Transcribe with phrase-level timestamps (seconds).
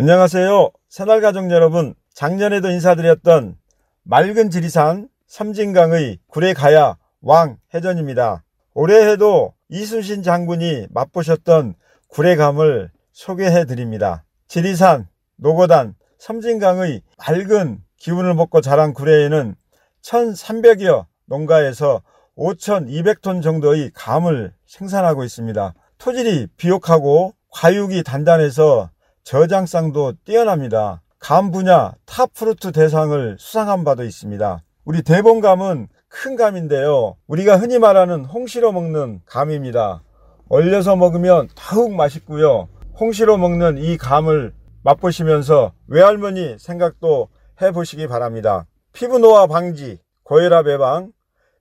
[0.00, 0.70] 안녕하세요.
[0.88, 1.94] 새날가족 여러분.
[2.14, 3.58] 작년에도 인사드렸던
[4.04, 8.42] 맑은 지리산 섬진강의 구례 가야 왕 해전입니다.
[8.72, 11.74] 올해에도 이순신 장군이 맛보셨던
[12.08, 14.24] 구례감을 소개해 드립니다.
[14.48, 19.54] 지리산, 노고단, 섬진강의 맑은 기운을 먹고 자란 구례에는
[20.00, 22.00] 1300여 농가에서
[22.38, 25.74] 5200톤 정도의 감을 생산하고 있습니다.
[25.98, 28.88] 토질이 비옥하고 과육이 단단해서
[29.30, 31.02] 저장성도 뛰어납니다.
[31.20, 34.64] 감 분야 Top Fruit 대상을 수상한 바도 있습니다.
[34.84, 37.16] 우리 대봉감은 큰 감인데요.
[37.28, 40.02] 우리가 흔히 말하는 홍시로 먹는 감입니다.
[40.48, 42.68] 얼려서 먹으면 더욱 맛있고요.
[42.98, 47.28] 홍시로 먹는 이 감을 맛보시면서 외할머니 생각도
[47.62, 48.66] 해보시기 바랍니다.
[48.92, 51.12] 피부 노화 방지, 고혈압 예방,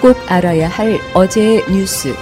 [0.00, 2.14] 꼭 알아야 할 어제의 뉴스.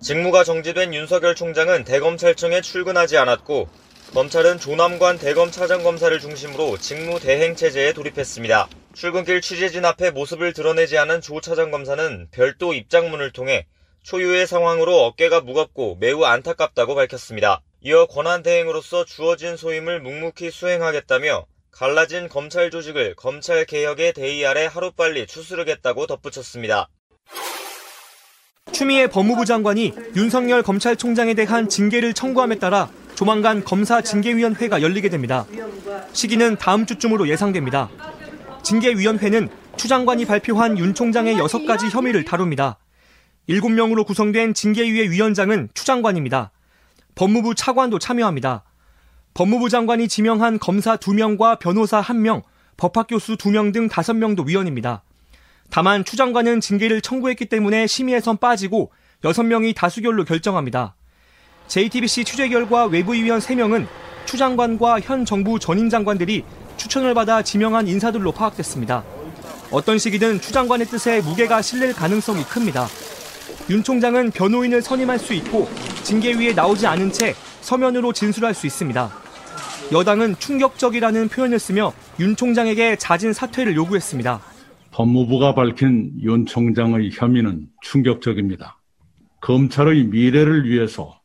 [0.00, 3.68] 직무가 정지된 윤석열 총장은 대검찰청에 출근하지 않았고
[4.14, 8.66] 검찰은 조남관 대검 차장 검사를 중심으로 직무 대행 체제에 돌입했습니다.
[8.96, 13.66] 출근길 취재진 앞에 모습을 드러내지 않은 조 차장 검사는 별도 입장문을 통해
[14.04, 17.60] 초유의 상황으로 어깨가 무겁고 매우 안타깝다고 밝혔습니다.
[17.82, 26.06] 이어 권한대행으로서 주어진 소임을 묵묵히 수행하겠다며 갈라진 검찰 조직을 검찰 개혁의 대의 아래 하루빨리 추스르겠다고
[26.06, 26.88] 덧붙였습니다.
[28.72, 35.44] 추미애 법무부 장관이 윤석열 검찰총장에 대한 징계를 청구함에 따라 조만간 검사 징계위원회가 열리게 됩니다.
[36.14, 37.90] 시기는 다음 주쯤으로 예상됩니다.
[38.66, 42.78] 징계위원회는 추 장관이 발표한 윤 총장의 6가지 혐의를 다룹니다.
[43.48, 46.50] 7명으로 구성된 징계위의 위원장은 추 장관입니다.
[47.14, 48.64] 법무부 차관도 참여합니다.
[49.34, 52.42] 법무부 장관이 지명한 검사 2명과 변호사 1명,
[52.76, 55.04] 법학교수 2명 등 5명도 위원입니다.
[55.70, 58.90] 다만 추 장관은 징계를 청구했기 때문에 심의에선 빠지고
[59.22, 60.96] 6명이 다수결로 결정합니다.
[61.68, 63.86] JTBC 취재 결과 외부위원 3명은
[64.24, 66.44] 추 장관과 현 정부 전임 장관들이
[66.76, 69.04] 추천을 받아 지명한 인사들로 파악됐습니다.
[69.70, 72.86] 어떤 시기든 추 장관의 뜻에 무게가 실릴 가능성이 큽니다.
[73.68, 75.68] 윤 총장은 변호인을 선임할 수 있고
[76.04, 79.10] 징계위에 나오지 않은 채 서면으로 진술할 수 있습니다.
[79.92, 84.40] 여당은 충격적이라는 표현을 쓰며 윤 총장에게 자진 사퇴를 요구했습니다.
[84.92, 88.78] 법무부가 밝힌 윤 총장의 혐의는 충격적입니다.
[89.40, 91.20] 검찰의 미래를 위해서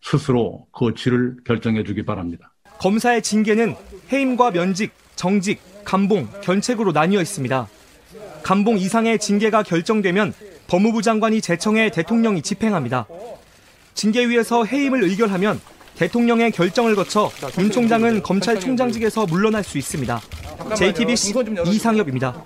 [0.00, 2.53] 스스로 거취를 결정해 주기 바랍니다.
[2.78, 3.76] 검사의 징계는
[4.12, 7.68] 해임과 면직, 정직, 감봉, 견책으로 나뉘어 있습니다.
[8.42, 10.34] 감봉 이상의 징계가 결정되면
[10.66, 13.06] 법무부 장관이 제청해 대통령이 집행합니다.
[13.94, 15.60] 징계위에서 해임을 의결하면
[15.96, 20.20] 대통령의 결정을 거쳐 윤 총장은 검찰총장직에서 물러날 수 있습니다.
[20.76, 21.34] JTBC
[21.66, 22.44] 이상엽입니다.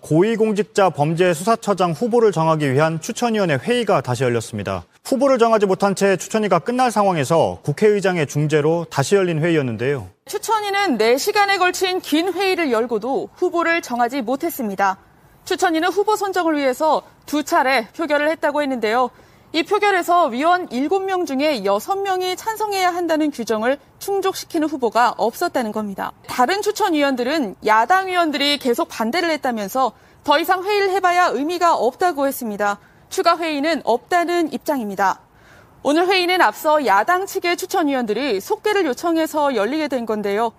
[0.00, 4.84] 고위공직자 범죄수사처장 후보를 정하기 위한 추천위원회 회의가 다시 열렸습니다.
[5.04, 10.08] 후보를 정하지 못한 채 추천위가 끝날 상황에서 국회의장의 중재로 다시 열린 회의였는데요.
[10.24, 14.96] 추천위는 4시간에 걸친 긴 회의를 열고도 후보를 정하지 못했습니다.
[15.44, 19.10] 추천위는 후보 선정을 위해서 두 차례 표결을 했다고 했는데요.
[19.52, 26.12] 이 표결에서 위원 7명 중에 6명이 찬성해야 한다는 규정을 충족시키는 후보가 없었다는 겁니다.
[26.26, 29.92] 다른 추천위원들은 야당 위원들이 계속 반대를 했다면서
[30.24, 32.78] 더 이상 회의를 해봐야 의미가 없다고 했습니다.
[33.14, 35.20] 추가 회의는 없다는 입장입니다.
[35.84, 40.50] 오늘 회의는 앞서 야당 측의 추천위원들이 속개를 요청해서 열리게 된 건데요.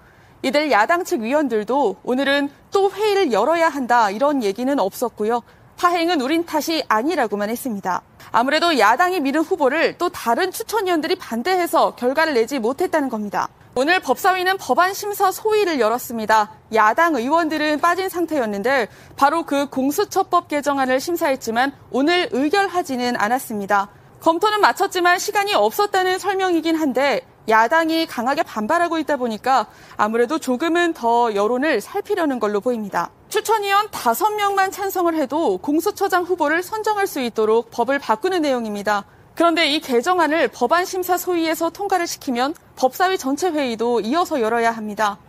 [0.42, 5.42] 이들 야당 측 위원들도 오늘은 또 회의를 열어야 한다 이런 얘기는 없었고요.
[5.76, 8.02] 파행은 우린 탓이 아니라고만 했습니다.
[8.32, 13.50] 아무래도 야당이 미는 후보를 또 다른 추천위원들이 반대해서 결과를 내지 못했다는 겁니다.
[13.78, 16.50] 오늘 법사위는 법안 심사 소위를 열었습니다.
[16.76, 18.88] 야당 의원들은 빠진 상태였는데
[19.18, 23.90] 바로 그 공수처법 개정안을 심사했지만 오늘 의결하지는 않았습니다.
[24.22, 29.68] 검토는 마쳤지만 시간이 없었다는 설명이긴 한데 야당이 강하게 반발하고 있다 보니까
[29.98, 33.12] 아무래도 조금은 더 여론을 살피려는 걸로 보입니다.
[33.28, 39.04] 추천위원 5명만 찬성을 해도 공수처장 후보를 선정할 수 있도록 법을 바꾸는 내용입니다.
[39.36, 45.20] 그런데 이 개정안을 법안 심사 소위에서 통과를 시키면 법사위 전체 회의도 이어서 열어야 합니다.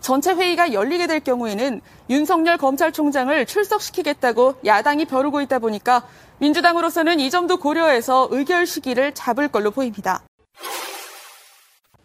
[0.00, 1.80] 전체 회의가 열리게 될 경우에는
[2.10, 6.06] 윤석열 검찰총장을 출석시키겠다고 야당이 벼르고 있다 보니까
[6.38, 10.22] 민주당으로서는 이 점도 고려해서 의결 시기를 잡을 걸로 보입니다.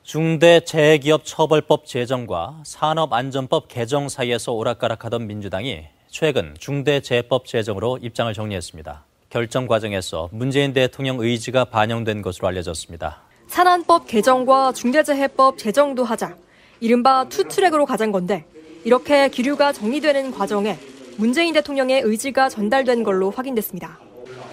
[0.03, 9.06] 중대재해기업처벌법 제정과 산업안전법 개정 사이에서 오락가락하던 민주당이 최근 중대재해법 제정으로 입장을 정리했습니다.
[9.29, 13.21] 결정 과정에서 문재인 대통령 의지가 반영된 것으로 알려졌습니다.
[13.47, 16.35] 산안법 개정과 중대재해법 제정도 하자
[16.79, 18.45] 이른바 투트랙으로 가잔 건데
[18.83, 20.77] 이렇게 기류가 정리되는 과정에
[21.18, 24.00] 문재인 대통령의 의지가 전달된 걸로 확인됐습니다.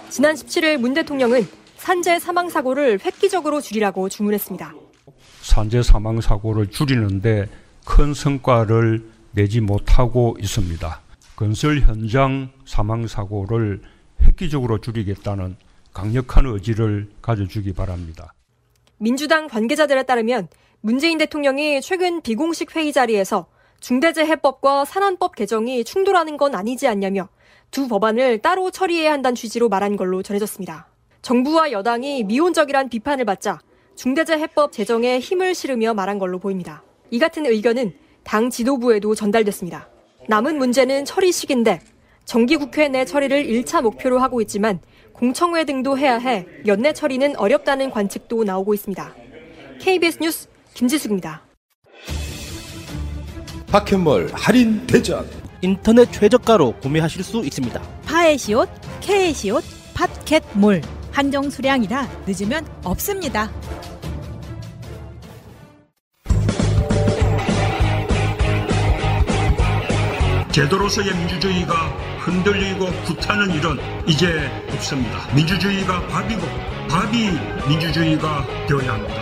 [0.09, 4.75] 지난 17일 문 대통령은 산재 사망 사고를 획기적으로 줄이라고 주문했습니다.
[5.43, 7.49] 산재 사망 사고를 줄이는데
[7.85, 11.00] 큰 성과를 내지 못하고 있습니다.
[11.37, 13.82] 건설 현장 사망 사고를
[14.25, 15.56] 획기적으로 줄이겠다는
[15.93, 18.32] 강력한 의지를 가져주기 바랍니다.
[18.99, 20.49] 민주당 관계자들에 따르면
[20.81, 23.47] 문재인 대통령이 최근 비공식 회의 자리에서
[23.81, 27.29] 중대재해법과 산안법 개정이 충돌하는 건 아니지 않냐며
[27.71, 30.88] 두 법안을 따로 처리해야 한다는 취지로 말한 걸로 전해졌습니다.
[31.23, 33.61] 정부와 여당이 미온적이란 비판을 받자
[33.97, 36.82] 중대재해법 제정에 힘을 실으며 말한 걸로 보입니다.
[37.11, 37.94] 이 같은 의견은
[38.25, 39.88] 당 지도부에도 전달됐습니다.
[40.29, 41.81] 남은 문제는 처리 시기인데
[42.25, 44.81] 정기국회 내 처리를 1차 목표로 하고 있지만
[45.12, 49.15] 공청회 등도 해야 해 연내 처리는 어렵다는 관측도 나오고 있습니다.
[49.81, 51.43] KBS 뉴스 김지숙입니다.
[53.69, 55.29] 박현몰 할인 대전
[55.61, 57.81] 인터넷 최저가로 구매하실 수 있습니다.
[58.05, 58.69] 파에시옷,
[59.00, 63.50] 케에시옷, 팟캣몰 한정 수량이라 늦으면 없습니다.
[70.53, 71.75] 제도로서의 민주주의가
[72.25, 73.76] 흔들리고 구타는 일은
[74.09, 75.35] 이제 없습니다.
[75.35, 76.41] 민주주의가 밥이고
[76.88, 77.29] 밥이
[77.69, 79.15] 민주주의가 되어야 합니다.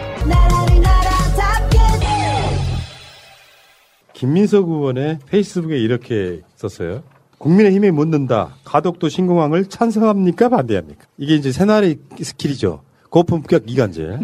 [4.13, 7.03] 김민석 의원의 페이스북에 이렇게 썼어요.
[7.39, 8.55] 국민의힘에 묻는다.
[8.65, 10.49] 가덕도 신공항을 찬성합니까?
[10.49, 11.07] 반대합니까?
[11.19, 12.83] 이게 이제 새날의 skill이죠.
[13.11, 14.21] 고품격 이간질.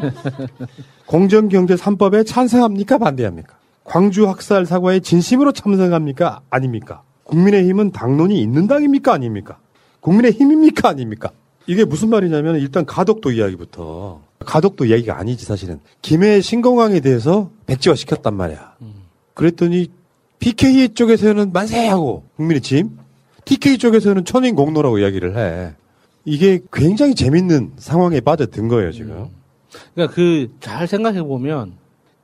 [1.07, 2.99] 공정경제 3법에 찬성합니까?
[2.99, 3.57] 반대합니까?
[3.83, 6.43] 광주 학살 사과에 진심으로 참석합니까?
[6.49, 7.03] 아닙니까?
[7.29, 9.13] 국민의힘은 당론이 있는 당입니까?
[9.13, 9.59] 아닙니까?
[10.01, 10.89] 국민의힘입니까?
[10.89, 11.31] 아닙니까?
[11.67, 18.35] 이게 무슨 말이냐면 일단 가덕도 이야기부터 가덕도 이야기가 아니지 사실은 김해 신공항에 대해서 백지화 시켰단
[18.35, 18.77] 말이야.
[19.35, 19.91] 그랬더니
[20.39, 22.97] PK 쪽에서는 만세하고 국민의힘,
[23.45, 25.75] TK 쪽에서는 천인 공노라고 이야기를 해.
[26.25, 29.27] 이게 굉장히 재밌는 상황에 빠져든 거예요 지금.
[29.95, 31.73] 그러니까 그 잘 생각해 보면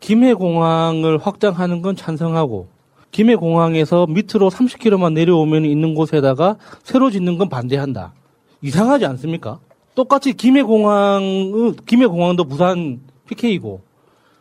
[0.01, 2.69] 김해 공항을 확장하는 건 찬성하고
[3.15, 8.13] 김해 공항에서 밑으로 30km만 내려오면 있는 곳에다가 새로 짓는 건 반대한다.
[8.61, 9.61] 이상하지 않습니까?
[9.95, 11.23] 똑같이 김해 공항
[11.87, 13.83] 김해 공항도 부산 PK이고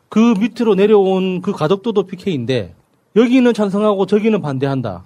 [0.09, 2.73] 그 밑으로 내려온 그 가덕도도 PK인데
[3.15, 5.03] 여기는 찬성하고 저기는 반대한다.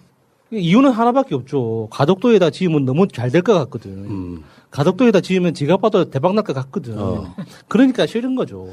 [0.54, 1.90] 이유는 하나밖에 없죠.
[1.92, 3.92] 가덕도에다 지으면 너무 잘 될 것 같거든.
[3.92, 4.44] 음.
[4.72, 6.98] 가덕도에다 지으면 지가 봐도 대박 날 것 같거든.
[6.98, 7.36] 어.
[7.68, 8.70] 그러니까 싫은 거죠.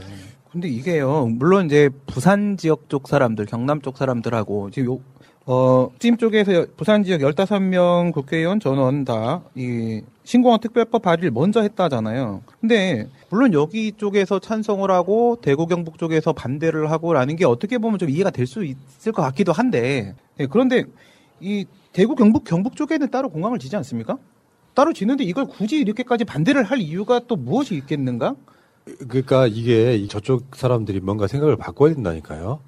[0.54, 5.00] 근데 이게요, 물론 이제 부산 지역 쪽 사람들, 경남 쪽 사람들하고 지금 요,
[5.46, 12.43] 어, 찜 쪽에서 부산 지역 15명 국회의원 전원 다 이 신공항 특별법 발의를 먼저 했다잖아요.
[12.60, 18.08] 근데 물론 여기 쪽에서 찬성을 하고 대구 경북 쪽에서 반대를 하고라는 게 어떻게 보면 좀
[18.08, 20.84] 이해가 될 수 있을 것 같기도 한데 예, 그런데
[21.40, 24.17] 이 대구 경북 경북 쪽에는 따로 공항을 지지 않습니까?
[24.72, 28.34] 따로 지는데 이걸 굳이 이렇게까지 반대를 할 이유가 또 무엇이 있겠는가?
[29.08, 32.60] 그러니까 이게 저쪽 사람들이 뭔가 생각을 바꿔야 된다니까요.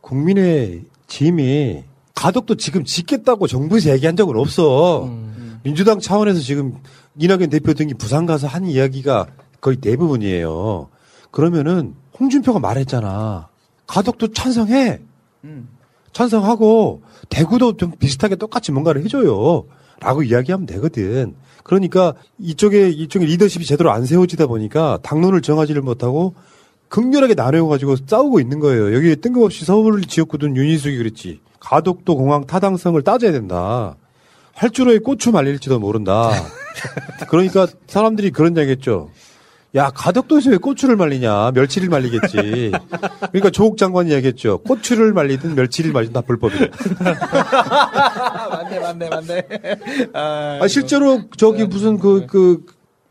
[0.00, 5.10] 국민의 짐이 가덕도 지금 짓겠다고 정부에서 얘기한 적은 없어.
[5.62, 6.76] 민주당 차원에서 지금
[7.18, 9.26] 이낙연 대표 등이 부산 가서 한 이야기가
[9.60, 10.88] 거의 대부분이에요.
[11.30, 13.48] 그러면은 홍준표가 말했잖아.
[13.86, 15.00] 가덕도 찬성해.
[16.12, 19.64] 찬성하고 대구도 좀 비슷하게 똑같이 뭔가를 해줘요.
[20.00, 21.34] 라고 이야기하면 되거든.
[21.64, 26.34] 그러니까 이쪽에 이쪽에 리더십이 제대로 안 세워지다 보니까 당론을 정하지를 못하고
[26.88, 28.94] 극렬하게 나뉘어가지고 싸우고 있는 거예요.
[28.94, 31.40] 여기 뜬금없이 서울을 지었거든 윤희숙이 그랬지.
[31.58, 33.96] 가덕도 공항 타당성을 따져야 된다.
[34.52, 36.30] 활주로에 고추 말릴지도 모른다.
[37.28, 39.10] 그러니까 사람들이 그런 얘기했죠.
[39.74, 42.70] 야 가덕도에서 왜 고추를 말리냐 멸치를 말리겠지.
[43.32, 44.58] 그러니까 조국 장관이 얘기했죠.
[44.58, 46.66] 고추를 말리든 멸치를 말리든 다 불법이다.
[48.50, 49.46] 맞네, 맞네, 맞네.
[50.12, 52.64] 아, 아, 실제로 저기 무슨 그, 그,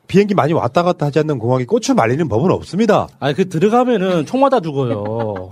[0.08, 3.08] 비행기 많이 왔다 갔다 하지 않는 공항에 고추 말리는 법은 없습니다.
[3.20, 5.50] 아니 그 들어가면은 총 맞아 죽어요.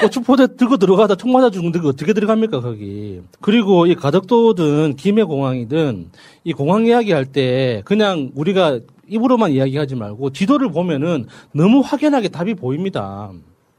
[0.00, 3.20] 고추 포대 들고 들어가다 총 맞아 죽는데 그 어떻게 들어갑니까 거기.
[3.40, 6.10] 그리고 이 가덕도든 김해공항이든
[6.44, 12.54] 이 공항 이야기 할 때 그냥 우리가 입으로만 이야기하지 말고 지도를 보면은 너무 확연하게 답이
[12.54, 13.30] 보입니다.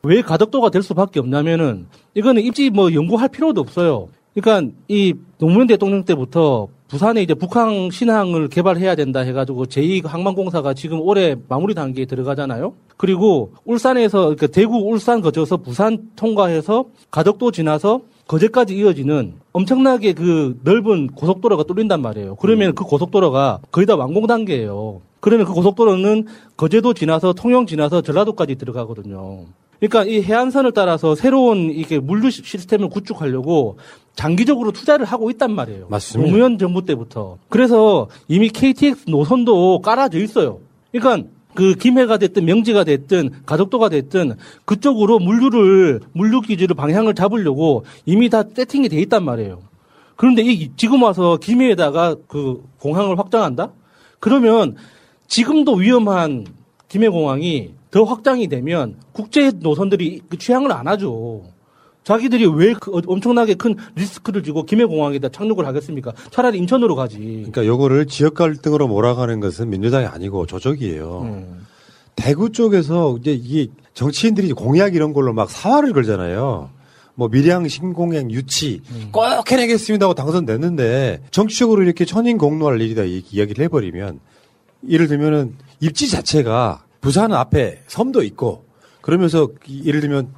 [0.04, 4.10] 왜 가덕도가 될 수밖에 없냐면은 이거는 입지 뭐 연구할 필요도 없어요.
[4.34, 11.36] 그러니까 이 노무현 대통령 때부터 부산에 이제 북한 신항을 개발해야 된다 해가지고 제2항만공사가 지금 올해
[11.50, 12.74] 마무리 단계에 들어가잖아요.
[12.96, 21.08] 그리고 울산에서 그러니까 대구 울산 거쳐서 부산 통과해서 가덕도 지나서 거제까지 이어지는 엄청나게 그 넓은
[21.08, 22.36] 고속도로가 뚫린단 말이에요.
[22.36, 25.02] 그러면 그 고속도로가 거의 다 완공 단계예요.
[25.20, 29.46] 그러면 그 고속도로는 거제도 지나서 통영 지나서 전라도까지 들어가거든요.
[29.80, 33.78] 그러니까 이 해안선을 따라서 새로운 이게 물류 시스템을 구축하려고
[34.16, 35.88] 장기적으로 투자를 하고 있단 말이에요.
[35.90, 36.32] 맞습니다.
[36.32, 37.38] 노무현 정부 때부터.
[37.50, 40.60] 그래서 이미 KTX 노선도 깔아져 있어요.
[40.92, 48.30] 그러니까 그 김해가 됐든 명지가 됐든 가덕도가 됐든 그쪽으로 물류를 물류 기지를 방향을 잡으려고 이미
[48.30, 49.60] 다 세팅이 돼 있단 말이에요.
[50.16, 53.72] 그런데 이 지금 와서 김해에다가 그 공항을 확장한다?
[54.20, 54.76] 그러면
[55.28, 56.46] 지금도 위험한
[56.88, 61.44] 김해공항이 더 확장이 되면 국제 노선들이 그 취향을 안 하죠.
[62.04, 66.14] 자기들이 왜 그 엄청나게 큰 리스크를 지고 김해공항에다 착륙을 하겠습니까?
[66.32, 67.18] 차라리 인천으로 가지.
[67.18, 71.22] 그러니까 요거를 지역 갈등으로 몰아가는 것은 민주당이 아니고 조적이에요.
[71.24, 71.66] 음.
[72.16, 76.70] 대구 쪽에서 이제 이게 정치인들이 공약 이런 걸로 막 사활을 걸잖아요.
[77.16, 78.82] 뭐 밀양 신공약 유치
[79.12, 84.20] 꼭 해내겠습니다 하고 당선됐는데 정치적으로 이렇게 천인 공노할 일이다 이 이야기를 해버리면
[84.90, 88.66] 예를 들면은 입지 자체가 부산 앞에 섬도 있고
[89.02, 90.30] 그러면서 이- 예를 들면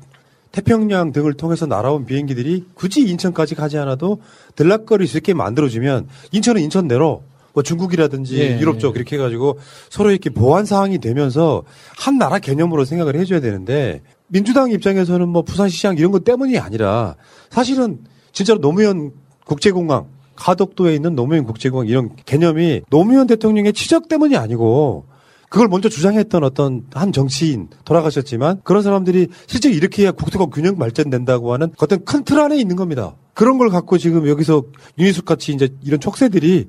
[0.51, 4.19] 태평양 등을 통해서 날아온 비행기들이 굳이 인천까지 가지 않아도
[4.55, 10.29] 들락거릴 수 있게 만들어주면 인천은 인천대로 뭐 중국이라든지 예, 유럽 쪽 이렇게 해가지고 서로 이렇게
[10.29, 11.63] 보완 사항이 되면서
[11.97, 17.15] 한 나라 개념으로 생각을 해줘야 되는데 민주당 입장에서는 뭐 부산시장 이런 것 때문이 아니라
[17.49, 17.99] 사실은
[18.31, 19.11] 진짜로 노무현
[19.45, 20.07] 국제공항
[20.39, 25.05] 가덕도에 있는 노무현 국제공항 이런 개념이 노무현 대통령의 치적 때문이 아니고
[25.49, 31.53] 그걸 먼저 주장했던 어떤 한 정치인 돌아가셨지만 그런 사람들이 실제 이렇게 해야 국토가 균형 발전된다고
[31.53, 33.15] 하는 어떤 큰 틀 안에 있는 겁니다.
[33.33, 34.63] 그런 걸 갖고 지금 여기서
[34.99, 36.67] 윤희숙 같이 이제 이런 촉새들이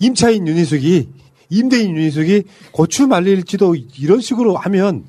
[0.00, 1.08] 임차인 윤희숙이
[1.50, 5.04] 임대인 윤희숙이 고추 말릴지도 이런 식으로 하면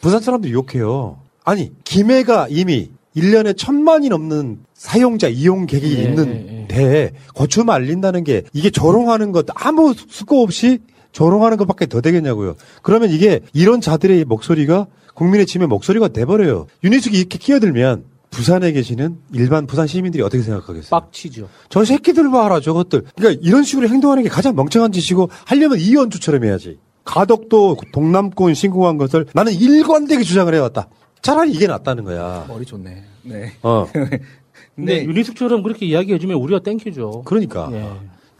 [0.00, 1.18] 부산 사람들이 욕해요.
[1.44, 8.70] 아니 김해가 이미 1년에 천만이 넘는 사용자 이용 객이 예, 있는데 고추 말린다는 게 이게
[8.70, 10.80] 조롱하는 것 아무 수고 없이
[11.12, 12.56] 조롱하는 것밖에 더 되겠냐고요.
[12.82, 16.66] 그러면 이게 이런 자들의 목소리가 국민의 짐의 목소리가 돼버려요.
[16.82, 20.90] 윤희숙이 이렇게 끼어들면 부산에 계시는 일반 부산 시민들이 어떻게 생각하겠어요?
[20.90, 21.48] 빡치죠.
[21.68, 23.04] 저 새끼들 봐라 저것들.
[23.14, 26.78] 그러니까 이런 식으로 행동하는 게 가장 멍청한 짓이고 하려면 이언주처럼 해야지.
[27.04, 30.88] 가덕도 동남권 신공항 것을 나는 일관되게 주장을 해왔다.
[31.24, 32.44] 차라리 이게 낫다는 거야.
[32.46, 33.02] 머리 좋네.
[33.22, 33.52] 네.
[33.62, 33.86] 어.
[34.76, 37.22] 근데 윤희숙처럼 그렇게 이야기해주면 우리가 thank you죠.
[37.24, 37.70] 그러니까.
[37.72, 37.90] 예.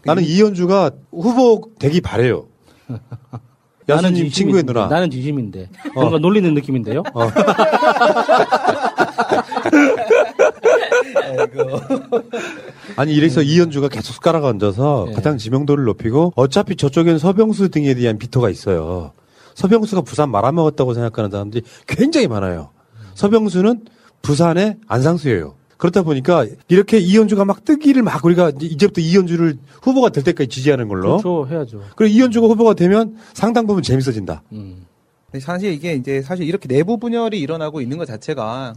[0.03, 2.45] 나는 이언주가 후보 되기 바래요.
[3.87, 4.85] 나는 야수님 친구의 누나.
[4.85, 5.69] 나는 진심인데.
[5.95, 5.99] 어.
[5.99, 7.01] 뭔가 놀리는 느낌인데요?
[7.15, 7.21] 어.
[12.97, 18.51] 아니 이래서 이현주가 계속 숟가락 얹어서 가장 지명도를 높이고 어차피 저쪽엔 서병수 등에 대한 비토가
[18.51, 19.11] 있어요.
[19.55, 22.69] 서병수가 부산 말아먹었다고 생각하는 사람들이 굉장히 많아요.
[23.15, 23.85] 서병수는
[24.21, 25.55] 부산의 안상수예요.
[25.77, 30.87] 그렇다 보니까 이렇게 이현주가 막 뜨기를 막 우리가 이제 이제부터 이현주를 후보가 될 때까지 지지하는
[30.87, 31.17] 걸로.
[31.17, 31.47] 그렇죠.
[31.49, 31.81] 해야죠.
[31.95, 34.43] 그리고 이현주가 후보가 되면 상당 부분 재밌어진다.
[34.49, 38.73] 근데 사실 이게 이제 사실 이렇게 내부 분열이 일어나고 있는 것 자체가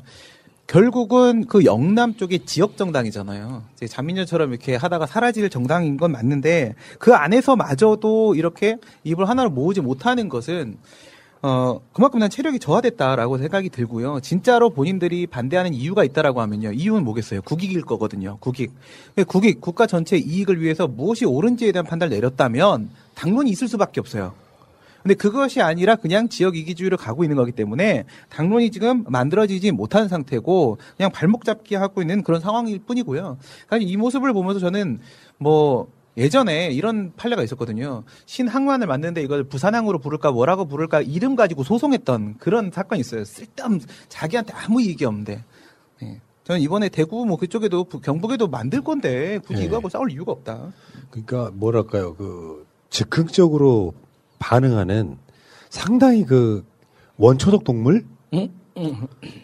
[0.68, 3.62] 결국은 그 영남 쪽의 지역 정당이잖아요.
[3.74, 10.28] 이제 자민련처럼 이렇게 하다가 사라질 정당인 건 맞는데 그 안에서마저도 이렇게 입을 하나로 모으지 못하는
[10.28, 10.76] 것은
[11.40, 14.20] 어 그만큼 난 체력이 저하됐다라고 생각이 들고요.
[14.20, 16.72] 진짜로 본인들이 반대하는 이유가 있다라고 하면요.
[16.72, 17.40] 이유는 뭐겠어요?
[17.42, 18.36] 국익일 거거든요.
[18.40, 18.72] 국익.
[19.26, 24.34] 국익 국가 전체 이익을 위해서 무엇이 옳은지에 대한 판단을 내렸다면 당론이 있을 수밖에 없어요.
[25.08, 30.76] 근데 그것이 아니라 그냥 지역 이기주의를 가고 있는 거기 때문에 당론이 지금 만들어지지 못한 상태고
[30.98, 33.38] 그냥 발목 잡기 하고 있는 그런 상황일 뿐이고요.
[33.70, 35.00] 사실 이 모습을 보면서 저는
[35.38, 35.88] 뭐
[36.18, 38.02] 예전에 이런 판례가 있었거든요.
[38.26, 43.24] 신항만을 만드는데 이걸 부산항으로 부를까 뭐라고 부를까 이름 가지고 소송했던 그런 사건이 있어요.
[43.24, 45.42] 쓸데없 자기한테 아무 이익이 없는데.
[46.02, 46.20] 네.
[46.44, 49.66] 저는 이번에 대구 뭐 그쪽에도 부- 경북에도 만들 건데 굳이 네.
[49.68, 50.70] 이거하고 싸울 이유가 없다.
[51.10, 53.94] 그러니까 뭐랄까요 그 즉흥적으로
[54.38, 55.16] 반응하는
[55.70, 56.64] 상당히 그
[57.16, 58.04] 원초적 동물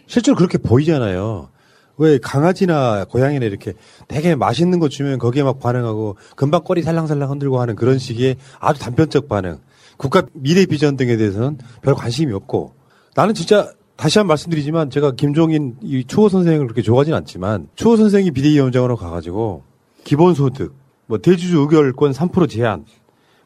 [0.07, 1.49] 실제로 그렇게 보이잖아요.
[1.97, 3.73] 왜 강아지나 고양이나 이렇게
[4.07, 8.79] 되게 맛있는 거 주면 거기에 막 반응하고 금방 꼬리 살랑살랑 흔들고 하는 그런 식의 아주
[8.81, 9.59] 단편적 반응.
[9.97, 12.73] 국가 미래 비전 등에 대해서는 별 관심이 없고
[13.15, 17.95] 나는 진짜 다시 한 번 말씀드리지만 제가 김종인 이 추호 선생을 그렇게 좋아하진 않지만 추호
[17.95, 19.63] 선생이 비대위원장으로 가가지고
[20.03, 20.73] 기본소득,
[21.07, 22.83] 뭐 대주주 의결권 3% 제한,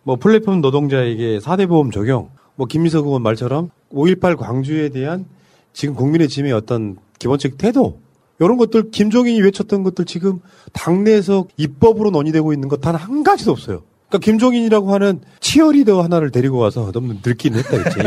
[0.03, 5.25] 뭐 플랫폼 노동자에게 4대 보험 적용, 뭐 김미석 의원 말처럼 5.18 광주에 대한
[5.73, 7.99] 지금 국민의 짐의 어떤 기본적 태도
[8.39, 10.39] 이런 것들 김종인이 외쳤던 것들 지금
[10.73, 13.83] 당내에서 입법으로 논의되고 있는 것 단 한 가지도 없어요.
[14.07, 17.99] 그러니까 김종인이라고 하는 치어리더 하나를 데리고 와서 너무 늙긴 했다 그치?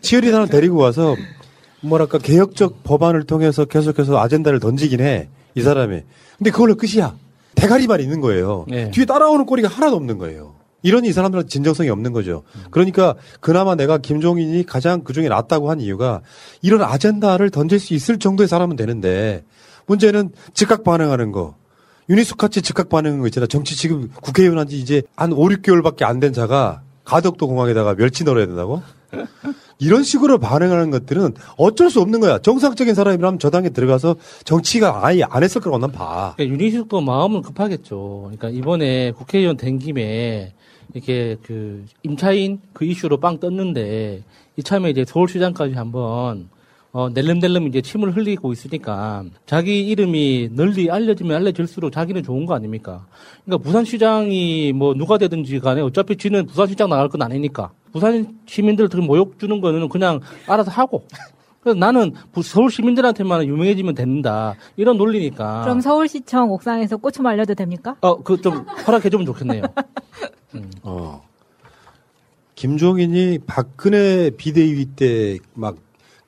[0.00, 1.14] 치어리더 하나 데리고 와서
[1.82, 6.00] 뭐랄까 개혁적 법안을 통해서 계속해서 아젠다를 던지긴 해 이 사람이.
[6.38, 7.14] 근데 그걸로 끝이야.
[7.62, 8.66] 대가리만 있는 거예요.
[8.68, 8.90] 네.
[8.90, 10.54] 뒤에 따라오는 꼬리가 하나도 없는 거예요.
[10.82, 12.42] 이러니 이 사람들은 진정성이 없는 거죠.
[12.70, 16.22] 그러니까 그나마 내가 김종인이 가장 그 중에 낫다고 한 이유가
[16.60, 19.44] 이런 아젠다를 던질 수 있을 정도의 사람은 되는데
[19.86, 21.54] 문제는 즉각 반응하는 거.
[22.10, 23.46] 유니스 같이 즉각 반응하는 거 있잖아.
[23.46, 28.24] 정치 지금 국회의원 한 지 이제 한 5, 6개월밖에 안 된 자가 가덕도 공항에다가 멸치
[28.24, 28.82] 넣어야 된다고?
[29.78, 32.38] 이런 식으로 반응하는 것들은 어쩔 수 없는 거야.
[32.38, 36.34] 정상적인 사람이라면 저 당에 들어가서 정치가 아예 안 했을 거라고 난 봐.
[36.36, 38.30] 그러니까 유니식도 마음은 급하겠죠.
[38.30, 40.52] 그러니까 이번에 국회의원 된 김에
[40.94, 44.22] 이렇게 그 임차인 그 이슈로 빵 떴는데
[44.56, 46.48] 이참에 이제 서울시장까지 한번
[46.94, 53.06] 어, 낼름낼름 이제 침을 흘리고 있으니까 자기 이름이 널리 알려지면 알려질수록 자기는 좋은 거 아닙니까?
[53.44, 59.00] 그러니까 부산시장이 뭐 누가 되든지 간에 어차피 지는 부산시장 나갈 건 아니니까 부산 시민들 들
[59.00, 61.06] 모욕 주는 거는 그냥 알아서 하고
[61.62, 67.54] 그래서 나는 부- 서울 시민들한테만 유명해지면 된다 이런 논리니까 그럼 서울시청 옥상에서 꽃 좀 알려도
[67.54, 67.96] 됩니까?
[68.02, 69.62] 어, 그 좀 허락해주면 좋겠네요.
[70.82, 71.22] 어.
[72.54, 75.76] 김종인이 박근혜 비대위 때막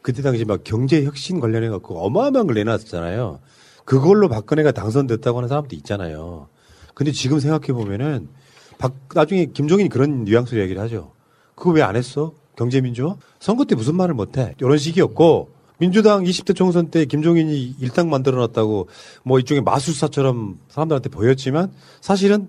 [0.05, 3.41] 그때 당시 막 경제 혁신 관련해 갖고 어마어마한 걸 내놨었잖아요.
[3.87, 6.49] 그걸로 박근혜가 당선됐다고 하는 사람도 있잖아요.
[6.93, 8.29] 근데 지금 생각해 보면은
[8.77, 11.13] 박 나중에 김종인이 그런 뉘앙스로 얘기를 하죠.
[11.55, 12.35] 그거 왜 안 했어?
[12.55, 13.17] 경제민주화?
[13.41, 14.55] 선거 때 무슨 말을 못 해?
[14.61, 18.89] 이런 식이었고 민주당 20대 총선 때 김종인이 일당 만들어 놨다고
[19.23, 22.49] 뭐 일종의 마술사처럼 사람들한테 보였지만 사실은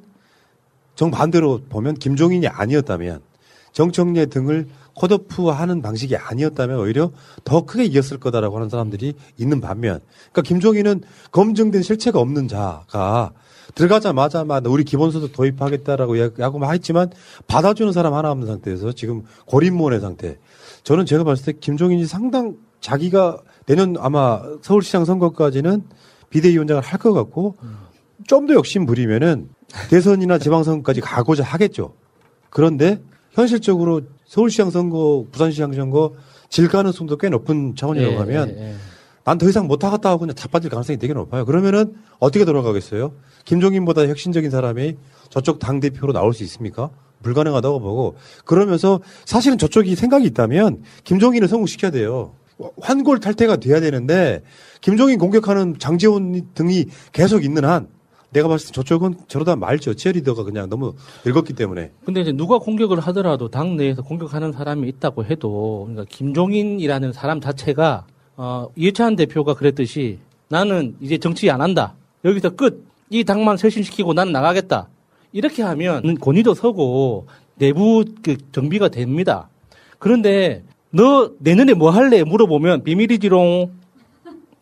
[0.95, 3.21] 정반대로 보면 김종인이 아니었다면
[3.75, 7.11] 정청래 등을 컷오프하는 방식이 아니었다면 오히려
[7.43, 9.99] 더 크게 이겼을 거다라고 하는 사람들이 있는 반면
[10.31, 13.33] 그러니까 김종인은 검증된 실체가 없는 자가
[13.75, 17.11] 들어가자마자 막 우리 기본소득 도입하겠다라고 야- 야구만 했지만
[17.47, 20.37] 받아주는 사람 하나 없는 상태에서 지금 고립무원의 상태.
[20.83, 25.83] 저는 제가 봤을 때 김종인이 상당 자기가 내년 아마 서울시장 선거까지는
[26.29, 27.57] 비대위원장을 할 것 같고
[28.27, 29.49] 좀 더 욕심 부리면은
[29.89, 31.93] 대선이나 지방선거까지 가고자 하겠죠.
[32.49, 33.01] 그런데
[33.35, 36.13] 현실적으로 서울시장 선거, 부산시장 선거
[36.49, 38.75] 질 가능성도 꽤 높은 차원이라고 예, 하면 예, 예.
[39.25, 41.45] 난더 이상 못 하겠다 하고 그냥 자빠질 가능성이 되게 높아요.
[41.45, 43.13] 그러면은 어떻게 돌아가겠어요?
[43.43, 44.95] 김종인보다 혁신적인 사람이
[45.29, 46.91] 저쪽 당 대표로 나올 수 있습니까?
[47.23, 52.33] 불가능하다고 보고 그러면서 사실은 저쪽이 생각이 있다면 김종인을 성공시켜야 돼요.
[52.79, 54.43] 환골 탈퇴가 돼야 되는데
[54.79, 57.87] 김종인 공격하는 장재원 등이 계속 있는 한
[58.35, 59.93] 내가 봤을 때 저쪽은 저러다 말죠.
[59.93, 60.93] 치어리더가 그냥 너무
[61.25, 61.91] 늙었기 때문에.
[62.05, 68.05] 근데 이제 누가 공격을 하더라도 당 내에서 공격하는 사람이 있다고 해도 그러니까 김종인이라는 사람 자체가
[68.35, 70.19] 어, 이해찬 대표가 그랬듯이
[70.49, 71.95] 나는 이제 정치 안 한다.
[72.25, 72.85] 여기서 끝.
[73.09, 74.89] 이 당만 쇄신시키고 나는 나가겠다.
[75.31, 79.47] 이렇게 하면 권위도 서고 내부 그 정비가 됩니다.
[79.99, 82.23] 그런데 너 내년에 뭐 할래?
[82.23, 83.71] 물어보면 비밀이지롱.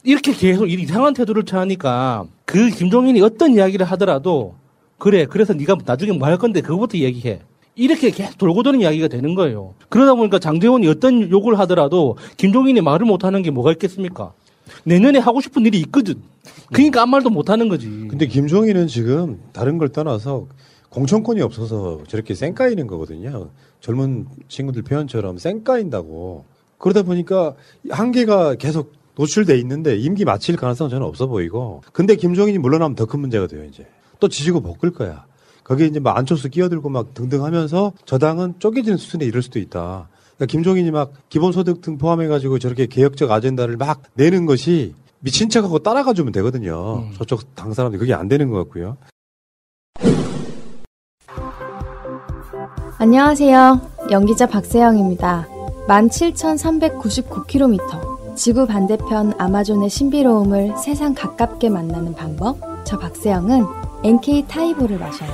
[0.03, 4.55] 이렇게 계속 이상한 태도를 취하니까 그 김종인이 어떤 이야기를 하더라도
[4.97, 7.41] 그래 그래서 네가 나중에 뭐 할 건데 그거부터 얘기해.
[7.75, 9.73] 이렇게 계속 돌고 도는 이야기가 되는 거예요.
[9.89, 14.33] 그러다 보니까 장재원이 어떤 욕을 하더라도 김종인이 말을 못하는 게 뭐가 있겠습니까?
[14.83, 16.21] 내년에 하고 싶은 일이 있거든.
[16.71, 17.87] 그러니까 아무 말도 못하는 거지.
[18.09, 20.47] 근데 김종인은 지금 다른 걸 떠나서
[20.89, 23.49] 공천권이 없어서 저렇게 쌩까이는 거거든요.
[23.81, 26.45] 젊은 친구들 표현처럼 쌩까인다고.
[26.77, 27.55] 그러다 보니까
[27.89, 31.81] 한계가 계속 노출돼 있는데 임기 마칠 가능성은 저는 없어 보이고.
[31.91, 33.85] 근데 김종인이 물러나면 더 큰 문제가 돼요, 이제.
[34.19, 35.25] 또 지지고 볶을 거야.
[35.63, 40.09] 거기에 이제 막 안철수 끼어들고 막 등등 하면서 저당은 쪼개지는 수준에 이를 수도 있다.
[40.35, 46.13] 그러니까 김종인이 막 기본소득 등 포함해가지고 저렇게 개혁적 아젠다를 막 내는 것이 미친 척하고 따라가
[46.13, 47.07] 주면 되거든요.
[47.17, 48.97] 저쪽 당 사람들 그게 안 되는 것 같고요.
[52.97, 53.79] 안녕하세요.
[54.11, 55.47] 연기자 박세영입니다.
[55.87, 58.12] 17,399km.
[58.35, 62.57] 지구 반대편 아마존의 신비로움을 세상 가깝게 만나는 방법.
[62.83, 63.63] 저 박세영은
[64.03, 65.29] NK 타이보를 마셔요.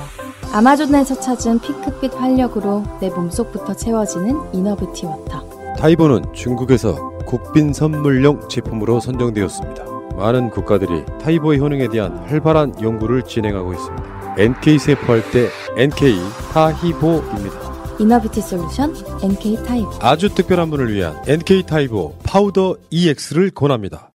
[0.53, 5.75] 아마존에서 찾은 핑크빛 활력으로 내 몸속부터 채워지는 inner beauty water.
[5.77, 9.85] 타히보는 중국에서 국빈 선물용 제품으로 선정되었습니다.
[10.17, 14.35] 많은 국가들이 타히보의 효능에 대한 활발한 연구를 진행하고 있습니다.
[14.38, 16.17] NK 세포할 때 NK
[16.51, 17.78] 타히보입니다.
[17.99, 19.89] inner beauty solution NK 타히보.
[19.99, 24.12] 아주 특별한 분을 위한 NK 타히보 파우더 EX를 권합니다.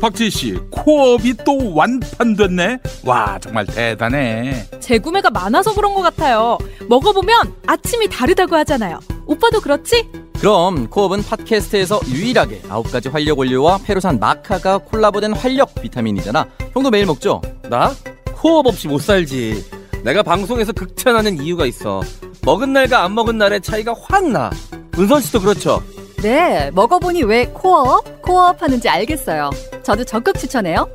[0.00, 2.78] 박지희 씨, 코업이 또 완판됐네.
[3.04, 4.64] 와, 정말 대단해.
[4.78, 6.56] 재구매가 많아서 그런 것 같아요.
[6.88, 9.00] 먹어보면 아침이 다르다고 하잖아요.
[9.26, 10.08] 오빠도 그렇지?
[10.38, 16.46] 그럼 코업은 팟캐스트에서 유일하게 9가지 활력 원료와 페루산 마카가 콜라보된 활력 비타민이잖아.
[16.72, 17.42] 형도 매일 먹죠?
[17.68, 17.92] 나?
[18.36, 19.64] 코업 없이 못 살지.
[20.04, 22.02] 내가 방송에서 극찬하는 이유가 있어.
[22.42, 24.50] 먹은 날과 안 먹은 날의 차이가 확 나.
[24.98, 25.82] 은선 씨도 그렇죠?
[26.22, 29.50] 네, 먹어보니 왜 코업, 코업 하는지 알겠어요.
[29.82, 30.88] 저도 적극 추천해요.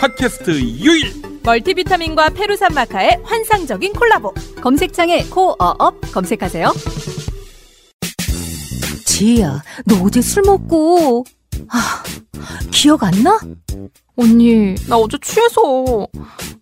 [0.00, 1.22] 팟캐스트 유일!
[1.42, 4.34] 멀티비타민과 페루산 마카의 환상적인 콜라보.
[4.60, 6.72] 검색창에 코어업 검색하세요.
[9.06, 11.24] 지희야, 너 어제 술 먹고,
[11.68, 12.02] 아,
[12.70, 13.38] 기억 안 나?
[14.16, 16.06] 언니, 나 어제 취해서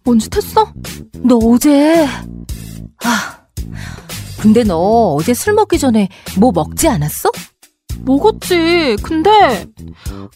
[0.04, 0.72] 뭔짓 했어?
[1.14, 2.06] 너 어제,
[3.02, 3.38] 아,
[4.40, 7.30] 근데 너 어제 술 먹기 전에 뭐 먹지 않았어?
[8.04, 8.96] 먹었지.
[9.02, 9.30] 근데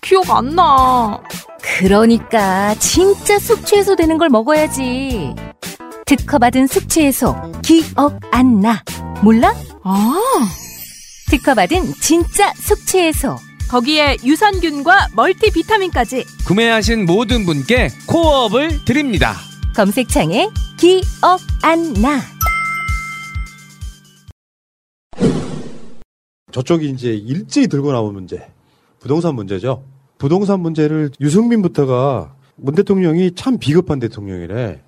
[0.01, 1.21] 기억 안 나.
[1.61, 5.35] 그러니까 진짜 숙취해소 되는 걸 먹어야지.
[6.07, 8.83] 특허받은 숙취해소 기억 안 나.
[9.23, 9.55] 몰라?
[9.85, 10.15] 아.
[11.31, 13.37] 특허받은 진짜 숙취해소.
[13.69, 16.25] 거기에 유산균과 멀티비타민까지.
[16.47, 19.37] 구매하신 모든 분께 코어업을 드립니다.
[19.77, 22.23] 검색창에 기억 안 나.
[26.51, 28.47] 저쪽이 이제 일제히 들고 나온 문제.
[29.01, 29.85] 부동산 문제죠.
[30.19, 34.83] 부동산 문제를 유승민부터가 문 대통령이 참 비겁한 대통령이래.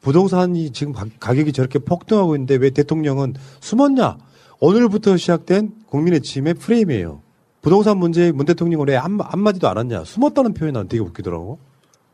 [0.00, 4.18] 부동산이 지금 가- 가격이 저렇게 폭등하고 있는데 왜 대통령은 숨었냐?
[4.58, 7.20] 오늘부터 시작된 국민의 침의 프레임이에요.
[7.60, 10.02] 부동산 문제에 문 대통령은 왜 한마, 한마디도 안 했냐?
[10.04, 11.58] 숨었다는 표현이 난 되게 웃기더라고.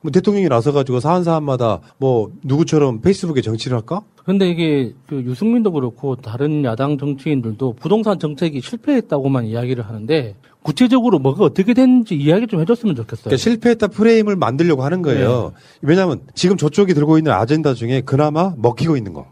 [0.00, 4.02] 뭐 대통령이 나서 가지고 사안 사안마다 뭐 누구처럼 페이스북에 정치를 할까?
[4.24, 11.44] 근데 이게 그 유승민도 그렇고 다른 야당 정치인들도 부동산 정책이 실패했다고만 이야기를 하는데 구체적으로 뭐가
[11.44, 13.24] 어떻게 됐는지 이야기 좀 해줬으면 좋겠어요.
[13.24, 15.52] 그러니까 실패했다 프레임을 만들려고 하는 거예요.
[15.82, 19.26] 왜냐하면 지금 저쪽이 들고 있는 아젠다 중에 그나마 먹히고 있는 거.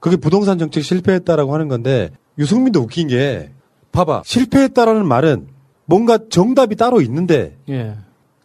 [0.00, 3.50] 그게 부동산 정책 실패했다라고 하는 건데 유승민도 웃긴 게
[3.92, 5.46] 봐봐 실패했다라는 말은
[5.84, 7.94] 뭔가 정답이 따로 있는데 예.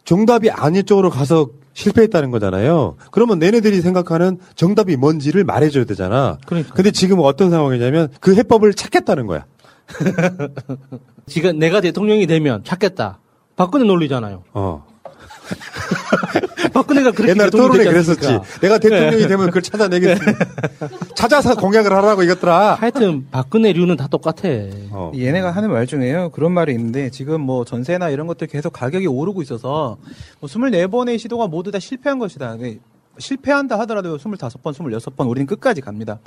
[0.04, 2.96] 정답이 아닌 쪽으로 가서 실패했다는 거잖아요.
[3.10, 6.38] 그러면 내네들이 생각하는 정답이 뭔지를 말해줘야 되잖아.
[6.46, 6.72] 그러니까.
[6.74, 9.44] 근데 지금 어떤 상황이냐면 그 해법을 찾겠다는 거야.
[11.28, 13.20] 지금 내가 대통령이 되면 찾겠다.
[13.56, 14.42] 박근혜 논리잖아요.
[14.54, 14.86] 어.
[16.72, 18.60] 박근혜가 그렇게 옛날에 대통령이 토론에 그랬었지.
[18.60, 19.28] 내가 대통령이 네.
[19.28, 20.22] 되면 그걸 찾아내겠어.
[21.14, 22.74] 찾아서 공약을 하라고 이것들아.
[22.74, 24.48] 하여튼 박근혜류는 다 똑같아.
[24.90, 25.12] 어.
[25.14, 26.30] 얘네가 하는 말 중에요.
[26.30, 29.96] 그런 말이 있는데 지금 뭐 전세나 이런 것들 계속 가격이 오르고 있어서
[30.40, 32.56] 뭐 24번의 시도가 모두 다 실패한 것이다.
[32.56, 32.78] 네,
[33.18, 36.18] 실패한다 하더라도 25번, 26번 우리는 끝까지 갑니다.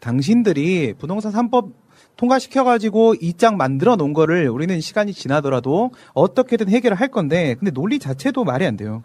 [0.00, 1.72] 당신들이 부동산 3법
[2.16, 7.98] 통과시켜가지고 이 장 만들어 놓은 거를 우리는 시간이 지나더라도 어떻게든 해결을 할 건데 근데 논리
[7.98, 9.02] 자체도 말이 안 돼요.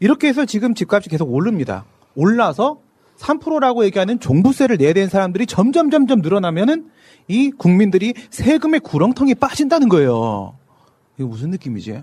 [0.00, 1.84] 이렇게 해서 지금 집값이 계속 오릅니다.
[2.16, 2.80] 올라서
[3.18, 6.90] 3%라고 얘기하는 종부세를 내야 되는 사람들이 점점 점점 늘어나면은
[7.28, 10.56] 이 국민들이 세금의 구렁텅이 빠진다는 거예요.
[11.18, 12.02] 이거 무슨 느낌이지?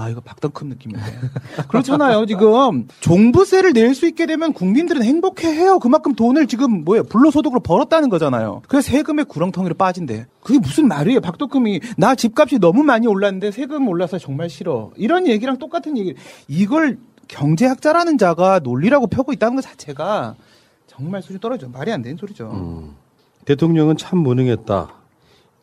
[0.00, 1.02] 아, 이거 박덕흠 느낌인데.
[1.68, 2.24] 그렇잖아요.
[2.24, 5.78] 지금 종부세를 낼 수 있게 되면 국민들은 행복해해요.
[5.78, 8.62] 그만큼 돈을 지금 뭐야 불로소득으로 벌었다는 거잖아요.
[8.68, 10.26] 그래서 세금의 구렁텅이로 빠진대.
[10.40, 11.20] 그게 무슨 말이에요?
[11.20, 14.90] 박덕흠이 나 집값이 너무 많이 올랐는데 세금 올라서 정말 싫어.
[14.96, 16.14] 이런 얘기랑 똑같은 얘기.
[16.48, 20.36] 이걸 경제학자라는 자가 논리라고 펴고 있다는 것 자체가
[20.86, 21.68] 정말 수준 떨어져.
[21.68, 22.94] 말이 안 되는 소리죠.
[23.44, 24.88] 대통령은 참 무능했다.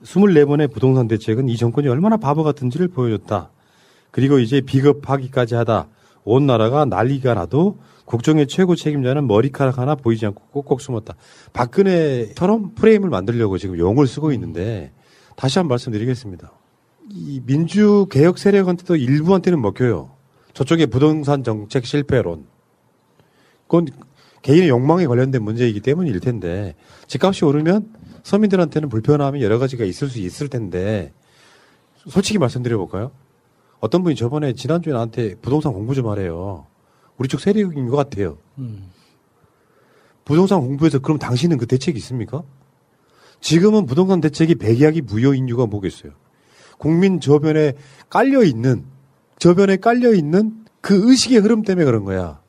[0.04, 3.50] 24번의 부동산 대책은 이 정권이 얼마나 바보 같은지를 보여줬다.
[4.12, 5.88] 그리고 이제 비겁하기까지 하다.
[6.24, 11.16] 온 나라가 난리가 나도 국정의 최고 책임자는 머리카락 하나 보이지 않고 꼭꼭 숨었다.
[11.54, 14.92] 박근혜처럼 프레임을 만들려고 지금 용을 쓰고 있는데
[15.36, 16.52] 다시 한 번 말씀드리겠습니다.
[17.12, 20.12] 이 민주 개혁 세력한테도 일부한테는 먹혀요.
[20.54, 22.46] 저쪽의 부동산 정책 실패론.
[23.68, 23.88] 그건
[24.42, 26.76] 개인의 욕망에 관련된 문제이기 때문일 텐데
[27.08, 27.94] 집값이 오르면
[28.24, 31.14] 서민들한테는 불편함이 여러 가지가 있을 수 있을 텐데
[32.08, 33.12] 솔직히 말씀드려 볼까요?
[33.80, 36.66] 어떤 분이 저번에 지난주에 나한테 부동산 공부 좀 하래요.
[37.18, 38.38] 우리 쪽 세력인 것 같아요.
[38.58, 38.90] 음.
[40.26, 42.44] 부동산 공부에서 그럼 당신은 그 대책이 있습니까?
[43.40, 46.12] 지금은 부동산 대책이 백약이 무효인 이유가 뭐겠어요?
[46.78, 47.74] 국민 저변에
[48.10, 48.86] 깔려 있는
[49.40, 52.40] 저변에 깔려 있는 그 의식의 흐름 때문에 그런 거야.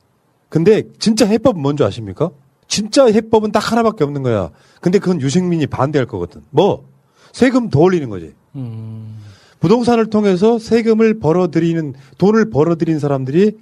[0.49, 2.31] 근데 진짜 해법은 뭔지 아십니까?
[2.67, 4.51] 진짜 해법은 딱 하나밖에 없는 거야.
[4.81, 6.41] 근데 그건 유승민이 반대할 거거든.
[6.49, 6.87] 뭐
[7.31, 8.33] 세금 더 올리는 거지.
[8.55, 9.19] 음.
[9.59, 13.57] 부동산을 통해서 세금을 벌어들이는 돈을 벌어들인 사람들이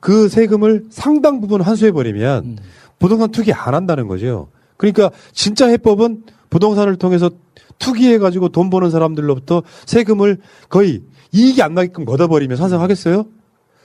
[0.00, 2.58] 그 세금을 상당 부분 환수해 버리면
[2.98, 4.48] 부동산 투기 안 한다는 거죠.
[4.76, 7.30] 그러니까 진짜 해법은 부동산을 통해서
[7.78, 13.24] 투기해가지고 돈 버는 사람들로부터 세금을 거의 이익이 안 나게끔 걷어버리면 찬성하겠어요?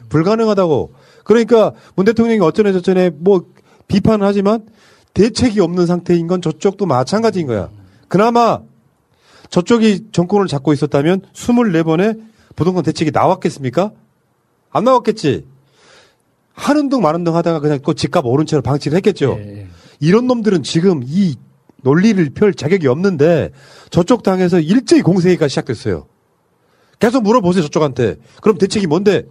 [0.09, 0.93] 불가능하다고.
[1.23, 3.45] 그러니까 문 대통령이 어쩌네 저쩌네 뭐
[3.87, 4.65] 비판을 하지만
[5.13, 7.69] 대책이 없는 상태인 건 저쪽도 마찬가지인 거야.
[8.07, 8.61] 그나마
[9.49, 12.21] 저쪽이 정권을 잡고 있었다면 24번의
[12.55, 13.91] 부동산 대책이 나왔겠습니까?
[14.71, 15.45] 안 나왔겠지.
[16.53, 19.39] 하는 둥 마는 둥 하다가 그냥 또 집값 오른 채로 방치를 했겠죠.
[19.99, 21.35] 이런 놈들은 지금 이
[21.83, 23.51] 논리를 펼 자격이 없는데
[23.91, 26.07] 저쪽 당에서 일제히 공세가 시작됐어요.
[26.99, 28.15] 계속 물어보세요 저쪽한테.
[28.41, 29.23] 그럼 대책이 뭔데?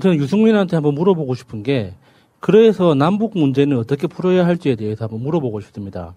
[0.00, 1.94] 저는 유승민한테 한번 물어보고 싶은 게
[2.40, 6.14] 그래서 남북 문제는 어떻게 풀어야 할지에 대해서 한번 물어보고 싶습니다.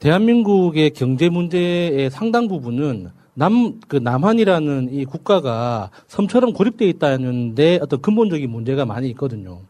[0.00, 8.50] 대한민국의 경제 문제의 상당 부분은 남, 그 남한이라는 이 국가가 섬처럼 고립되어 있다는데 어떤 근본적인
[8.50, 9.60] 문제가 많이 있거든요.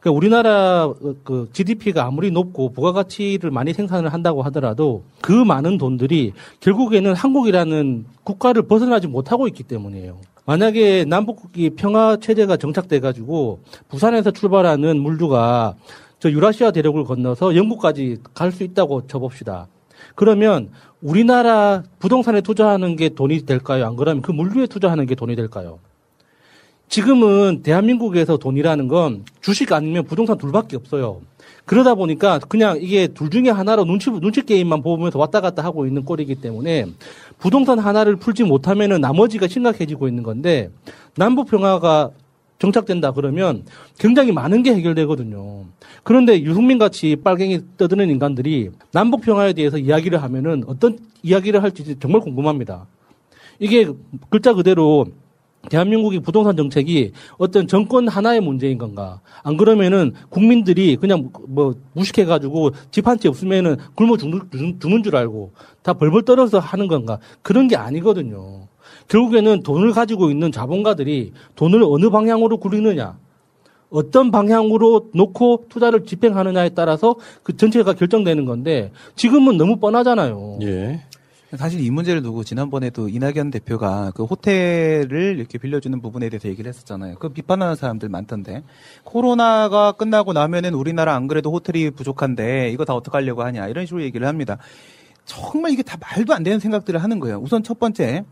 [0.00, 0.92] 그러니까 우리나라
[1.24, 8.62] 그 GDP가 아무리 높고 부가가치를 많이 생산을 한다고 하더라도 그 많은 돈들이 결국에는 한국이라는 국가를
[8.62, 10.18] 벗어나지 못하고 있기 때문이에요.
[10.46, 15.74] 만약에 남북이 평화 체제가 정착돼 가지고 부산에서 출발하는 물류가
[16.26, 19.68] 저 유라시아 대륙을 건너서 영국까지 갈 수 있다고 쳐봅시다.
[20.16, 23.86] 그러면 우리나라 부동산에 투자하는 게 돈이 될까요?
[23.86, 25.78] 안 그러면 그 물류에 투자하는 게 돈이 될까요?
[26.88, 31.20] 지금은 대한민국에서 돈이라는 건 주식 아니면 부동산 둘밖에 없어요.
[31.64, 36.04] 그러다 보니까 그냥 이게 둘 중에 하나로 눈치, 눈치 게임만 보면서 왔다 갔다 하고 있는
[36.04, 36.86] 꼴이기 때문에
[37.38, 40.70] 부동산 하나를 풀지 못하면은 나머지가 심각해지고 있는 건데
[41.14, 42.10] 남북 평화가
[42.58, 43.64] 정착된다 그러면
[43.98, 45.64] 굉장히 많은 게 해결되거든요.
[46.02, 52.20] 그런데 유승민 같이 빨갱이 떠드는 인간들이 남북 평화에 대해서 이야기를 하면은 어떤 이야기를 할지 정말
[52.20, 52.86] 궁금합니다.
[53.58, 53.86] 이게
[54.30, 55.06] 글자 그대로
[55.68, 59.20] 대한민국의 부동산 정책이 어떤 정권 하나의 문제인 건가?
[59.42, 65.52] 안 그러면은 국민들이 그냥 뭐 무식해가지고 집 한 채 없으면은 굶어 죽는, 죽는 줄 알고
[65.82, 67.18] 다 벌벌 떨어서 하는 건가?
[67.42, 68.65] 그런 게 아니거든요.
[69.08, 73.18] 결국에는 돈을 가지고 있는 자본가들이 돈을 어느 방향으로 굴리느냐,
[73.90, 80.58] 어떤 방향으로 놓고 투자를 집행하느냐에 따라서 그 전체가 결정되는 건데 지금은 너무 뻔하잖아요.
[80.62, 81.02] 예.
[81.56, 87.14] 사실 이 문제를 두고 지난번에도 이낙연 대표가 그 호텔을 이렇게 빌려주는 부분에 대해서 얘기를 했었잖아요.
[87.20, 88.64] 그 비판하는 사람들 많던데.
[89.04, 94.26] 코로나가 끝나고 나면은 우리나라 안 그래도 호텔이 부족한데 이거 다 어떡하려고 하냐 이런 식으로 얘기를
[94.26, 94.58] 합니다.
[95.24, 97.38] 정말 이게 다 말도 안 되는 생각들을 하는 거예요.
[97.38, 98.24] 우선 첫 번째.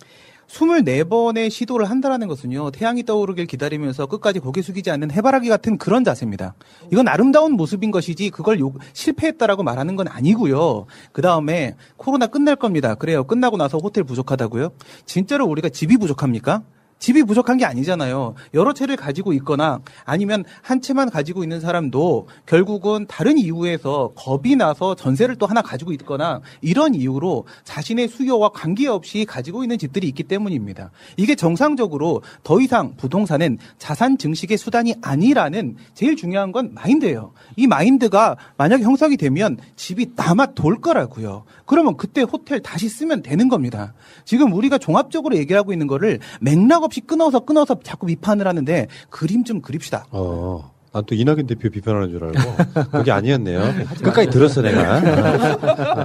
[0.48, 6.54] 24번의 시도를 한다라는 것은요, 태양이 떠오르길 기다리면서 끝까지 고개 숙이지 않는 해바라기 같은 그런 자세입니다.
[6.92, 10.87] 이건 아름다운 모습인 것이지 그걸 요, 실패했다라고 말하는 건 아니고요.
[11.12, 12.94] 그 다음에 코로나 끝날 겁니다.
[12.94, 13.24] 그래요.
[13.24, 14.70] 끝나고 나서 호텔 부족하다고요?
[15.07, 16.62] 진짜로 우리가 집이 부족합니까?
[17.05, 18.35] 집이 부족한 게 아니잖아요.
[18.55, 24.95] 여러 채를 가지고 있거나 아니면 한 채만 가지고 있는 사람도 결국은 다른 이유에서 겁이 나서
[24.95, 30.93] 전세를 또 하나 가지고 있거나 이런 이유로 자신의 수요와 관계없이 가지고 있는 집들이 있기 때문입니다.
[31.19, 37.35] 이게 정상적으로 더 이상 부동산은 자산 증식의 수단이 아니라는 제일 중요한 건 마인드예요.
[37.57, 41.45] 이 마인드가 만약에 형성이 되면 집이 남아 돌 거라고요.
[41.67, 43.93] 그러면 그때 호텔 다시 쓰면 되는 겁니다.
[44.25, 49.61] 지금 우리가 종합적으로 얘기하고 있는 거를 맥락 없이 끊어서 끊어서 자꾸 비판을 하는데 그림 좀
[49.61, 50.07] 그립시다.
[50.11, 50.72] 어.
[50.92, 53.61] 난또 이낙연 대표 비판하는 줄 알고 그게 아니었네요.
[54.02, 54.98] 끝까지 들었어 내가.
[54.98, 56.04] 어.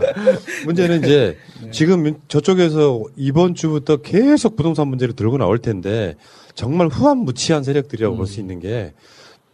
[0.65, 1.37] 문제는 이제
[1.71, 6.15] 지금 저쪽에서 이번 주부터 계속 부동산 문제를 들고 나올 텐데
[6.55, 8.93] 정말 후한무치한 세력들이라고 볼수 있는 게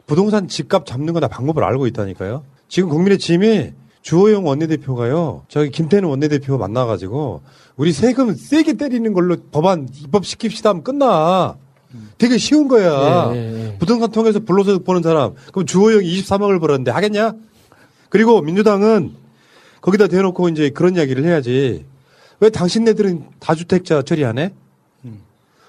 [0.08, 2.44] 부동산 집값 잡는 거 다 방법을 알고 있다니까요.
[2.70, 3.72] 지금 국민의 짐이
[4.06, 5.46] 주호영 원내대표가요.
[5.48, 7.42] 저기 김태는 원내대표 만나가지고
[7.76, 11.58] 우리 세금 세게 때리는 걸로 법안 입법시킵시다 하면 끝나.
[12.20, 13.32] 되게 쉬운 거야.
[13.34, 13.78] 예, 예, 예.
[13.80, 15.34] 부동산 통해서 불로소득 버는 사람.
[15.52, 17.34] 그럼 주호영이 23억을 벌었는데 하겠냐?
[18.10, 19.14] 그리고 민주당은
[19.82, 21.86] 거기다 대놓고 이제 그런 이야기를 해야지.
[22.42, 24.54] 왜 당신네들은 다주택자 처리 안 해?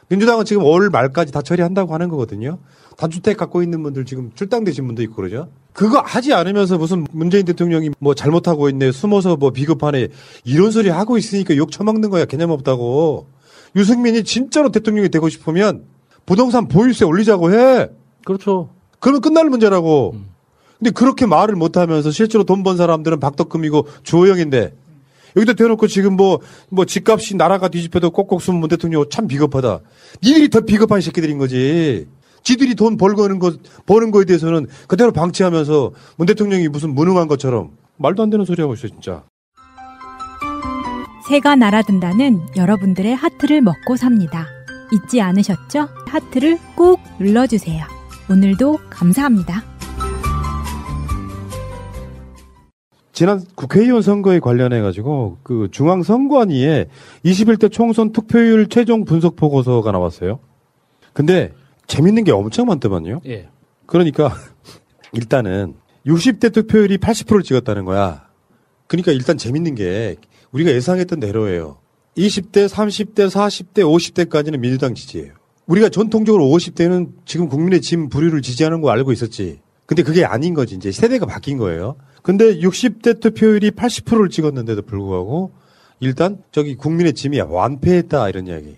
[0.08, 2.58] 민주당은 지금 올 말까지 다 처리한다고 하는 거거든요.
[2.98, 5.48] 단주택 갖고 있는 분들 지금 출당되신 분도 있고 그러죠.
[5.76, 10.08] 그거 하지 않으면서 무슨 문재인 대통령이 뭐 잘못하고 있네, 숨어서 뭐 비겁하네,
[10.44, 12.24] 이런 소리 하고 있으니까 욕 처먹는 거야.
[12.24, 13.26] 개념 없다고.
[13.76, 15.84] 유승민이 진짜로 대통령이 되고 싶으면
[16.24, 17.88] 부동산 보유세 올리자고 해.
[18.24, 18.70] 그렇죠.
[19.00, 20.16] 그러면 끝날 문제라고.
[20.78, 24.72] 근데 그렇게 말을 못 하면서 실제로 돈 번 사람들은 박덕금이고 주호영인데
[25.36, 29.80] 여기다 대놓고 지금 뭐, 뭐 집값이 나라가 뒤집혀도 꼭꼭 숨은 문 대통령 참 비겁하다.
[30.24, 32.06] 니들이 더 비겁한 새끼들인 거지.
[32.46, 33.54] 지들이 돈 벌거는 거,
[33.86, 38.74] 버는 거에 대해서는 그대로 방치하면서 문 대통령이 무슨 무능한 것처럼 말도 안 되는 소리 하고
[38.74, 39.24] 있어, 진짜.
[41.28, 44.46] 새가 날아든다는 여러분들의 하트를 먹고 삽니다.
[44.92, 45.88] 잊지 않으셨죠?
[46.06, 47.84] 하트를 꼭 눌러주세요.
[48.30, 49.64] 오늘도 감사합니다.
[53.12, 56.86] 지난 국회의원 선거에 관련해 가지고 그 중앙 선관위에
[57.24, 60.38] 21대 총선 투표율 최종 분석 보고서가 나왔어요.
[61.12, 61.52] 근데
[61.86, 63.20] 재밌는 게 엄청 많더만요.
[63.26, 63.48] 예.
[63.86, 64.34] 그러니까
[65.12, 65.74] 일단은
[66.06, 68.28] 60대 투표율이 80%를 찍었다는 거야.
[68.86, 70.16] 그러니까 일단 재밌는 게
[70.52, 71.78] 우리가 예상했던 대로예요.
[72.16, 75.32] 20대, 30대, 40대, 50대까지는 민주당 지지예요.
[75.66, 79.60] 우리가 전통적으로 50대는 지금 국민의 짐 부류를 지지하는 거 알고 있었지.
[79.84, 80.76] 근데 그게 아닌 거지.
[80.76, 81.96] 이제 세대가 바뀐 거예요.
[82.22, 85.52] 근데 60대 투표율이 80%를 찍었는데도 불구하고
[86.00, 88.76] 일단 저기 국민의 짐이 완패했다 이런 이야기.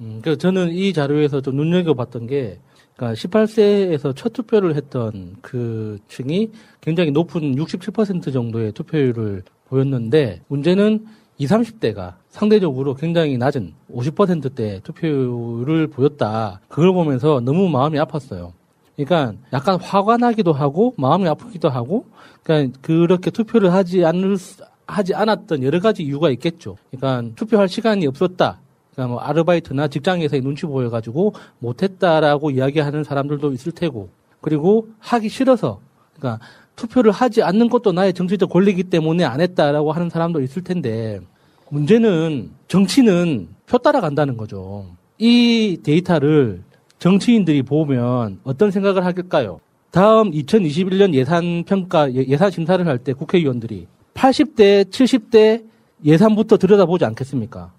[0.00, 2.58] 음, 그 저는 이 자료에서 좀 눈여겨봤던 게,
[2.96, 11.06] 그러니까 18세에서 첫 투표를 했던 그 층이 굉장히 높은 67% 정도의 투표율을 보였는데, 문제는
[11.38, 16.60] 20, 30대가 상대적으로 굉장히 낮은 50%대 투표율을 보였다.
[16.68, 18.52] 그걸 보면서 너무 마음이 아팠어요.
[18.96, 22.04] 그러니까 약간 화가 나기도 하고 마음이 아프기도 하고
[22.42, 26.76] 그러니까 그렇게 투표를 하지 않을 수- 하지 않았던 여러 가지 이유가 있겠죠.
[26.90, 28.60] 그러니까 투표할 시간이 없었다.
[28.92, 34.08] 그러니까 뭐 아르바이트나 직장에서의 눈치 보여가지고 못했다라고 이야기하는 사람들도 있을 테고
[34.40, 35.80] 그리고 하기 싫어서
[36.16, 36.44] 그러니까
[36.76, 41.20] 투표를 하지 않는 것도 나의 정치적 권리이기 때문에 안 했다라고 하는 사람도 있을 텐데
[41.70, 44.86] 문제는 정치는 표 따라간다는 거죠.
[45.18, 46.62] 이 데이터를
[46.98, 49.60] 정치인들이 보면 어떤 생각을 하길까요?
[49.90, 55.64] 다음 2021년 예산 평가 예- 예산 심사를 할 때 국회의원들이 80대, 70대
[56.04, 57.72] 예산부터 들여다보지 않겠습니까?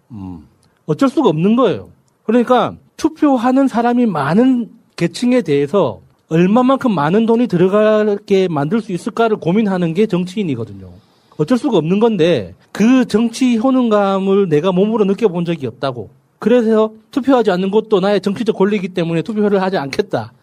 [0.92, 1.90] 어쩔 수가 없는 거예요.
[2.24, 10.06] 그러니까 투표하는 사람이 많은 계층에 대해서 얼마만큼 많은 돈이 들어가게 만들 수 있을까를 고민하는 게
[10.06, 10.90] 정치인이거든요.
[11.38, 16.10] 어쩔 수가 없는 건데 그 정치 효능감을 내가 몸으로 느껴본 적이 없다고.
[16.40, 20.34] 그래서 투표하지 않는 것도 나의 정치적 권리이기 때문에 투표를 하지 않겠다.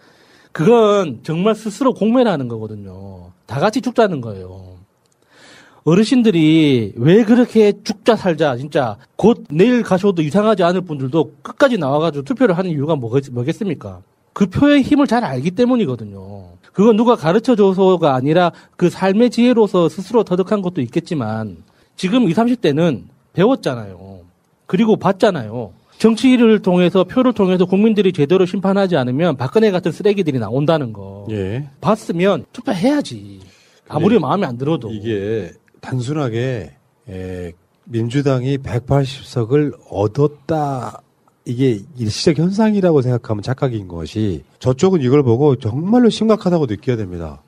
[0.52, 3.32] 그건 정말 스스로 공매라는 거거든요.
[3.44, 4.78] 다 같이 죽자는 거예요.
[5.88, 12.59] 어르신들이 왜 그렇게 죽자 살자 진짜 곧 내일 가셔도 이상하지 않을 분들도 끝까지 나와가지고 투표를
[12.59, 14.03] 하는 이유가 뭐겠, 뭐겠습니까?
[14.35, 16.51] 그 표의 힘을 잘 알기 때문이거든요.
[16.74, 21.57] 그건 누가 가르쳐 줘서가 아니라 그 삶의 지혜로서 스스로 터득한 것도 있겠지만
[21.96, 24.20] 지금 20, 30대는 배웠잖아요.
[24.66, 25.72] 그리고 봤잖아요.
[25.96, 31.27] 정치를 통해서 표를 통해서 국민들이 제대로 심판하지 않으면 박근혜 같은 쓰레기들이 나온다는 거.
[31.31, 31.66] 예.
[31.81, 33.40] 봤으면 투표해야지.
[33.88, 34.92] 아무리 마음에 안 들어도.
[34.92, 35.51] 이게
[35.88, 36.72] 단순하게
[37.09, 37.53] 에,
[37.85, 41.01] 민주당이 180석을 얻었다.
[41.46, 47.42] 이게 일시적 현상이라고 생각하면 착각인 것이 저쪽은 이걸 보고 정말로 심각하다고 느껴야 됩니다.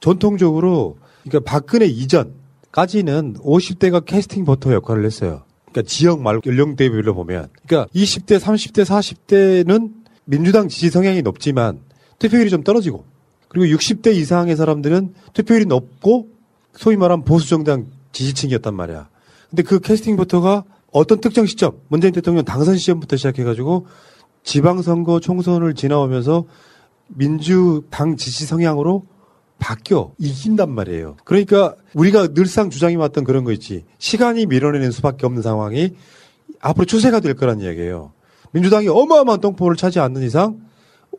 [0.00, 5.42] 전통적으로 그러니까 박근혜 이전까지는 50대가 캐스팅 버터 역할을 했어요.
[5.66, 9.92] 그러니까 지역 말 연령대별로 보면 그러니까 20대, 30대, 40대는
[10.24, 11.80] 민주당 지지 성향이 높지만
[12.18, 13.04] 투표율이 좀 떨어지고
[13.48, 16.37] 그리고 60대 이상의 사람들은 투표율이 높고
[16.78, 19.08] 소위 말하는 보수 정당 지지층이었단 말이야.
[19.50, 20.62] 근데 그 캐스팅 버터가
[20.92, 23.86] 어떤 특정 시점, 문재인 대통령 당선 시점부터 시작해가지고
[24.44, 26.44] 지방선거 총선을 지나오면서
[27.08, 29.06] 민주당 지지 성향으로
[29.58, 31.16] 바뀌어 이긴단 말이에요.
[31.24, 33.84] 그러니까 우리가 늘상 주장해왔던 그런 거 있지.
[33.98, 35.94] 시간이 밀어내는 수밖에 없는 상황이
[36.60, 38.12] 앞으로 추세가 될 거란 이야기예요.
[38.52, 40.60] 민주당이 어마어마한 똥포를 차지 않는 이상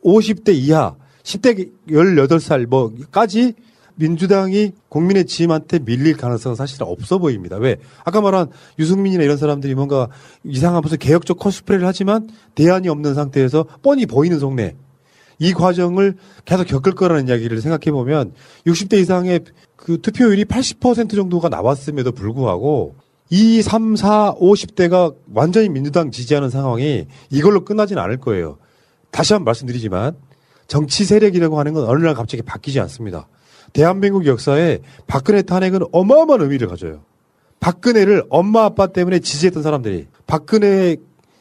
[0.06, 3.56] 50대 이하, 10대 18살 뭐까지
[4.00, 7.58] 민주당이 국민의 지임한테 밀릴 가능성은 사실 없어 보입니다.
[7.58, 7.76] 왜?
[8.06, 10.08] 아까 말한 유승민이나 이런 사람들이 뭔가
[10.46, 14.76] 이상한 무슨 개혁적 코스프레를 하지만 대안이 없는 상태에서 뻔히 보이는 속내.
[15.42, 18.34] 이 과정을 계속 겪을 거라는 이야기를 생각해 보면
[18.66, 19.42] 60대 이상의
[19.76, 22.96] 그 투표율이 80% 정도가 나왔음에도 불구하고
[23.30, 28.58] 2, 3, 4, 50대가 완전히 민주당 지지하는 상황이 이걸로 끝나지는 않을 거예요.
[29.12, 30.16] 다시 한번 말씀드리지만
[30.68, 33.28] 정치 세력이라고 하는 건 어느 날 갑자기 바뀌지 않습니다.
[33.74, 37.02] 대한민국 역사에 박근혜 탄핵은 어마어마한 의미를 가져요.
[37.60, 40.98] 박근혜를 엄마 아빠 때문에 지지했던 사람들이 박근혜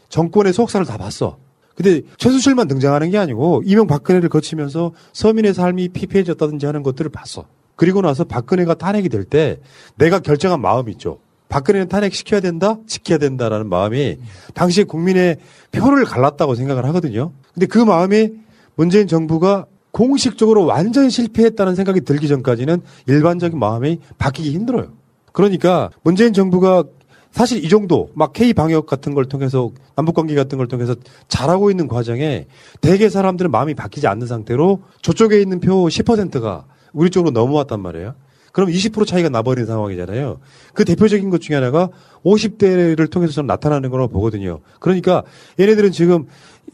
[0.09, 1.39] 정권의 속사를 다 봤어.
[1.77, 7.45] 근데 최순실만 등장하는 게 아니고 이명 박근혜를 거치면서 서민의 삶이 피폐해졌다든지 하는 것들을 봤어.
[7.77, 9.61] 그리고 나서 박근혜가 탄핵이 될 때
[9.97, 11.21] 내가 결정한 마음이 있죠.
[11.49, 12.79] 박근혜는 탄핵시켜야 된다?
[12.87, 14.19] 지켜야 된다라는 마음이
[14.55, 15.37] 당시에 국민의
[15.71, 17.33] 표를 갈랐다고 생각을 하거든요.
[17.55, 18.33] 근데 그 마음이
[18.75, 24.93] 문재인 정부가 공식적으로 완전히 실패했다는 생각이 들기 전까지는 일반적인 마음이 바뀌기 힘들어요.
[25.33, 26.85] 그러니까 문재인 정부가
[27.31, 30.95] 사실 이 정도 막 K 방역 같은 걸 통해서 남북 관계 같은 걸 통해서
[31.29, 32.47] 잘하고 있는 과정에
[32.81, 38.15] 대개 사람들은 마음이 바뀌지 않는 상태로 저쪽에 있는 표 10%가 우리 쪽으로 넘어왔단 말이에요.
[38.53, 40.41] 그럼 20% 차이가 나버린 상황이잖아요.
[40.73, 41.91] 그 대표적인 것 중에 하나가
[42.25, 44.61] 50대를 통해서 저는 나타나는 거라고 보거든요.
[44.81, 45.23] 그러니까
[45.61, 46.27] 얘네들은 지금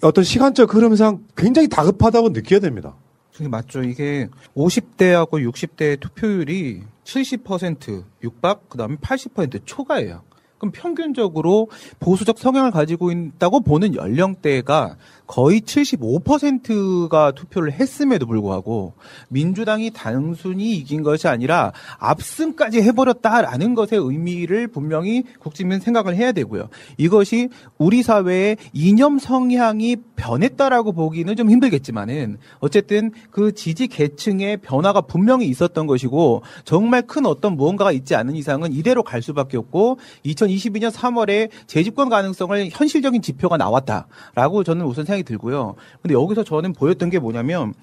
[0.02, 2.94] 어떤 시간적 흐름상 굉장히 다급하다고 느껴야 됩니다.
[3.34, 3.82] 그게 맞죠.
[3.82, 10.22] 이게 50대하고 60대 투표율이 70% 육박, 그 다음에 80% 초과예요.
[10.58, 11.68] 그럼 평균적으로
[12.00, 14.96] 보수적 성향을 가지고 있다고 보는 연령대가
[15.26, 18.92] 거의 75%가 투표를 했음에도 불구하고
[19.28, 26.68] 민주당이 단순히 이긴 것이 아니라 압승까지 해버렸다라는 것의 의미를 분명히 국민은 생각을 해야 되고요.
[26.98, 27.48] 이것이
[27.78, 35.86] 우리 사회의 이념 성향이 변했다라고 보기는 좀 힘들겠지만은 어쨌든 그 지지 계층의 변화가 분명히 있었던
[35.86, 39.98] 것이고 정말 큰 어떤 무언가가 있지 않은 이상은 이대로 갈 수밖에 없고
[40.46, 45.74] 2022년 3월에 재집권 가능성을 현실적인 지표가 나왔다라고 저는 우선 생각이 들고요.
[46.02, 47.74] 근데 여기서 저는 보였던 게 뭐냐면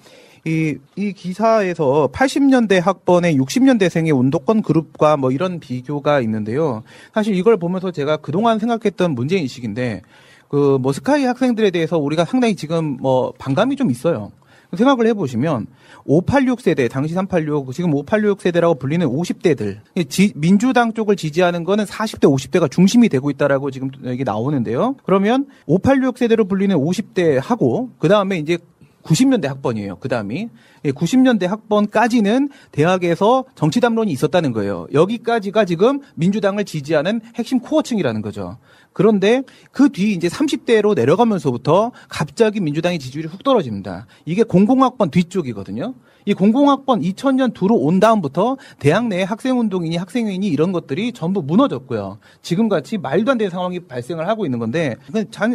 [0.44, 6.82] 이, 이 기사에서 80년대 학번의 60년대생의 운동권 그룹과 뭐 이런 비교가 있는데요.
[7.14, 10.02] 사실 이걸 보면서 제가 그동안 생각했던 문제인식인데
[10.48, 14.32] 그 뭐 스카이 학생들에 대해서 우리가 상당히 지금 뭐 반감이 좀 있어요.
[14.76, 15.66] 생각을 해보시면
[16.04, 22.22] 586 세대, 당시 386, 지금 586 세대라고 불리는 50대들, 지, 민주당 쪽을 지지하는 거는 40대,
[22.22, 24.96] 50대가 중심이 되고 있다라고 지금 여기 나오는데요.
[25.04, 28.58] 그러면 586 세대로 불리는 50대 하고 그 다음에 이제
[29.02, 29.96] 90년대 학번이에요.
[29.96, 30.48] 그 다음이.
[30.84, 34.86] 90년대 학번까지는 대학에서 정치 담론이 있었다는 거예요.
[34.92, 38.58] 여기까지가 지금 민주당을 지지하는 핵심 코어층이라는 거죠.
[38.92, 44.06] 그런데 그 뒤 이제 30대로 내려가면서부터 갑자기 민주당의 지지율이 훅 떨어집니다.
[44.24, 45.94] 이게 공공학번 뒤쪽이거든요.
[46.24, 52.18] 이 공공학번 2000년 들어온 다음부터 대학 내 학생운동이니 학생회니 이런 것들이 전부 무너졌고요.
[52.42, 54.96] 지금같이 말도 안 되는 상황이 발생을 하고 있는 건데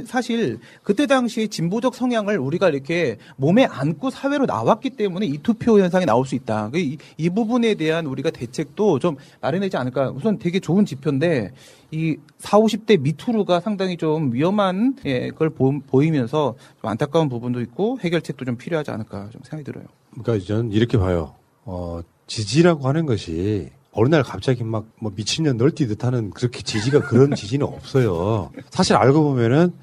[0.05, 6.05] 사실 그때 당시에 진보적 성향을 우리가 이렇게 몸에 안고 사회로 나왔기 때문에 이 투표 현상이
[6.05, 6.70] 나올 수 있다.
[6.76, 10.11] 이, 이 부분에 대한 우리가 대책도 좀 마련하지 않을까.
[10.11, 11.51] 우선 되게 좋은 지표인데
[11.91, 17.97] 이 4, 50대 미투루가 상당히 좀 위험한 예, 걸 보, 보이면서 좀 안타까운 부분도 있고
[18.01, 19.86] 해결책도 좀 필요하지 않을까 좀 생각이 들어요.
[20.22, 21.36] 그러니까 저는 이렇게 봐요.
[21.65, 27.34] 어, 지지라고 하는 것이 어느 날 갑자기 막 뭐 미친년 널뛰듯 하는 그렇게 지지가 그런
[27.36, 28.51] 지지는 없어요.
[28.70, 29.74] 사실 알고 보면은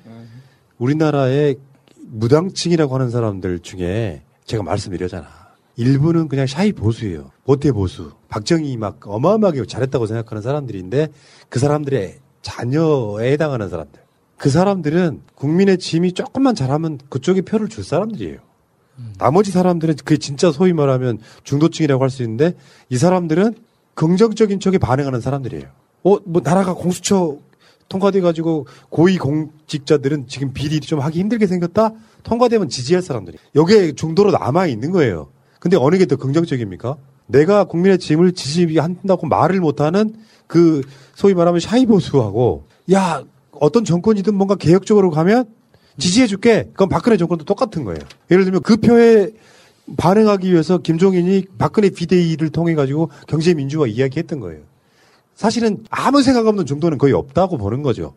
[0.78, 1.56] 우리나라의
[2.06, 5.26] 무당층이라고 하는 사람들 중에 제가 말씀드렸잖아.
[5.76, 7.30] 일부는 그냥 샤이 보수예요.
[7.44, 8.12] 모태 보수.
[8.28, 11.08] 박정희 막 어마어마하게 잘했다고 생각하는 사람들인데
[11.48, 14.00] 그 사람들의 자녀에 해당하는 사람들.
[14.36, 18.38] 그 사람들은 국민의 짐이 조금만 잘하면 그쪽에 표를 줄 사람들이에요.
[19.18, 22.54] 나머지 사람들은 그게 진짜 소위 말하면 중도층이라고 할 수 있는데
[22.88, 23.54] 이 사람들은
[23.94, 25.64] 긍정적인 쪽에 반응하는 사람들이에요.
[26.04, 27.38] 어, 뭐 나라가 공수처
[27.88, 31.92] 통과돼 가지고 고위 공직자들은 지금 비리 좀 하기 힘들게 생겼다.
[32.22, 33.36] 통과되면 지지할 사람들이.
[33.54, 35.28] 여기에 중도로 남아 있는 거예요.
[35.60, 36.96] 근데 어느 게 더 긍정적입니까?
[37.26, 40.14] 내가 국민의 짐을 지지한다고 말을 못하는
[40.46, 40.82] 그
[41.14, 43.22] 소위 말하면 샤이 보수하고 야
[43.52, 45.46] 어떤 정권이든 뭔가 개혁적으로 가면
[45.98, 46.68] 지지해줄게.
[46.72, 48.00] 그건 박근혜 정권도 똑같은 거예요.
[48.30, 49.30] 예를 들면 그 표에
[49.96, 54.62] 반응하기 위해서 김종인이 박근혜 비대위를 통해 가지고 경제 민주화 이야기했던 거예요.
[55.34, 58.14] 사실은 아무 생각 없는 정도는 거의 없다고 보는 거죠.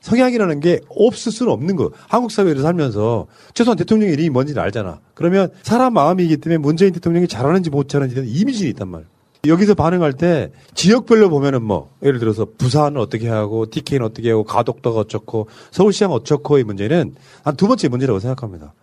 [0.00, 1.90] 성향이라는 게 없을 수는 없는 거.
[2.08, 5.00] 한국 사회를 살면서 최소한 대통령의 이름이 뭔지는 알잖아.
[5.14, 9.08] 그러면 사람 마음이기 때문에 문재인 대통령이 잘하는지 못잘하는지 는 이미지는 있단 말이야.
[9.48, 15.00] 여기서 반응할 때 지역별로 보면은 뭐 예를 들어서 부산은 어떻게 하고 TK는 어떻게 하고 가덕도가
[15.00, 18.74] 어쩌고 서울시장 어쩌고의 문제는 한 두 번째 문제라고 생각합니다.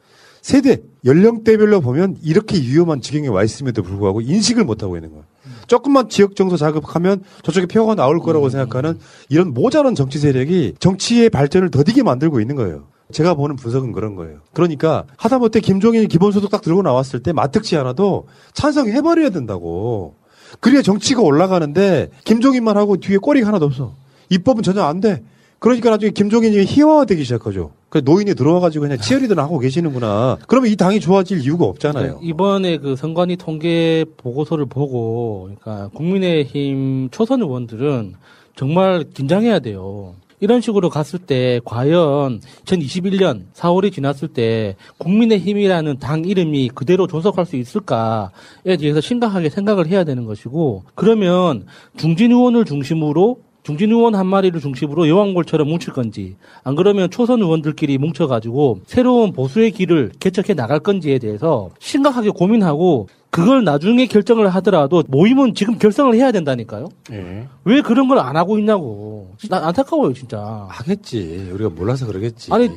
[0.41, 5.23] 세대 연령대별로 보면 이렇게 위험한 지경에 와 있음에도 불구하고 인식을 못 하고 있는 거예요.
[5.67, 8.99] 조금만 지역 정서 자극하면 저쪽에 표가 나올 거라고 생각하는
[9.29, 12.87] 이런 모자란 정치 세력이 정치의 발전을 더디게 만들고 있는 거예요.
[13.13, 14.39] 제가 보는 분석은 그런 거예요.
[14.53, 20.15] 그러니까 하다못해 김종인이 기본소득 딱 들고 나왔을 때 마뜩지 않아도 찬성해버려야 된다고.
[20.59, 23.93] 그래야 정치가 올라가는데 김종인만 하고 뒤에 꼬리가 하나도 없어.
[24.29, 25.23] 입법은 전혀 안 돼.
[25.59, 27.71] 그러니까 나중에 김종인이 희화화되기 시작하죠.
[27.87, 30.39] 그 노인이 들어와가지고 그냥 치어리더 하고 계시는구나.
[30.47, 32.19] 그러면 이 당이 좋아질 이유가 없잖아요.
[32.21, 38.15] 이번에 그 선관위 통계 보고서를 보고, 그러니까 국민의힘 초선 의원들은
[38.55, 40.15] 정말 긴장해야 돼요.
[40.43, 47.55] 이런 식으로 갔을 때 과연 2021년 4월이 지났을 때 국민의힘이라는 당 이름이 그대로 존속할 수
[47.55, 51.65] 있을까에 대해서 심각하게 생각을 해야 되는 것이고 그러면
[51.95, 56.35] 중진 의원을 중심으로 중진 의원 한 마리를 중심으로 여왕골처럼 뭉칠 건지
[56.65, 63.63] 안 그러면 초선 의원들끼리 뭉쳐가지고 새로운 보수의 길을 개척해 나갈 건지에 대해서 심각하게 고민하고 그걸
[63.63, 66.87] 나중에 결정을 하더라도 모임은 지금 결성을 해야 된다니까요.
[67.11, 67.47] 예.
[67.65, 69.31] 왜 그런 걸 안 하고 있냐고.
[69.49, 70.67] 난 안타까워요, 진짜.
[70.69, 71.49] 하겠지.
[71.51, 72.53] 우리가 몰라서 그러겠지.
[72.53, 72.69] 아니,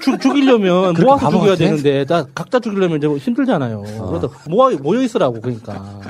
[0.00, 1.56] 죽, 죽이려면 모아서 죽여야 같아?
[1.56, 3.82] 되는데, 다 각자 죽이려면 좀 힘들잖아요.
[3.82, 6.00] 그래서 모아, 모여 있으라고, 그러니까.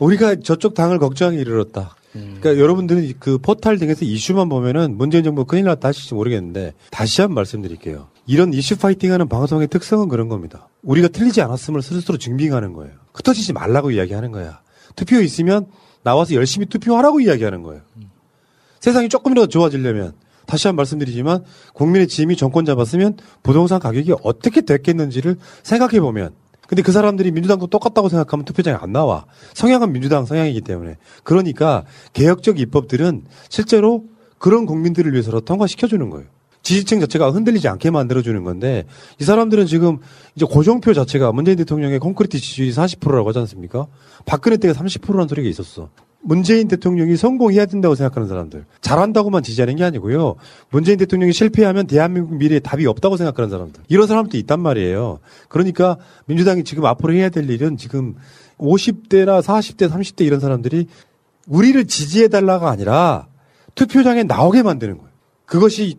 [0.00, 1.94] 우리가 저쪽 당을 걱정하기 이르렀다.
[2.12, 7.36] 그러니까 여러분들은 그 포탈 등에서 이슈만 보면은 문재인 정부 큰일 났다 하실지 모르겠는데 다시 한번
[7.36, 8.06] 말씀드릴게요.
[8.26, 10.68] 이런 이슈 파이팅하는 방송의 특성은 그런 겁니다.
[10.82, 12.94] 우리가 틀리지 않았음을 스스로 증빙하는 거예요.
[13.12, 14.60] 흩어지지 말라고 이야기하는 거야.
[14.96, 15.66] 투표 있으면
[16.02, 17.82] 나와서 열심히 투표하라고 이야기하는 거예요.
[18.80, 20.12] 세상이 조금이라도 좋아지려면
[20.46, 26.34] 다시 한 번 말씀드리지만 국민의 짐이 정권 잡았으면 부동산 가격이 어떻게 됐겠는지를 생각해 보면
[26.68, 29.26] 근데 그 사람들이 민주당도 똑같다고 생각하면 투표장에 안 나와.
[29.52, 30.96] 성향은 민주당 성향이기 때문에.
[31.22, 34.04] 그러니까 개혁적 입법들은 실제로
[34.38, 36.26] 그런 국민들을 위해서라도 통과시켜주는 거예요.
[36.64, 38.84] 지지층 자체가 흔들리지 않게 만들어주는 건데
[39.20, 39.98] 이 사람들은 지금
[40.34, 43.86] 이제 고정표 자체가 문재인 대통령의 콘크리트 지지율이 40%라고 하지 않습니까?
[44.26, 45.90] 박근혜 때가 30%라는 소리가 있었어.
[46.26, 48.64] 문재인 대통령이 성공해야 된다고 생각하는 사람들.
[48.80, 50.36] 잘한다고만 지지하는 게 아니고요.
[50.70, 53.82] 문재인 대통령이 실패하면 대한민국 미래에 답이 없다고 생각하는 사람들.
[53.88, 55.18] 이런 사람도 있단 말이에요.
[55.48, 58.14] 그러니까 민주당이 지금 앞으로 해야 될 일은 지금
[58.56, 60.86] 50대나 40대, 30대 이런 사람들이
[61.46, 63.26] 우리를 지지해달라가 아니라
[63.74, 65.10] 투표장에 나오게 만드는 거예요.
[65.44, 65.98] 그것이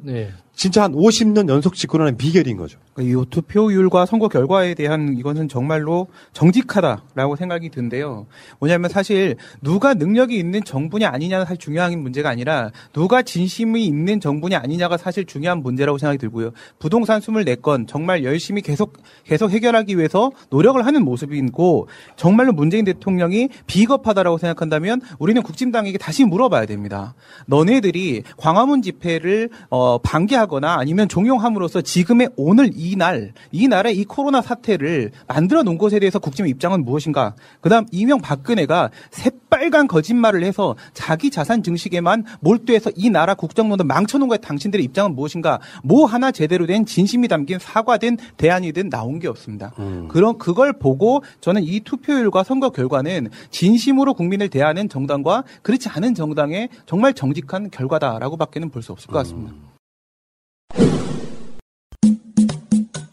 [0.56, 2.80] 진짜 한 50년 연속 집권하는 비결인 거죠.
[2.98, 8.26] 이 투표율과 선거 결과에 대한 이것은 정말로 정직하다라고 생각이 드는데요.
[8.60, 14.60] 뭐냐면 사실 누가 능력이 있는 정부냐 아니냐가 사실 중요한 문제가 아니라 누가 진심이 있는 정부냐
[14.64, 16.52] 아니냐가 사실 중요한 문제라고 생각이 들고요.
[16.80, 18.94] 부동산 24건 정말 열심히 계속
[19.26, 26.66] 계속 해결하기 위해서 노력을 하는 모습이고 정말로 문재인 대통령이 비겁하다라고 생각한다면 우리는 국진당에게 다시 물어봐야
[26.66, 27.14] 됩니다.
[27.48, 34.42] 너네들이 광화문 집회를 어, 방기하거나 아니면 종용함으로써 지금의 오늘 이 날, 이 날의 이 코로나
[34.42, 37.34] 사태를 만들어 놓은 것에 대해서 국짐의 입장은 무엇인가?
[37.62, 44.28] 그 다음 이명 박근혜가 새빨간 거짓말을 해서 자기 자산 증식에만 몰두해서 이 나라 국정론을 망쳐놓은
[44.30, 45.60] 거에 당신들의 입장은 무엇인가?
[45.84, 49.72] 뭐 하나 제대로 된 진심이 담긴 사과든 대안이든 나온 게 없습니다.
[50.10, 56.70] 그런 그걸 보고 저는 이 투표율과 선거 결과는 진심으로 국민을 대하는 정당과 그렇지 않은 정당의
[56.86, 59.75] 정말 정직한 결과다라고밖에는 볼 수 없을 것 같습니다.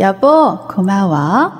[0.00, 1.52] 여보, 고마워.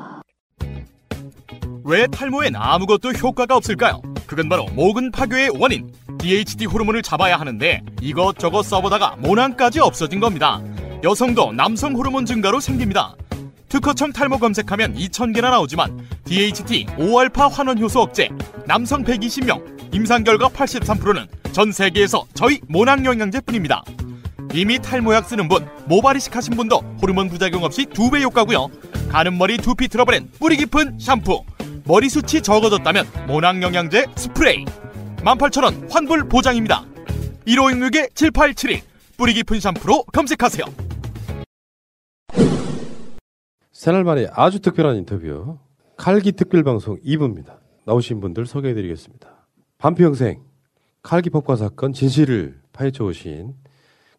[1.84, 4.00] 왜 탈모엔 아무것도 효과가 없을까요?
[4.26, 10.60] 그건 바로 모근 파괴의 원인 DHT 호르몬을 잡아야 하는데 이것저것 써보다가 모낭까지 없어진 겁니다.
[11.02, 13.14] 여성도 남성 호르몬 증가로 생깁니다.
[13.68, 18.28] 특허청 탈모 검색하면 2,000개나 나오지만 DHT 5알파 환원 효소 억제
[18.66, 23.82] 남성 120명 임상 결과 83%는 전 세계에서 저희 모낭 영양제뿐입니다.
[24.54, 28.68] 이미 탈모약 쓰는 분, 모발이식 하신 분도 호르몬 부작용 없이 두 배 효과고요.
[29.10, 31.42] 가는 머리 두피 트러블엔 뿌리 깊은 샴푸,
[31.86, 34.64] 머리숱이 적어졌다면 모낭 영양제 스프레이
[35.16, 36.84] 18,000원 환불 보장입니다
[37.46, 38.80] 1566-7871
[39.16, 40.64] 뿌리 깊은 샴푸로 검색하세요
[43.72, 45.58] 새날 만에 아주 특별한 인터뷰
[45.96, 47.58] 칼기 특별방송 2부입니다.
[47.84, 49.46] 나오신 분들 소개해드리겠습니다.
[49.78, 50.40] 반피 형생
[51.02, 53.54] 칼기 폭파 사건 진실을 파헤쳐 오신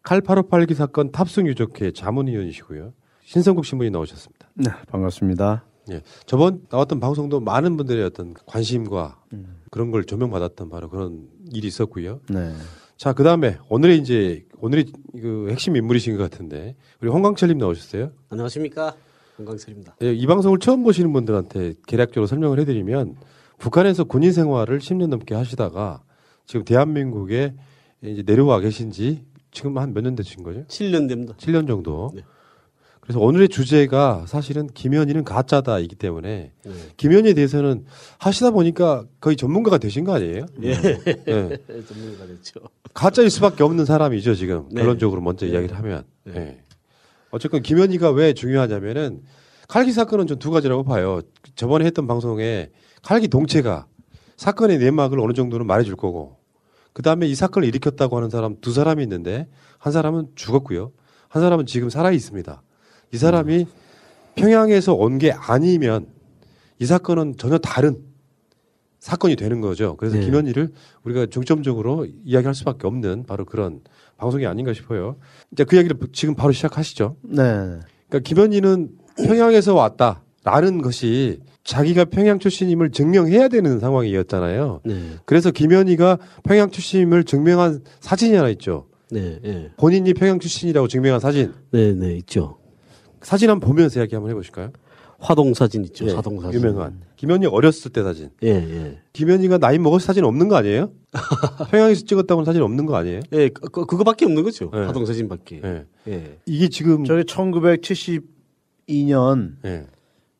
[0.04, 2.92] 칼858기 사건 탑승 유족회 자문위원이시고요.
[3.24, 4.50] 신성국 신부님 나오셨습니다.
[4.54, 5.64] 네, 반갑습니다.
[5.90, 9.18] 예, 저번 나왔던 방송도 많은 분들의 어떤 관심과
[9.70, 12.20] 그런 걸 조명받았던 바로 그런 일이 있었고요.
[12.28, 12.52] 네.
[12.96, 14.86] 자, 그 다음에 오늘의 이제 오늘의
[15.20, 18.12] 그 핵심 인물이신 것 같은데 우리 홍광철님 나오셨어요.
[18.28, 18.94] 안녕하십니까
[19.36, 19.96] 건강철입니다.
[20.02, 23.16] 예, 이 방송을 처음 보시는 분들한테 개략적으로 설명을 해드리면
[23.58, 26.02] 북한에서 군인 생활을 10년 넘게 하시다가
[26.46, 27.54] 지금 대한민국에
[28.02, 29.24] 이제 내려와 계신지
[29.54, 30.64] 지금 한 몇 년 되신 거죠?
[30.66, 31.32] 7년 됩니다.
[31.38, 32.12] 7년 정도.
[33.00, 36.72] 그래서 오늘의 주제가 사실은 김현희는 가짜다이기 때문에 네.
[36.96, 37.84] 김현희에 대해서는
[38.18, 40.46] 하시다 보니까 거의 전문가가 되신 거 아니에요?
[40.62, 40.70] 예.
[40.70, 40.74] 예.
[41.86, 42.60] 전문가가 됐죠.
[42.94, 44.80] 가짜일 수밖에 없는 사람이죠 지금 네.
[44.80, 46.04] 결론적으로 먼저 이야기를 하면.
[46.28, 46.58] 예.
[47.30, 49.22] 어쨌건 김현희가 왜 중요하냐면은
[49.68, 51.20] 칼기 사건은 전 두 가지라고 봐요.
[51.56, 52.70] 저번에 했던 방송에
[53.02, 53.86] 칼기 동체가
[54.36, 56.38] 사건의 내막을 어느 정도는 말해줄 거고
[56.94, 60.92] 그 다음에 이 사건을 일으켰다고 하는 사람 두 사람이 있는데 한 사람은 죽었고요.
[61.28, 62.62] 한 사람은 지금 살아 있습니다.
[63.12, 63.66] 이 사람이
[64.36, 66.06] 평양에서 온 게 아니면
[66.78, 68.02] 이 사건은 전혀 다른
[69.00, 69.96] 사건이 되는 거죠.
[69.98, 70.24] 그래서 네.
[70.24, 70.72] 김현희를
[71.02, 73.80] 우리가 중점적으로 이야기할 수밖에 없는 바로 그런
[74.16, 75.16] 방송이 아닌가 싶어요.
[75.52, 77.16] 이제 그 이야기를 지금 바로 시작하시죠.
[77.22, 77.42] 네.
[78.08, 84.82] 그러니까 김현희는 평양에서 왔다 라는 것이 자기가 평양 출신임을 증명해야 되는 상황이었잖아요.
[84.84, 85.00] 네.
[85.24, 88.86] 그래서 김현희가 평양 출신임을 증명한 사진이 하나 있죠.
[89.10, 89.70] 네, 예.
[89.78, 91.54] 본인이 평양 출신이라고 증명한 사진.
[91.70, 92.58] 네, 네, 있죠.
[93.22, 94.70] 사진 한번 보면서 이야기 한번 해보실까요?
[95.18, 96.04] 화동 사진 있죠.
[96.04, 96.60] 예, 사동 사진.
[96.60, 98.28] 유명한 김현희 어렸을 때 사진.
[98.42, 98.98] 예, 예.
[99.14, 100.90] 김현희가 나이 먹어서 사진 없는 거 아니에요?
[101.70, 103.20] 평양에서 찍었다고는 사진 없는 거 아니에요?
[103.32, 104.70] 예, 그, 그- 그거밖에 없는 거죠.
[104.74, 104.78] 예.
[104.80, 105.62] 화동 사진밖에.
[105.64, 105.84] 예.
[106.08, 106.38] 예.
[106.44, 109.86] 이게 지금 저게 1972년 예.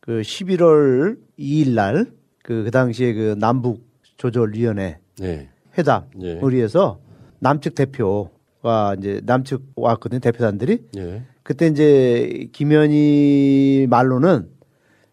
[0.05, 3.87] 그 11월 2일 날 그 그 당시에 그 남북
[4.17, 5.49] 조절위원회 예.
[5.77, 6.39] 회담을 예.
[6.51, 6.99] 위해서
[7.39, 11.23] 남측 대표가 이제 남측 왔거든요 대표단들이 예.
[11.41, 14.49] 그때 이제 김현희 말로는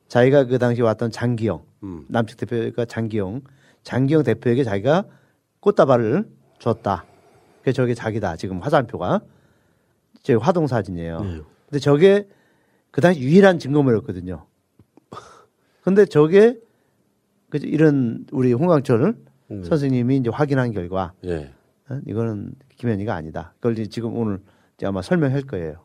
[0.08, 2.04] 자기가 그 당시 에 왔던 장기영 음.
[2.08, 3.40] 남측 대표가 장기영
[3.82, 5.04] 장기영 대표에게 자기가
[5.60, 6.28] 꽃다발을
[6.58, 7.06] 줬다.
[7.60, 9.22] 그게 저게 자기다 지금 화살표가
[10.22, 11.18] 제 화동 사진이에요.
[11.68, 12.28] 근데 저게
[12.90, 14.44] 그 당시 유일한 증거물이었거든요.
[15.82, 16.56] 근데 저게
[17.50, 19.14] 그 이런 우리 홍광철
[19.64, 21.50] 선생님이 이제 확인한 결과 예.
[21.90, 22.00] 어?
[22.06, 23.52] 이거는 김현희가 아니다.
[23.60, 24.38] 그걸 지금 오늘
[24.76, 25.84] 이제 아마 설명할 거예요.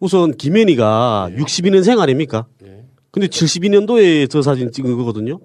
[0.00, 2.46] 우선 김현희가 62년 생 아닙니까?
[3.10, 5.38] 근데 72년도에 저 사진 찍은 거거든요.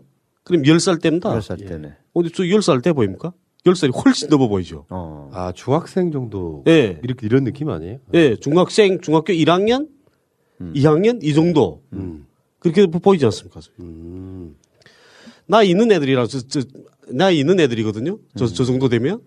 [0.43, 1.29] 그럼 10살 때입니다.
[1.37, 1.95] 10살 때네.
[2.13, 3.33] 어디 저 10살 때 보입니까?
[3.65, 4.85] 10살이 훨씬 넘어 보이죠.
[4.89, 6.99] 아 중학생 정도 예.
[7.03, 7.99] 이렇게 이런 느낌 아니에요?
[8.15, 9.87] 예, 중학생, 중학교 1학년,
[10.61, 10.73] 음.
[10.75, 11.83] 2학년 이 정도.
[12.61, 13.59] 그렇게 보이지 않습니까?
[13.81, 14.55] 음.
[15.47, 16.61] 나이 있는 애들이라 저, 저
[17.09, 18.19] 나이 있는 애들이거든요.
[18.37, 18.49] 저, 음.
[18.53, 19.19] 저 정도 되면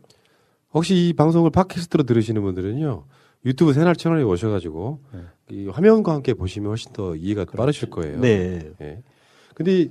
[0.72, 3.04] 혹시 이 방송을 팟캐스트로 들으시는 분들은요
[3.44, 5.20] 유튜브 새날 채널에 오셔가지고 네.
[5.50, 8.20] 이 화면과 함께 보시면 훨씬 더 이해가 빠르실 거예요.
[8.20, 8.72] 네.
[8.80, 9.02] 예.
[9.54, 9.88] 근데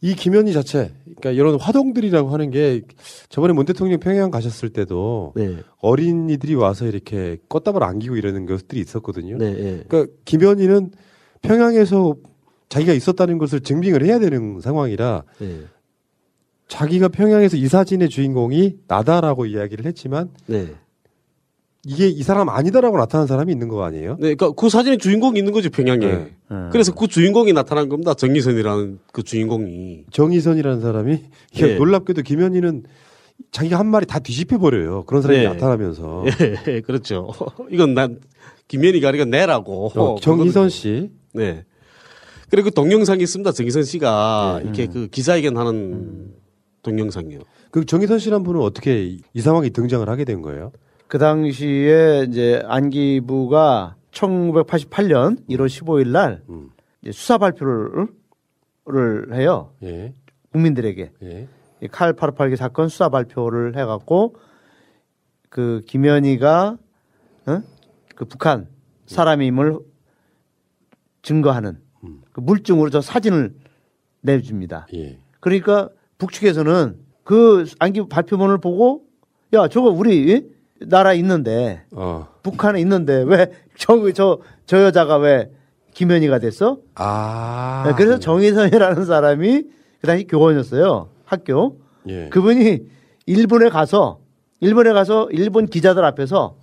[0.00, 2.82] 이 김현희 자체, 그러니까 이런 화동들이라고 하는 게
[3.28, 5.58] 저번에 문 대통령 평양 가셨을 때도 네.
[5.80, 9.38] 어린이들이 와서 이렇게 꽃다발 안기고 이러는 것들이 있었거든요.
[9.38, 9.84] 네.
[9.88, 10.90] 그러니까 김현희는
[11.42, 12.16] 평양에서
[12.72, 15.60] 자기가 있었다는 것을 증빙을 해야 되는 상황이라 네.
[16.68, 20.68] 자기가 평양에서 이 사진의 주인공이 나다라고 이야기를 했지만 네.
[21.84, 24.12] 이게 이 사람 아니다라고 나타난 사람이 있는 거 아니에요?
[24.12, 26.06] 네, 그러니까 그 사진에 주인공이 있는 거죠 평양에.
[26.06, 26.30] 네.
[26.70, 28.14] 그래서 그 주인공이 나타난 겁니다.
[28.14, 30.04] 정의선이라는 그 주인공이.
[30.10, 31.22] 정의선이라는 사람이
[31.56, 31.74] 예.
[31.74, 32.84] 놀랍게도 김현희는
[33.50, 35.04] 자기가 한 말이 다 뒤집혀 버려요.
[35.04, 35.48] 그런 사람이 네.
[35.48, 36.24] 나타나면서
[36.68, 37.32] 예, 그렇죠.
[37.70, 38.20] 이건 난
[38.68, 39.90] 김현희가 아니라 내라고.
[39.94, 41.10] 어, 정희선 씨.
[41.34, 41.64] 네.
[42.52, 43.50] 그리고 그 동영상이 있습니다.
[43.50, 44.64] 정희선 씨가 네.
[44.64, 46.34] 이렇게 그 기자회견 하는
[46.82, 47.38] 동영상이요.
[47.70, 50.70] 그 정희선 씨란 분은 어떻게 이- 이 상황에 등장을 하게 된 거예요?
[51.08, 56.42] 그 당시에 이제 안기부가 1988년 1월 15일 날
[57.00, 58.06] 이제 수사 발표를
[58.84, 59.72] 를 해요.
[59.84, 60.12] 예.
[60.52, 61.12] 국민들에게.
[61.22, 61.48] 예.
[61.80, 64.34] 이칼 858개 사건 수사 발표를 해갖고
[65.48, 66.76] 그 김현희가
[67.46, 67.62] 어?
[68.14, 68.66] 그 북한
[69.06, 69.78] 사람임을
[71.22, 71.81] 증거하는 그
[72.34, 73.54] 물증으로 저 사진을
[74.22, 74.86] 내줍니다.
[74.94, 75.18] 예.
[75.40, 79.02] 그러니까 북측에서는 그 안기부 발표문을 보고
[79.52, 82.28] 야 저거 우리 나라 있는데 어.
[82.42, 85.50] 북한에 있는데 왜저저 저 여자가 왜
[85.94, 86.78] 김현희가 됐어?
[86.94, 87.84] 아.
[87.86, 89.62] 네, 그래서 정희선이라는 사람이
[90.00, 91.08] 그 당시 교원이었어요.
[91.24, 91.78] 학교.
[92.08, 92.28] 예.
[92.30, 92.80] 그분이
[93.26, 94.20] 일본에 가서
[94.60, 96.56] 일본에 가서 일본 기자들 앞에서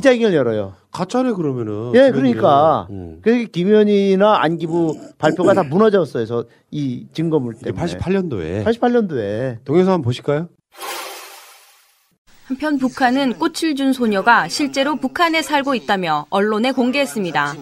[0.00, 0.74] 기자회견을 열어요.
[0.92, 1.92] 가짜네 그러면은.
[1.94, 2.86] 예, 그러니까.
[2.90, 3.20] 음.
[3.22, 6.12] 그 김현희나 안기부 발표가 다 무너졌어요.
[6.26, 7.82] 그래서 이 증거물 때문에.
[7.82, 8.64] 88년도에.
[8.64, 9.64] 88년도에.
[9.64, 10.48] 동영상 한번 보실까요?
[12.44, 17.54] 한편 북한은 꽃을 준 소녀가 실제로 북한에 살고 있다며 언론에 공개했습니다.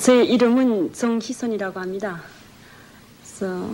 [0.00, 2.20] 제 이름은 정희선이라고 합니다.
[3.22, 3.70] 그래서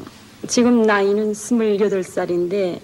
[0.46, 2.80] 지금 나이는 28살인데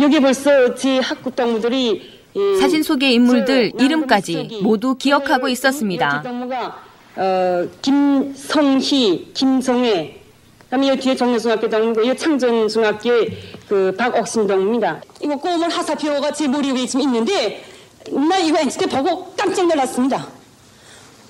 [0.00, 2.19] 여기 벌써 제 학구 동무들이
[2.60, 6.22] 사진 속의 인물들 이름까지 모두 기억하고 있었습니다.
[6.22, 6.78] 동무가
[7.16, 10.20] 어, 김성희, 김성애
[10.64, 15.00] 그다음에 이 뒤에 정례중학교 동무고 이 창전중학교의 그 박옥신 동무입니다.
[15.20, 17.64] 이거 꼬물 하사표가 제 머리 위에 지금 있는데
[18.12, 20.40] 나 이거 NCT 보고 깜짝 놀랐습니다.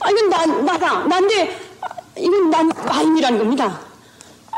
[0.00, 1.04] 아, 이건 나, 나다.
[1.04, 1.86] 난데, 아,
[2.18, 3.80] 이건 난 와인이라는 겁니다.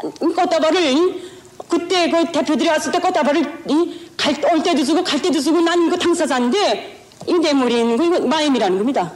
[0.04, 1.31] 이 꽃다발을, 이,
[1.72, 5.86] 그때 그 대표들이 왔을 때 꽃다발을, 이, 갈, 올 때도 주고 갈 때도 주고 난
[5.86, 9.10] 이거 당사자인데, 이내 머리에 있는 거, 이거 마임이라는 겁니다.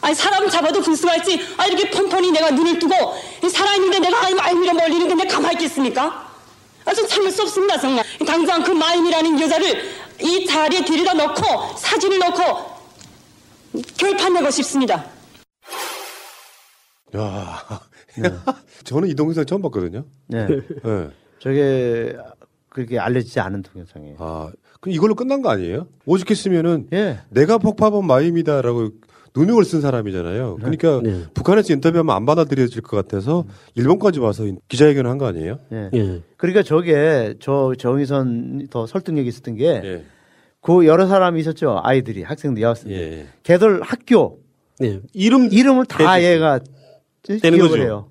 [0.00, 2.94] 아니, 사람 잡아도 불쌍할지, 아, 이렇게 폰폰히 내가 눈을 뜨고,
[3.44, 6.30] 이 살아있는데 내가 아이 마임이라 멀리는데 내가 가만히 있겠습니까?
[6.84, 8.04] 아, 좀 참을 수 없습니다, 정말.
[8.24, 9.82] 당장 그 마임이라는 여자를
[10.22, 12.70] 이 자리에 데려다 놓고, 사진을 놓고,
[13.96, 15.06] 결판내고 싶습니다.
[17.16, 17.80] 야.
[18.84, 20.04] 저는 이 동영상 처음 봤거든요.
[20.28, 20.46] 네.
[20.46, 21.10] 네.
[21.40, 22.16] 저게
[22.68, 24.16] 그렇게 알려지지 않은 동영상이에요.
[24.18, 25.88] 아, 그럼 이걸로 끝난 거 아니에요?
[26.06, 27.18] 오죽했으면은 예.
[27.30, 28.90] 내가 폭파본 마임이다라고
[29.34, 30.56] 누명을 쓴 사람이잖아요.
[30.56, 31.24] 그러니까 네.
[31.34, 35.58] 북한에서 인터뷰하면 안 받아들여질 것 같아서 일본까지 와서 기자회견을 한 거 아니에요?
[35.72, 36.20] 예.
[36.36, 40.04] 그러니까 저게 저 정의선 더 설득력이 있었던 게 예.
[40.60, 41.80] 그 여러 사람이 있었죠.
[41.82, 42.96] 아이들이 학생들 여학생들.
[43.00, 43.26] 예.
[43.44, 44.40] 걔들 학교
[44.78, 45.00] 네.
[45.12, 46.22] 이름 이름을 다.
[46.22, 46.58] 얘가
[47.22, 47.82] 되는 기억을 거죠.
[47.82, 48.08] 해요.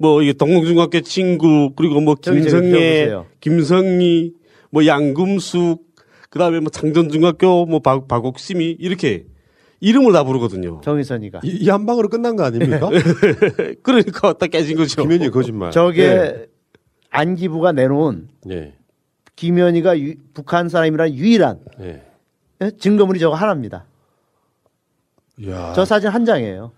[0.00, 3.12] 뭐 이게 동국중학교 친구 그리고 뭐 김성애.
[3.40, 4.32] 김성희,
[4.70, 5.84] 뭐 양금숙,
[6.30, 9.26] 그다음에 뭐 창전중학교 뭐 박, 박옥심이 이렇게
[9.80, 10.80] 이름을 다 부르거든요.
[10.82, 12.88] 정희선이가 이, 한 방으로 끝난 거 아닙니까?
[13.82, 15.02] 그러니까 딱 깨진 거죠.
[15.02, 15.70] 김현희 거짓말.
[15.70, 16.46] 저게 네.
[17.10, 18.74] 안기부가 내놓은 네.
[19.36, 22.02] 김현희가 유- 북한 사람이란 유일한 네.
[22.62, 22.70] 예?
[22.78, 23.84] 증거물이 저거 하나입니다.
[25.46, 25.72] 야.
[25.74, 26.72] 저 사진 한 장이에요.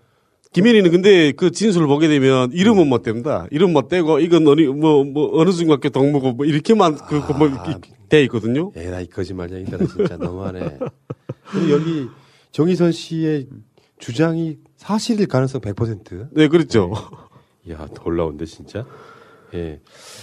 [0.53, 3.47] 김현희는 근데 그 진술을 보게 되면 이름은 못 댑니다.
[3.51, 7.49] 이름 못 떼고 이건 어느 뭐, 뭐 어느 중학교 동무고 뭐 이렇게만 그뭐
[8.07, 8.71] 돼 있거든요.
[8.75, 10.77] 에라 이 거짓말쟁이들아 진짜 너무하네.
[11.71, 12.07] 여기
[12.51, 13.47] 정희선 씨의
[13.97, 16.29] 주장이 사실일 가능성 100%.
[16.31, 16.93] 네, 그렇죠.
[17.71, 18.85] 야, 놀라운데 진짜.
[19.55, 19.79] 예.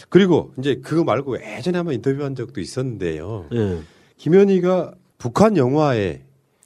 [0.09, 3.47] 그리고 이제 그거 말고 예전에 한번 인터뷰한 적도 있었는데요.
[3.53, 3.81] 예.
[4.17, 6.23] 김현희가 북한 영화에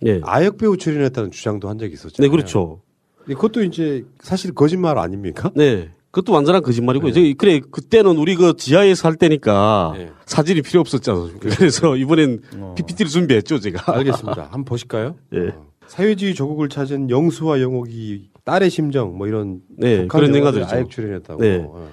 [0.07, 0.21] 예.
[0.23, 2.23] 아역 배우 출연했다는 주장도 한 적이 있었죠.
[2.23, 2.83] 네, 그렇죠.
[3.27, 5.51] 그것도 이제 사실 거짓말 아닙니까?
[5.55, 5.91] 네.
[6.11, 7.13] 그것도 완전한 거짓말이고요.
[7.13, 10.11] 저기 그래 그때는 우리 그 지하에 살 때니까 네.
[10.27, 11.49] 사진이 필요 없었지 않습니까?
[11.57, 12.43] 그래서 이번엔
[12.77, 13.91] PPT를 준비했죠, 제가.
[13.91, 13.97] 어.
[13.97, 14.43] 알겠습니다.
[14.53, 15.17] 한번 보실까요?
[15.35, 15.49] 예.
[15.49, 15.67] 어.
[15.89, 20.65] 사회주의 조국을 찾은 영수와 영옥이 딸의 심정 뭐 이런 네, 그런 영화들.
[20.65, 21.43] 아역 출연했다고.
[21.43, 21.65] 네.
[21.67, 21.89] 어.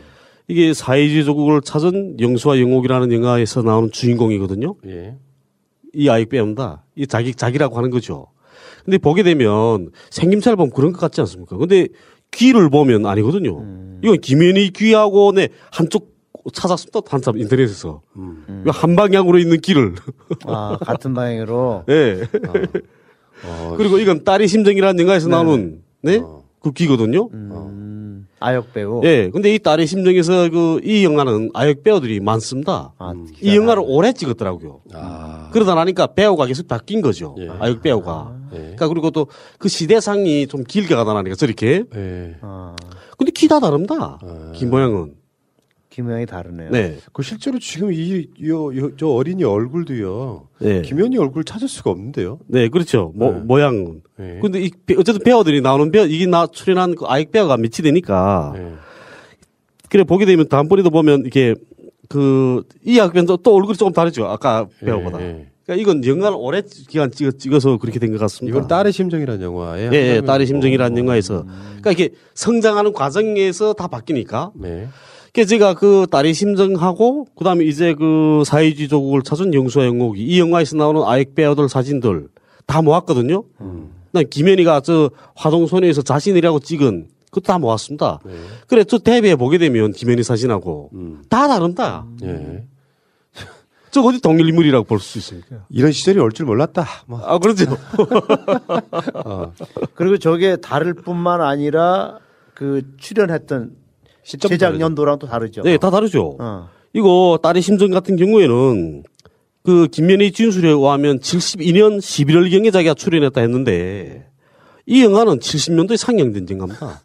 [0.47, 4.75] 이게 사회주의 조국을 찾은 영수와 영옥이라는 영화에서 나오는 주인공이거든요.
[4.85, 5.15] 예.
[5.93, 6.83] 이 아이 빼온다.
[6.95, 8.27] 이 자기 자기라고 하는 거죠.
[8.83, 11.57] 근데 보게 되면 생김새를 보면 그런 것 같지 않습니까?
[11.57, 11.87] 근데
[12.31, 13.59] 귀를 보면 아니거든요.
[13.59, 14.01] 음.
[14.03, 16.11] 이건 김현희 귀하고 내 한쪽
[16.53, 17.01] 찾았습니다.
[17.07, 18.63] 한참 인터넷에서 음.
[18.67, 19.95] 한 방향으로 있는 귀를.
[20.45, 21.83] 아, 같은 방향으로.
[21.87, 22.21] 네.
[23.45, 25.31] 어, 그리고 이건 딸의 심정이라는 영화에서 네.
[25.31, 26.21] 나오는 네?
[26.61, 27.29] 그 귀거든요.
[27.33, 27.49] 음,
[28.41, 29.01] 아역 배우.
[29.05, 29.29] 예.
[29.29, 32.93] 근데 이 딸의 심정에서 그 이 영화는 아역 배우들이 많습니다.
[32.97, 34.81] 아, 이 영화를 오래 찍었더라고요.
[34.93, 35.49] 아.
[35.53, 37.35] 그러다 나니까 배우가 계속 바뀐 거죠.
[37.59, 38.35] 아역 배우가.
[38.53, 38.57] 예.
[38.57, 39.27] 그러니까 그리고 또
[39.59, 41.83] 그 시대상이 좀 길게 가다 나니까 저렇게.
[41.95, 42.35] 예.
[42.41, 42.75] 아,
[43.17, 44.19] 근데 귀다 다릅니다.
[44.55, 45.13] 귀 모양은.
[45.91, 46.71] 김영이 다르네요.
[46.71, 46.97] 네.
[47.11, 50.47] 그 실제로 지금 이, 요, 요, 저 어린이 얼굴도요.
[50.59, 50.81] 네.
[50.83, 52.39] 김현희 얼굴 찾을 수가 없는데요.
[52.47, 53.11] 네, 그렇죠.
[53.13, 54.01] 모, 모양은.
[54.17, 54.39] 네.
[54.41, 58.53] 근데 이, 배- 어쨌든 배우들이 나오는 배우, 이게 나 출연한 그 아역 배우가 밑이 되니까.
[58.55, 58.73] 네.
[59.89, 61.55] 그래, 보게 되면 다음번에도 보면 이게
[62.07, 64.25] 그, 이 배우도 또 얼굴이 조금 다르죠.
[64.27, 65.21] 아까 배우보다.
[65.21, 65.47] 예.
[65.65, 68.57] 그러니까 이건 영화를 오래 기간 찍어, 찍어서 그렇게 된 것 같습니다.
[68.57, 69.89] 이건 딸의 심정이라는 영화에.
[69.91, 71.43] 예, 예, 딸의 심정이라는 영화에서.
[71.43, 74.51] 그러니까 이게 성장하는 과정에서 다 바뀌니까.
[74.55, 74.87] 네.
[75.33, 80.75] 그래서 제가 그 딸의 심정하고 그다음에 이제 그 사회주의 조국을 찾은 영수와 영옥이 이 영화에서
[80.75, 82.27] 나오는 아역 배우들 사진들
[82.65, 83.43] 다 모았거든요.
[84.11, 88.19] 난 김현희가 저 화동 소녀에서 자신이라고 찍은 그것도 다 모았습니다.
[88.67, 90.89] 그래 저 대비해 보게 되면 김현희 사진하고
[91.29, 92.05] 다 다른다.
[92.23, 92.65] 예.
[93.91, 95.65] 저 어디 동일 인물이라고 볼 수 있습니까?
[95.69, 96.85] 이런 시절이 올 줄 몰랐다.
[97.07, 97.21] 뭐.
[97.23, 97.65] 아 그렇죠.
[99.25, 99.53] 어.
[99.93, 102.19] 그리고 저게 다를 뿐만 아니라
[102.53, 103.71] 그 출연했던
[104.79, 105.61] 연도랑 또 다르죠.
[105.63, 106.37] 네, 다 다르죠.
[106.39, 106.69] 어.
[106.93, 109.03] 이거 딸의 심정 같은 경우에는
[109.63, 114.27] 그 김연희 진술에 의하면 72년 11월경에 자기가 출연했다 했는데
[114.85, 117.01] 이 영화는 70년도에 상영된 영화입니다.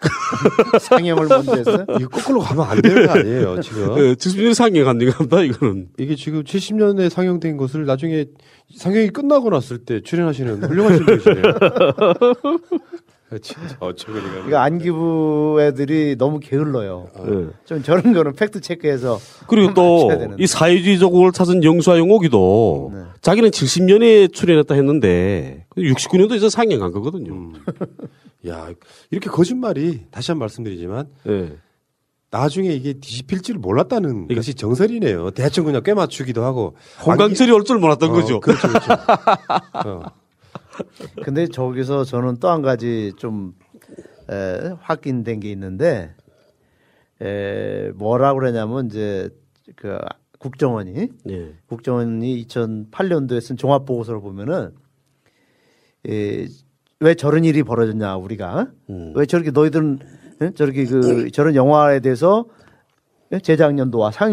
[0.80, 1.84] 상영을 먼저 했어요?
[2.00, 3.94] 이거 거꾸로 가면 안 되는 거 아니에요, 지금?
[3.94, 5.88] 네, 70년에 상영한 영화입니다, 이거는.
[5.98, 8.24] 이게 지금 70년에 상영된 것을 나중에
[8.74, 11.42] 상영이 끝나고 났을 때 출연하시는 훌륭하신 분이시네요.
[13.42, 14.46] 진짜 어처구니가.
[14.48, 17.08] 이거 안기부 애들이 너무 게을러요.
[17.24, 17.46] 네.
[17.64, 20.10] 좀 저런 거는 팩트 체크해서 그리고 또.
[20.38, 23.02] 이 사회주의 조국을 찾은 영수와 영옥이도 네.
[23.22, 27.32] 자기는 70년에 출연했다 했는데 69년도에 상영한 거거든요.
[27.32, 27.52] 음.
[28.48, 28.68] 야,
[29.10, 31.52] 이렇게 거짓말이 다시 한 번 말씀드리지만 네.
[32.32, 35.32] 나중에 이게 뒤집힐 줄 몰랐다는 것이 정설이네요.
[35.32, 36.76] 대충 그냥 꽤 맞추기도 하고.
[37.04, 38.38] 홍강철이 올 줄 몰랐던 어, 거죠.
[38.40, 38.92] 그렇죠, 그렇죠.
[39.86, 40.02] 어.
[41.24, 43.54] 근데 저기서 저는 또 한 가지 좀
[44.30, 46.14] 에, 확인된 게 있는데
[47.22, 49.28] 에, 뭐라 그러냐면 이제
[49.76, 49.98] 그
[50.38, 51.54] 국정원이 네.
[51.66, 54.70] 국정원이 2008년도에 쓴 종합 보고서를 보면은
[56.08, 56.46] 에,
[57.00, 59.12] 왜 저런 일이 벌어졌냐 우리가 음.
[59.16, 59.98] 왜 저렇게 너희들은
[60.42, 60.50] 에?
[60.52, 62.46] 저렇게 그 저런 영화에 대해서
[63.44, 63.78] 상영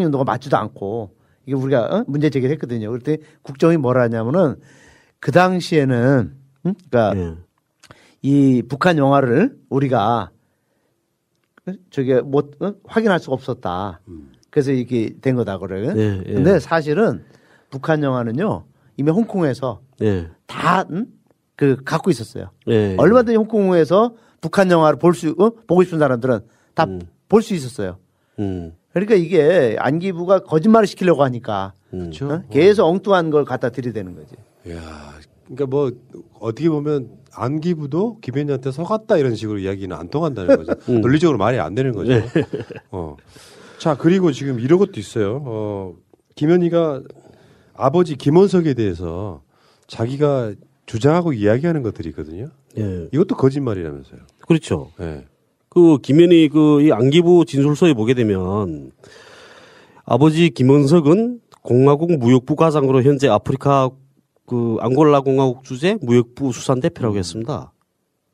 [0.03, 1.11] 연도가 맞지도 않고
[1.45, 2.03] 이게 우리가 어?
[2.07, 2.91] 문제 제기를 했거든요.
[2.91, 4.55] 그때 국정이 뭐라 하냐면은
[5.19, 6.73] 그 당시에는 응?
[6.89, 7.35] 그러니까 네.
[8.21, 10.31] 이 북한 영화를 우리가
[11.67, 11.71] 어?
[11.89, 12.73] 저게 못 어?
[12.85, 13.99] 확인할 수가 없었다.
[14.49, 15.93] 그래서 이게 된 거다 그래요.
[15.93, 16.33] 네, 예.
[16.33, 17.23] 근데 사실은
[17.69, 18.65] 북한 영화는요
[18.97, 20.27] 이미 홍콩에서 네.
[20.47, 22.51] 다그 갖고 있었어요.
[22.65, 22.95] 네.
[22.97, 25.49] 얼마든지 홍콩에서 북한 영화를 볼 수, 어?
[25.67, 26.39] 보고 싶은 사람들은
[26.73, 26.85] 다
[27.29, 27.97] 볼 수 있었어요.
[28.39, 28.73] 음.
[28.93, 32.31] 그러니까 이게 안기부가 거짓말을 시키려고 하니까 그렇죠.
[32.31, 32.43] 어?
[32.49, 34.35] 계속 엉뚱한 걸 갖다 들이대는 거지.
[34.69, 35.13] 야,
[35.45, 35.91] 그러니까 뭐
[36.39, 40.73] 어떻게 보면 안기부도 김현희한테 속았다 이런 식으로 이야기는 안 통한다는 거죠.
[40.91, 41.01] 음.
[41.01, 42.11] 논리적으로 말이 안 되는 거죠.
[42.11, 42.25] 네.
[42.91, 43.15] 어.
[43.77, 45.43] 자 그리고 지금 이런 것도 있어요.
[45.45, 45.95] 어,
[46.35, 47.03] 김현희가
[47.75, 49.43] 아버지 김원석에 대해서
[49.87, 50.53] 자기가
[50.87, 52.49] 주장하고 이야기하는 것들이 있거든요.
[52.77, 53.07] 예.
[53.11, 54.19] 이것도 거짓말이라면서요.
[54.47, 54.91] 그렇죠.
[54.99, 55.25] 예.
[55.69, 58.91] 그 김현희 그이 안기부 진술서에 보게 되면
[60.05, 63.91] 아버지 김원석은 공화국 무역부 과장으로 현재 아프리카
[64.47, 67.73] 그 앙골라 공화국 주재 무역부 수산 대표라고 했습니다.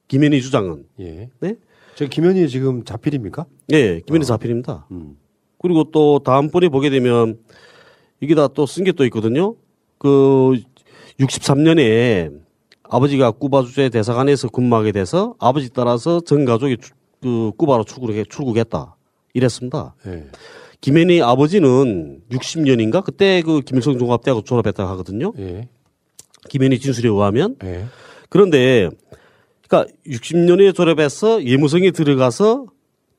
[0.07, 1.30] 김현희 주장은 예.
[1.39, 1.55] 네?
[1.95, 3.45] 저 김현희 지금 자필입니까?
[3.72, 4.86] 예, 김현희 자필입니다.
[4.91, 5.18] 음.
[5.59, 7.39] 그리고 또 다음번에 보게 되면
[8.22, 9.55] 이게 다 또 쓴 게 또 있거든요.
[9.97, 10.53] 그
[11.20, 12.32] 63년에
[12.84, 18.95] 아버지가 쿠바 주재 대사관에서 근무하게 돼서 아버지 따라서 전 가족이 주- 그 쿠바로 출국해 출국했다.
[19.34, 19.95] 이랬습니다.
[20.05, 20.28] 예.
[20.82, 25.34] 김현희 아버지는 60년인가 그때 그 김일성 종합대학을 졸업했다 하거든요.
[25.39, 25.70] 예.
[26.50, 27.86] 김현희 진술에 의하면 예.
[28.30, 28.89] 그런데
[29.68, 32.66] 그러니까 60년에 졸업해서 예무성에 들어가서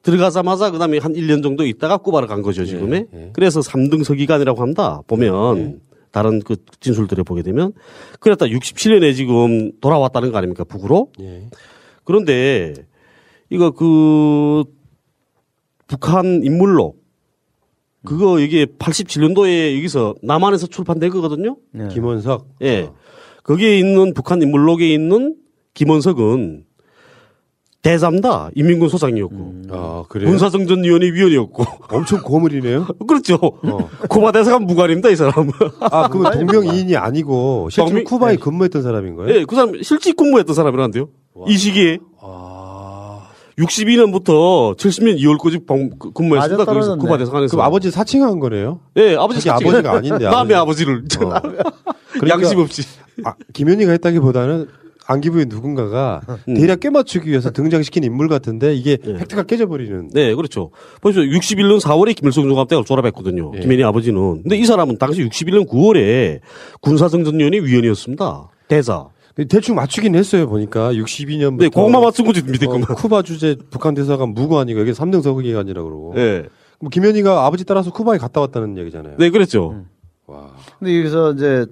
[0.03, 3.07] 들어가자마자 그다음에 한 1년 정도 있다가 쿠바를 간 거죠, 지금에.
[3.33, 5.01] 그래서 3등 서기관이라고 합니다.
[5.07, 7.73] 보면 다른 그 진술들을 보게 되면
[8.21, 11.11] 그랬다 67년에 지금 돌아왔다는 거 아닙니까, 북으로?
[11.21, 11.49] 예.
[12.05, 12.75] 그런데
[13.51, 14.65] 이거 그
[15.87, 17.03] 북한 인물록
[18.05, 21.57] 그거 이게 87년도에 여기서 남한에서 출판된 거거든요.
[21.91, 22.47] 김원석.
[22.63, 22.91] 예.
[23.45, 25.37] 거기에 있는 북한 인물록에 있는
[25.75, 26.65] 김원석은
[27.83, 30.31] 대삼다 인민군 소장이었고 아, 그래요?
[30.31, 32.87] 군사정전위원회 위원이었고 엄청 고물이네요.
[33.07, 33.39] 그렇죠.
[34.09, 35.53] 쿠바 대사관 무관입니다 이 사람은.
[35.81, 39.35] 아, 그러면 동명이인이 아니고 동명- 쿠바에 근무했던 사람인 거예요?
[39.41, 41.09] 예, 그 사람 실직 근무했던 사람이란데요.
[41.47, 41.99] 이 시기에.
[43.59, 46.65] 62년부터 70년 2월까지 근무했습니다.
[46.65, 47.57] 거기서 쿠바 대사관에서.
[47.57, 48.81] 그럼 아버지 사칭한 거네요?
[48.97, 49.69] 예, 아버지 자기 사칭.
[49.69, 50.25] 아버지가 아닌데.
[50.31, 51.05] 남의 아버지를.
[52.29, 52.83] 양심 없이.
[53.25, 54.67] 아, 김현희가 했다기보다는
[55.07, 56.55] 안기부의 누군가가 음.
[56.55, 60.11] 대략 꿰맞추기 위해서 등장시킨 인물 같은데 이게 팩트가 깨져버리는.
[60.13, 60.71] 네, 그렇죠.
[61.03, 63.53] 벌써 61년 4월에 김일성 종합대학을 졸업했거든요.
[63.57, 63.61] 예.
[63.61, 64.43] 김현희 아버지는.
[64.43, 66.41] 근데 이 사람은 당시 61년 9월에
[66.81, 68.49] 군사정전위원회 위원이었습니다.
[68.67, 69.09] 대사.
[69.49, 71.59] 대충 맞추긴 했어요 보니까 62년부터.
[71.59, 72.83] 네, 그것만 맞춘 거지, 밑에 것만.
[72.95, 76.13] 쿠바 주재 북한 대사관 무관이고 이게 3등 서기관이라고 그러고.
[76.15, 76.45] 네.
[76.79, 79.17] 그럼 김현희가 아버지 따라서 쿠바에 갔다 왔다는 얘기잖아요.
[79.19, 79.85] 네, 그랬죠.
[80.79, 81.67] 근데 여기서 이제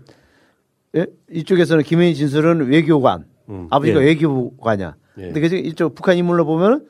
[0.97, 1.07] 예?
[1.31, 3.25] 이쪽에서는 김현희 진술은 외교관,
[3.71, 4.07] 아버지가 예.
[4.07, 4.95] 외교관이야.
[5.19, 5.23] 예.
[5.23, 6.87] 근데 그 이쪽 북한 인물로 보면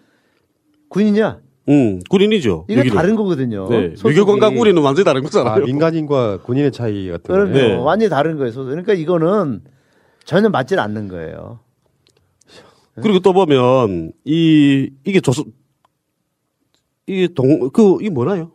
[0.88, 1.38] 군인이야.
[1.68, 2.66] 음, 군인이죠.
[2.68, 2.88] 이게.
[2.88, 3.68] 다른 거거든요.
[3.68, 3.94] 네.
[4.04, 5.54] 외교관과 군인은 완전히 다른 거잖아요.
[5.54, 7.52] 아, 민간인과 군인의 차이 같은 그럼요.
[7.52, 7.82] 거예요.
[7.82, 8.50] 완전히 다른 거예요.
[8.50, 8.70] 소속.
[8.70, 9.60] 그러니까 이거는
[10.24, 11.60] 전혀 맞질 않는 거예요.
[12.96, 15.46] 그리고 또 보면 이 이게 조선
[17.06, 18.52] 이게 동 그 이게 뭐나요?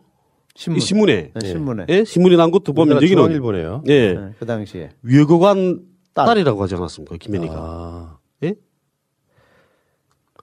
[0.54, 0.78] 신문.
[0.78, 1.86] 이 신문에 네, 신문에.
[1.88, 3.82] 예, 신문에 난 것도 보면 여기는 중앙일보네요.
[3.86, 4.14] 예.
[4.14, 4.90] 네, 그 당시에.
[5.02, 5.80] 외교관
[6.14, 6.26] 딸.
[6.26, 7.16] 딸이라고 하지 않았습니까?
[7.16, 7.54] 김현희가.
[7.56, 8.18] 아.
[8.42, 8.54] 예?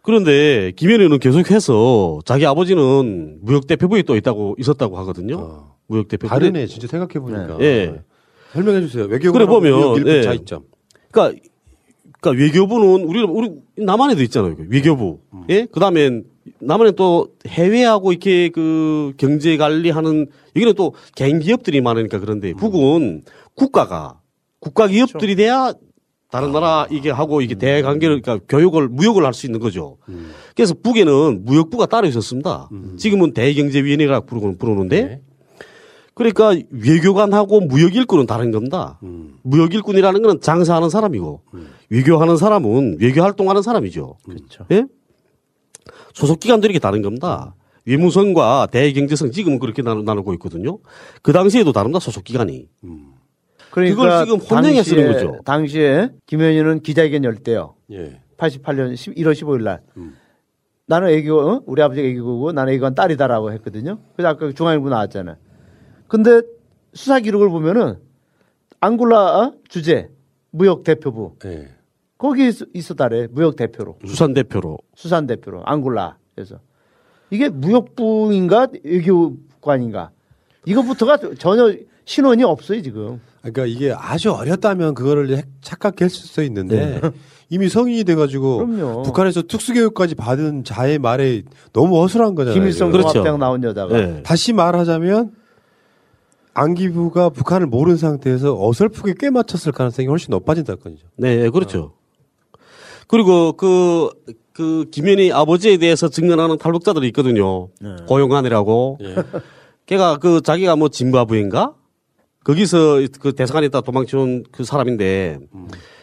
[0.01, 5.73] 그런데 김현희는 계속해서 자기 아버지는 무역 대표부에 또 있다고 있었다고 하거든요.
[5.87, 6.27] 무역 대표.
[6.27, 7.57] 다르네 진짜 생각해 보니까.
[7.61, 8.01] 예.
[8.53, 9.05] 설명해 주세요.
[9.05, 10.21] 외교관 그래 보면 일부 예.
[10.21, 10.63] 차이점.
[11.15, 11.39] 그러니까
[12.19, 14.55] 그러니까 외교부는 우리 우리 남한에도 있잖아요.
[14.55, 15.19] 그 외교부.
[15.33, 15.43] 음.
[15.49, 15.65] 예?
[15.65, 16.21] 그다음에
[16.59, 22.57] 남한에 또 해외하고 이렇게 그 경제 관리하는 여기는 또 개인 기업들이 많으니까 그런데 음.
[22.57, 23.23] 북은
[23.55, 24.19] 국가가
[24.59, 25.73] 국가 기업들이 돼야
[26.31, 29.97] 다른 나라 이게 하고 이게 대외 관계를 그러니까 교육을 무역을 할 수 있는 거죠.
[30.55, 32.69] 그래서 북에는 무역부가 따로 있었습니다.
[32.97, 35.21] 지금은 대경제위원회라 부르고 부르는데
[36.15, 38.99] 그러니까 외교관하고 무역 일꾼은 다른 겁니다.
[39.43, 41.41] 무역 일꾼이라는 거는 장사하는 사람이고
[41.89, 44.17] 외교하는 사람은 외교 활동하는 사람이죠.
[44.25, 44.65] 그렇죠.
[44.71, 44.85] 예?
[46.13, 47.53] 소속 기관들이 이게 다른 겁니다.
[47.85, 50.79] 외무성과 대경제성 지금은 그렇게 나누, 나누고 있거든요.
[51.21, 51.99] 그 당시에도 다릅니다.
[51.99, 52.67] 소속 기관이.
[53.69, 55.39] 그러니까 그걸 지금 혼동해 쓰는 거죠.
[55.43, 57.75] 당시에 김현희는 기자회견 열 때요.
[57.91, 58.21] 예.
[58.37, 59.81] 88년 1월 15일 날.
[60.87, 61.61] 나는 애교, 어?
[61.65, 63.97] 우리 아버지가 애교고 나는 애교관 딸이다라고 했거든요.
[64.15, 65.35] 그래서 아까 중앙일보 나왔잖아요.
[66.07, 66.41] 근데
[66.93, 67.95] 수사 기록을 보면은
[68.79, 69.53] 앙골라 어?
[69.69, 70.09] 주재
[70.51, 71.69] 무역 대표부 예.
[72.17, 74.77] 거기 있, 있었다래 무역 대표로 수산 대표로.
[74.95, 76.59] 수산 대표로 앙골라 그래서
[77.31, 80.11] 이게 무역부인가 외교관인가
[80.65, 81.75] 이것부터가 전혀
[82.05, 83.19] 신원이 없어요 지금.
[83.41, 87.01] 그러니까 이게 아주 어렸다면 그거를 핵- 착각했을 수 있는데
[87.49, 88.75] 이미 성인이 돼가지고 네.
[88.77, 89.03] 그럼요.
[89.03, 91.43] 북한에서 특수교육까지 받은 자의 말에
[91.73, 92.53] 너무 허술한 거잖아요.
[92.59, 93.01] 김일성 지금.
[93.01, 94.23] 종합대학 나온 여자가 네.
[94.23, 95.31] 다시 말하자면
[96.55, 101.05] 안기부가 북한을 모르는 상태에서 어설프게 꽤 맞췄을 가능성이 훨씬 높아진다는 거죠.
[101.17, 101.93] 네, 그렇죠.
[103.07, 104.09] 그리고 그,
[104.53, 107.67] 그, 김현희 아버지에 대해서 증언하는 탈북자들이 있거든요.
[108.07, 108.97] 고용안이라고.
[109.85, 111.75] 걔가 그 자기가 뭐 짐바브인가?
[112.43, 115.39] 거기서 그 대사관에 있다 도망쳐온 그 사람인데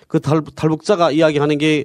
[0.06, 1.84] 그 탈, 탈북자가 이야기하는 게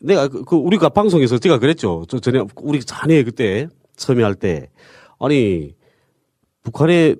[0.00, 2.04] 내가 그, 그 우리가 방송에서 제가 그랬죠.
[2.08, 4.68] 저 전에 우리 전에 그때 처음에 할 때
[5.18, 5.74] 아니
[6.62, 7.16] 북한에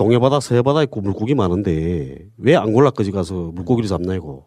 [0.00, 4.46] 동해바다 서해바다에 있고 물고기 많은데 왜 앙골라까지 가서 물고기를 잡냐고.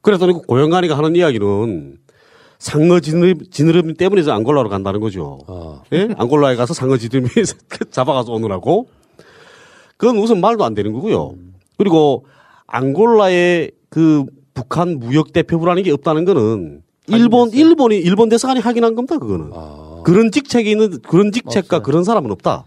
[0.00, 1.98] 그랬더니 그 고영관이가 하는 이야기는
[2.58, 5.38] 상어 지느러미, 지느러미 때문에 저 앙골라로 간다는 거죠.
[5.92, 6.08] 예?
[6.16, 7.56] 앙골라에 가서 상어 지느러미에서
[7.92, 8.88] 잡아가서 오느라고.
[9.98, 11.34] 그건 우선 말도 안 되는 거고요.
[11.76, 12.24] 그리고
[12.66, 14.24] 앙골라에 그
[14.54, 19.18] 북한 무역 대표부라는 게 없다는 거는 일본 일본이 일본 대사관이 확인한 겁니다.
[19.18, 19.50] 그거는
[20.04, 22.64] 그런 직책이 있는 그런 직책과 그런 사람은 없다.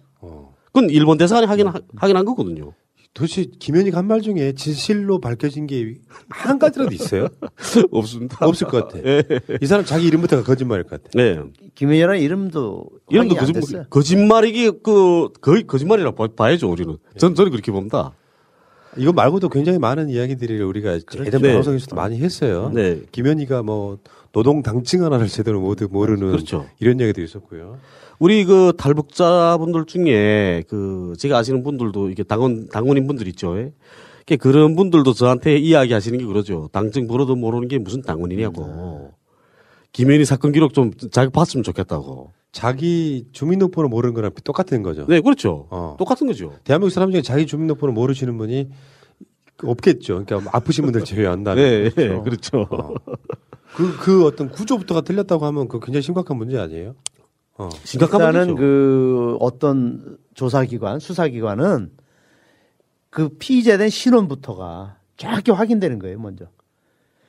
[0.74, 2.74] 그건 일본 대사관이 확인 확인한 거거든요.
[3.14, 5.96] 도대체 김현희가 한 말 중에 진실로 밝혀진 게
[6.30, 7.28] 한 가지라도 있어요?
[7.92, 8.44] 없습니다.
[8.46, 8.98] 없을 것 같아.
[9.62, 11.12] 이 사람 자기 이름부터가 거짓말일 것 같아.
[11.14, 11.40] 네.
[11.76, 13.86] 김현희라는 이름도 이름도 거짓말.
[13.92, 16.98] 거짓말이기 그 거의 거짓말이라고 봐- 봐야죠 우리는.
[17.18, 18.14] 전 저는 그렇게 봅니다.
[18.98, 20.96] 이거 말고도 굉장히 많은 이야기들을 우리가
[21.26, 21.54] 예전 네.
[21.54, 22.72] 방송에서도 많이 했어요.
[22.74, 23.02] 네.
[23.12, 24.00] 김현희가 뭐
[24.34, 26.66] 노동 당층 하나를 제대로 못 모르는 그렇죠.
[26.80, 27.78] 이런 얘기도 있었고요.
[28.20, 33.58] 우리 그 탈북자분들 중에 그 제가 아시는 분들도 이게 당원 당원인 분들 있죠.
[33.60, 33.72] 예?
[34.26, 36.68] 그 그런 분들도 저한테 이야기하시는 게 그러죠.
[36.72, 39.12] 당증 번호도 모르는 게 무슨 당원이냐고.
[39.92, 42.32] 김현희 사건 기록 좀 자기 봤으면 좋겠다고.
[42.52, 45.06] 자기 주민등록번호 모르는 거랑 똑같은 거죠.
[45.08, 45.68] 네, 그렇죠.
[45.70, 45.96] 어.
[46.00, 46.54] 똑같은 거죠.
[46.64, 48.70] 대한민국 사람 중에 자기 주민등록번호 모르시는 분이
[49.64, 50.26] 없겠죠.
[50.26, 51.64] 그러니까 아프신 분들 제외한다면.
[51.64, 52.68] 네, 네, 그렇죠.
[53.76, 56.96] 그, 그 어떤 구조부터가 틀렸다고 하면 그 굉장히 심각한 문제 아니에요?
[57.58, 57.70] 어.
[57.94, 61.92] 일단은 그 어떤 조사기관, 수사기관은
[63.10, 66.46] 그 피의자된 신원부터가 정확히 확인되는 거예요, 먼저.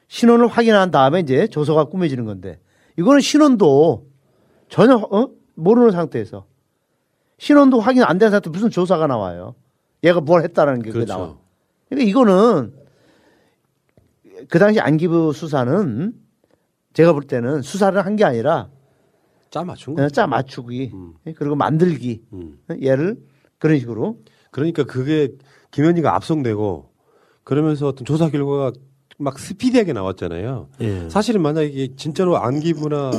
[0.08, 2.58] 신원을 확인한 다음에 이제 조서가 꾸며지는 건데
[2.98, 4.06] 이거는 신원도
[4.68, 5.28] 전혀 어?
[5.54, 6.46] 모르는 상태에서
[7.38, 9.54] 신원도 확인 안 된 상태 에 무슨 조사가 나와요.
[10.02, 11.12] 얘가 뭘 했다라는 게 그렇죠.
[11.12, 11.36] 나와.
[11.88, 12.74] 그러니까 이거는
[14.48, 16.14] 그 당시 안기부 수사는
[16.94, 18.68] 제가 볼 때는 수사를 한 게 아니라
[19.50, 20.08] 짜 맞춘 거.
[20.08, 20.92] 짜 맞추기
[21.36, 22.22] 그리고 만들기
[22.82, 23.18] 얘를
[23.58, 24.18] 그런 식으로
[24.50, 25.30] 그러니까 그게
[25.70, 26.90] 김현희가 압송되고
[27.44, 28.72] 그러면서 어떤 조사 결과가
[29.18, 30.68] 막 스피디하게 나왔잖아요.
[30.80, 31.08] 예.
[31.08, 33.12] 사실은 만약에 진짜로 안기부나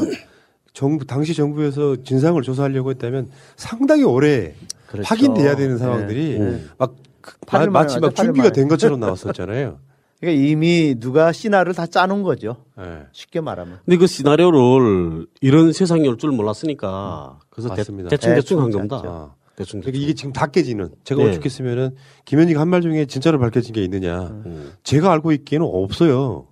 [0.73, 4.55] 정부 당시 정부에서 진상을 조사하려고 했다면 상당히 오래
[4.87, 5.07] 그렇죠.
[5.07, 6.63] 확인돼야 되는 상황들이 네.
[6.77, 8.51] 막 그- 마, 치 말하죠, 막 준비가 말.
[8.51, 9.79] 된 것처럼 나왔었잖아요.
[10.25, 12.57] 그러니까 이미 누가 시나를 다 짜놓은 거죠.
[12.77, 13.03] 네.
[13.11, 13.79] 쉽게 말하면.
[13.85, 18.09] 근데 그 시나리오를 이런 세상이 올 줄 몰랐으니까 그래서 대, 맞습니다.
[18.09, 18.97] 대 충 대충 한 대충 겁니다.
[18.97, 19.33] 짰죠.
[19.55, 21.29] 대충 그러니까 이게 지금 다 깨지는 제가 네.
[21.29, 21.95] 오죽했으면은
[22.25, 24.73] 김현희가 한말 중에 진짜로 밝혀진 게 있느냐 음.
[24.83, 26.47] 제가 알고 있기에는 없어요.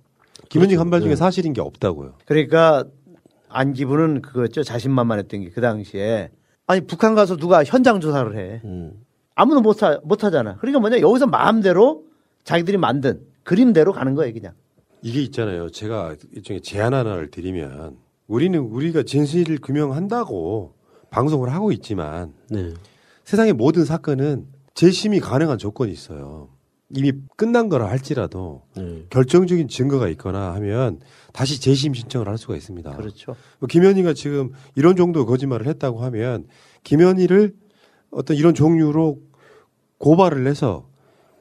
[0.50, 1.16] 김현희가 한말 중에 네.
[1.16, 2.14] 사실인 게 없다고요.
[2.26, 2.84] 그러니까
[3.48, 4.62] 안기부는 그거였죠.
[4.62, 6.30] 자신만만했던 게 그 당시에
[6.66, 8.62] 아니 북한 가서 누가 현장 조사를 해.
[9.34, 10.56] 아무도 못, 하, 못 하잖아.
[10.58, 12.04] 그러니까 뭐냐 여기서 마음대로
[12.44, 14.54] 자기들이 만든 그림대로 가는 거예요 그냥.
[15.02, 15.70] 이게 있잖아요.
[15.70, 20.74] 제가 일종의 제안 하나를 드리면 우리는 우리가 진실을 규명한다고
[21.10, 22.72] 방송을 하고 있지만 네.
[23.24, 26.48] 세상의 모든 사건은 재심이 가능한 조건이 있어요.
[26.90, 29.06] 이미 끝난 거라 할지라도 네.
[29.10, 31.00] 결정적인 증거가 있거나 하면
[31.32, 32.96] 다시 재심 신청을 할 수가 있습니다.
[32.96, 33.36] 그렇죠.
[33.58, 36.46] 뭐 김현희가 지금 이런 정도 거짓말을 했다고 하면
[36.82, 37.54] 김현희를
[38.10, 39.20] 어떤 이런 종류로
[39.98, 40.88] 고발을 해서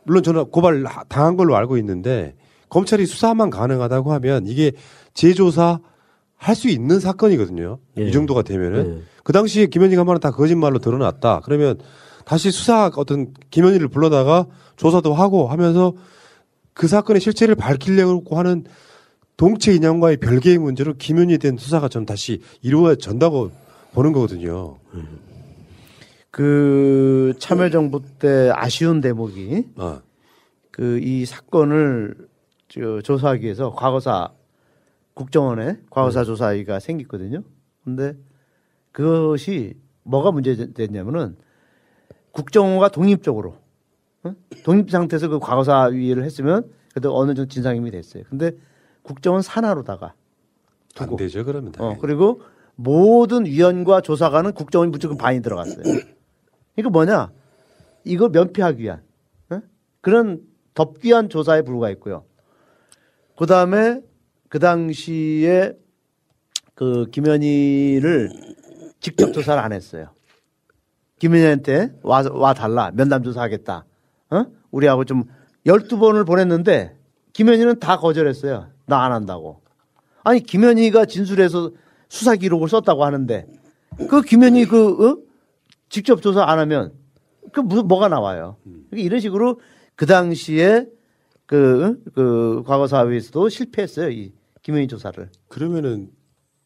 [0.05, 2.35] 물론 저는 고발 당한 걸로 알고 있는데
[2.69, 4.71] 검찰이 수사만 가능하다고 하면 이게
[5.13, 5.79] 재조사
[6.35, 7.79] 할 수 있는 사건이거든요.
[7.97, 8.07] 예.
[8.07, 9.01] 이 정도가 되면은 예.
[9.23, 11.41] 그 당시에 김현희가 말은 다 거짓말로 드러났다.
[11.45, 11.79] 그러면
[12.25, 14.45] 다시 수사 어떤 김현희를 불러다가
[14.75, 15.93] 조사도 하고 하면서
[16.73, 18.65] 그 사건의 실체를 밝히려고 하는
[19.37, 23.51] 동체 인양과의 별개의 문제로 김현희에 대한 수사가 전 다시 이루어진다고
[23.93, 24.77] 보는 거거든요.
[26.33, 30.01] 그 참여정부 때 아쉬운 대목이 어.
[30.71, 32.27] 그이 사건을
[32.69, 34.31] 저 조사하기 위해서 과거사
[35.13, 37.43] 국정원에 과거사 조사위가 생겼거든요.
[37.83, 38.15] 근데
[38.91, 41.37] 그것이 뭐가 문제됐냐면은
[42.31, 43.57] 국정원과 독립적으로
[44.23, 44.33] 어?
[44.63, 48.23] 독립 상태에서 그 과거사 위를 했으면 그래도 어느 정도 진상임이 됐어요.
[48.27, 48.53] 근데
[49.03, 50.15] 국정원 산하로다가
[50.97, 51.83] 안 되죠 그러면 다.
[51.83, 52.41] 어, 그리고
[52.73, 55.83] 모든 위원과 조사관은 국정원이 무조건 반이 들어갔어요.
[56.77, 57.31] 이거 뭐냐?
[58.03, 59.01] 이걸 면피하기 위한
[59.49, 59.61] 어?
[60.01, 60.41] 그런
[60.73, 62.25] 덮기한 조사에 불과했고요.
[63.37, 64.01] 그 다음에
[64.49, 65.73] 그 당시에
[66.75, 68.31] 그 김현희를
[68.99, 70.09] 직접 조사를 안 했어요.
[71.19, 72.91] 김현희한테 와, 와 달라.
[72.93, 73.85] 면담 조사하겠다.
[74.31, 74.45] 어?
[74.71, 75.23] 우리하고 좀
[75.65, 76.97] 12번을 보냈는데
[77.33, 78.67] 김현희는 다 거절했어요.
[78.85, 79.61] 나 안 한다고.
[80.23, 81.71] 아니 김현희가 진술해서
[82.09, 83.47] 수사 기록을 썼다고 하는데
[84.09, 85.17] 그 김현희 그 어?
[85.93, 86.91] 직접 조사 안 하면
[87.51, 88.57] 그 무, 뭐가 나와요?
[88.63, 89.59] 그러니까 이런 식으로
[89.95, 90.87] 그 당시에
[91.45, 94.09] 그, 그 과거 사업에서도 실패했어요.
[94.09, 94.33] 이
[94.63, 95.29] 김현희 조사를.
[95.49, 96.09] 그러면은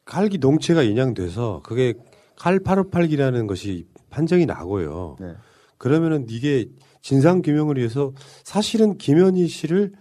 [0.06, 1.96] 칼기 농체가 인양돼서 그게
[2.38, 5.18] 칼 858기라는 것이 판정이 나고요.
[5.20, 5.34] 네.
[5.78, 6.70] 그러면은 이게
[7.02, 8.14] 진상 규명을 위해서
[8.46, 9.92] 사실은 김현희 씨를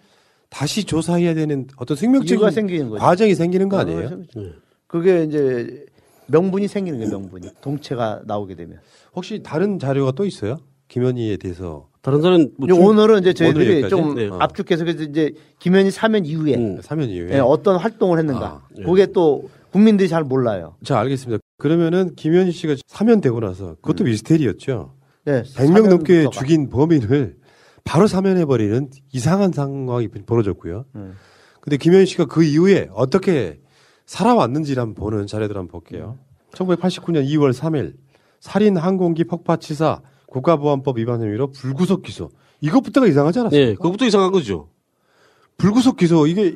[0.51, 3.01] 다시 조사해야 되는 어떤 생명적인 생기는 거죠.
[3.03, 4.09] 과정이 생기는 거 어, 아니에요?
[4.09, 4.53] 생-
[4.87, 5.85] 그게 이제
[6.29, 7.11] 명분이 생기는 거예요.
[7.19, 8.79] 명분이 동체가 나오게 되면.
[9.17, 10.59] 혹시 다른 자료가 또 있어요?
[10.89, 13.89] 김현희에 대해서 다른 사람 뭐 오늘은 이제 저희들이?
[13.89, 14.29] 좀 네.
[14.29, 14.37] 어.
[14.39, 18.69] 압축해서 그래서 이제 김현희 사면 이후에 사면 이후에 예, 어떤 활동을 했는가.
[18.85, 20.77] 그게 또 국민들이 잘 몰라요.
[20.85, 21.41] 자 알겠습니다.
[21.59, 24.93] 그러면은 김현희 씨가 사면되고 나서 그것도 미스테리였죠.
[25.25, 26.31] 네, 100명 넘게 사면부터가.
[26.31, 27.37] 죽인 범인을
[27.83, 30.85] 바로 사면해버리는 이상한 상황이 벌어졌고요.
[30.95, 31.15] 음.
[31.61, 33.59] 근데 김현희 씨가 그 이후에 어떻게
[34.05, 36.19] 살아왔는지를 한번 보는 자료들 한번 볼게요.
[36.53, 37.95] 1989년 2월 3일
[38.41, 42.31] 살인 항공기 폭파치사 국가보안법 위반 혐의로 불구속 기소.
[42.61, 43.71] 이것부터가 이상하지 않았습니까?
[43.71, 44.69] 예, 그것부터 이상한 거죠.
[45.59, 46.55] 불구속 기소 이게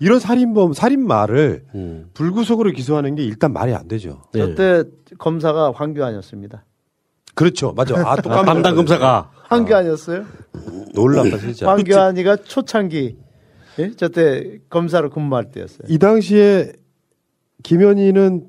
[0.00, 2.10] 이런 살인범 살인마를 음.
[2.14, 4.22] 불구속으로 기소하는 게 일단 말이 안 되죠.
[4.34, 4.84] 저때
[5.18, 6.64] 검사가 황교안이었습니다.
[7.34, 7.94] 그렇죠, 맞아.
[7.96, 8.44] 아, 또 까먹었어요.
[8.44, 10.24] 담당 검사가 황교안이었어요?
[10.94, 11.68] 놀랍다 진짜.
[11.68, 13.16] 황교안이가 초창기
[13.80, 13.90] 예?
[13.96, 15.82] 저때 검사로 근무할 때였어요.
[15.88, 16.72] 이 당시에
[17.62, 18.46] 김현희는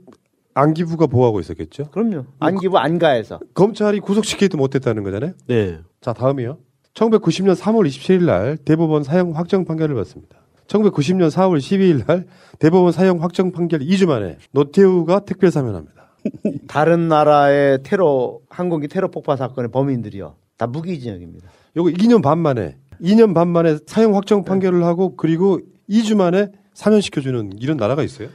[0.56, 1.92] 안기부가 보호하고 있었겠죠?
[1.92, 2.26] 그럼요.
[2.40, 5.34] 안기부 안가에서 검찰이 구속시키지도 못했다는 거잖아요.
[5.48, 5.80] 네.
[6.02, 6.58] 자 다음이요.
[6.94, 10.38] 1990년 3월 27일 날 대법원 사형 확정 판결을 받습니다.
[10.68, 12.26] 1990년 4월 12일 날
[12.58, 16.10] 대법원 사형 확정 판결 2주 만에 노태우가 특별 사면합니다.
[16.68, 20.36] 다른 나라의 테러 항공기 테러 폭파 사건의 범인들이요.
[20.58, 21.50] 다 무기징역입니다.
[21.76, 27.58] 요거 2년 반 만에 2년 반 만에 사형 확정 판결을 하고 그리고 2주 만에 사면시켜주는
[27.60, 28.30] 이런 나라가 있어요?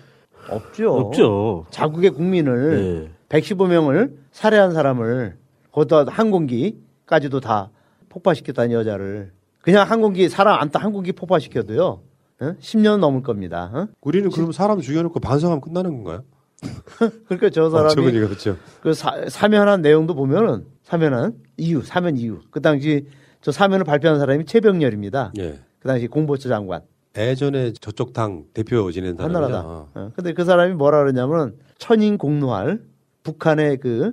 [0.48, 0.92] 없죠.
[0.92, 1.66] 없죠.
[1.70, 5.36] 자국의 국민을 115명을 살해한 사람을
[5.72, 7.70] 거기다 항공기까지도 다
[8.08, 12.00] 폭파시켰다는 여자를 그냥 항공기 사람 안타 항공기 폭파시켜도요.
[12.42, 12.54] 어?
[12.60, 13.70] 10년 넘을 겁니다.
[13.72, 13.88] 어?
[14.00, 16.24] 우리는 그럼 사람 죽여놓고 반성하면 끝나는 건가요?
[17.26, 18.56] 그러니까 저 사람이 없죠.
[18.82, 22.40] 그 사, 사면한 내용도 보면은 사면한 이유, 사면 이유.
[22.50, 23.06] 그 당시
[23.40, 25.32] 저 사면을 발표한 사람이 최병렬입니다.
[25.38, 25.60] 예.
[25.78, 26.82] 그 당시 공보처 장관.
[27.16, 29.36] 예전에 저쪽 당 대표 지낸 사람이죠.
[29.38, 29.66] 한나라당.
[29.70, 29.88] 어.
[29.94, 30.12] 어.
[30.14, 32.80] 근데 그 사람이 뭐라 그러냐면 천인 공노할
[33.24, 34.12] 북한의 그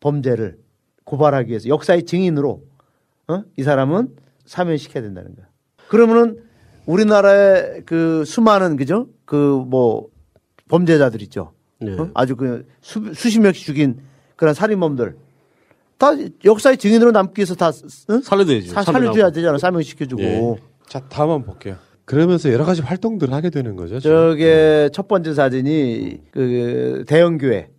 [0.00, 0.58] 범죄를
[1.04, 2.62] 고발하기 위해서 역사의 증인으로
[3.28, 3.42] 어?
[3.56, 4.14] 이 사람은
[4.44, 5.46] 사면시켜야 된다는 거야.
[5.88, 6.38] 그러면은
[6.86, 9.08] 우리나라의 그 수많은 그죠?
[9.24, 9.36] 그
[9.66, 10.08] 뭐
[10.68, 11.52] 범죄자들 있죠.
[11.82, 12.10] 어?
[12.14, 14.00] 아주 그 수, 수십 명씩 죽인
[14.36, 15.16] 그런 살인범들
[15.98, 16.08] 다
[16.44, 18.20] 역사의 증인으로 남기 위해서 다 어?
[18.22, 18.72] 살려줘야죠.
[18.72, 19.58] 사, 살려줘야 되잖아.
[19.58, 20.22] 사면시켜주고.
[20.22, 20.56] 예.
[20.88, 21.76] 자 다음 한번 볼게요.
[22.04, 23.98] 그러면서 여러 가지 활동들을 하게 되는 거죠.
[23.98, 27.70] 저게 첫 번째 사진이 그 대형 교회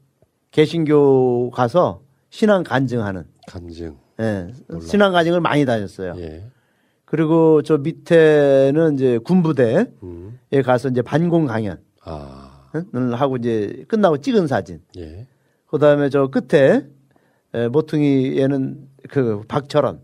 [0.51, 3.97] 개신교 가서 신앙 간증하는 간증.
[4.19, 4.47] 예.
[4.81, 6.15] 신앙 간증을 많이 다녔어요.
[6.17, 6.45] 예.
[7.05, 10.39] 그리고 저 밑에는 이제 군부대에 음.
[10.63, 12.69] 가서 이제 반공 강연 아.
[12.75, 14.81] 을 하고 이제 끝나고 찍은 사진.
[14.97, 15.27] 예.
[15.67, 16.85] 그다음에 저 끝에
[17.53, 20.01] 에, 모퉁이에는 그 박철원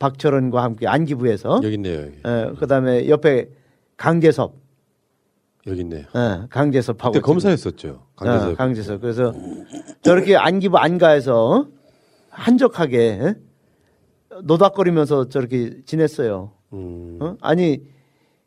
[0.00, 2.00] 박철원과 함께 안기부에서 여기 있네요.
[2.00, 2.16] 여기.
[2.24, 3.50] 에, 그다음에 옆에
[3.96, 4.54] 강재섭
[5.66, 6.06] 여기 있네요.
[6.16, 8.06] 예, 강재섭하고 그때 검사였었죠.
[8.16, 8.56] 강재섭.
[8.56, 8.58] 강재섭.
[8.58, 9.00] 강재섭.
[9.02, 9.34] 그래서
[10.02, 11.68] 저렇게 안기부 안가에서
[12.30, 13.34] 한적하게 예?
[14.42, 16.52] 노닥거리면서 저렇게 지냈어요.
[16.72, 17.18] 음.
[17.20, 17.36] 어?
[17.42, 17.82] 아니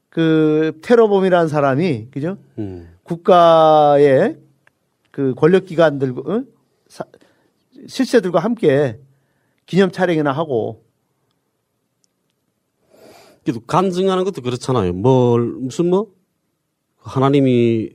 [0.09, 2.37] 그 테러범이라는 사람이 그죠?
[2.57, 2.89] 음.
[3.03, 4.37] 국가의
[5.11, 6.43] 그 권력 기관들 어?
[6.87, 7.05] 사-
[7.87, 8.99] 실세들과 함께
[9.67, 10.82] 기념 촬영이나 하고
[13.43, 14.93] 그래도 간증하는 것도 그렇잖아요.
[14.93, 16.07] 뭘 무슨 뭐
[16.99, 17.91] 하나님이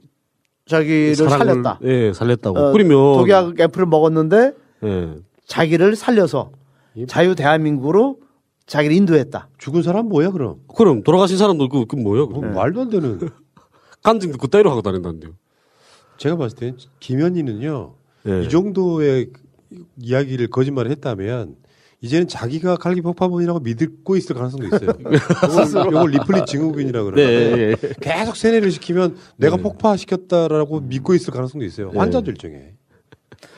[0.66, 1.80] 자기를 사랑을- 살렸다.
[1.84, 2.58] 예, 살렸다고.
[2.58, 4.52] 어, 그러면 독약 애플을 먹었는데
[4.84, 5.14] 예.
[5.46, 6.52] 자기를 살려서
[7.06, 8.18] 자유 대한민국으로
[8.66, 9.48] 자기를 인도했다.
[9.56, 10.56] 죽은 사람 뭐야 그럼?
[10.76, 12.26] 그럼 돌아가신 사람도 그, 그 뭐야?
[12.26, 13.18] 그 말도 안 되는.
[14.02, 15.32] 간증도 그따위로 하고 다닌다는데요.
[16.18, 17.94] 제가 봤을 때 김현희는요.
[18.28, 18.42] 예.
[18.44, 19.30] 이 정도의
[19.98, 21.56] 이야기를 거짓말을 했다면
[22.00, 24.90] 이제는 자기가 칼기 폭파범이라고 믿고 있을 가능성도 있어요.
[25.00, 27.76] 이걸, 이걸 리플릿 증후군이라고 네, 그러는데 예.
[28.00, 31.90] 계속 세뇌를 시키면 내가 폭파시켰다라고 믿고 있을 가능성도 있어요.
[31.90, 31.98] 네.
[31.98, 32.74] 환자들 중에.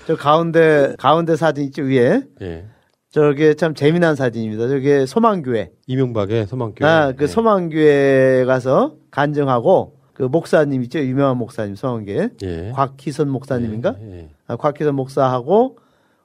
[0.06, 2.22] 저 가운데 가운데 사진 있죠 위에.
[2.40, 2.64] 예.
[3.10, 4.68] 저게 참 재미난 사진입니다.
[4.68, 5.72] 저게 소망교회.
[5.86, 6.88] 이명박의 소망교회.
[6.88, 12.30] 아, 그 소망교회 가서 간증하고 그 목사님 있죠 유명한 목사님 소망교회.
[12.42, 12.72] 예.
[12.74, 13.96] 곽희선 목사님인가?
[14.00, 14.30] 예.
[14.46, 15.76] 아, 곽희선 목사하고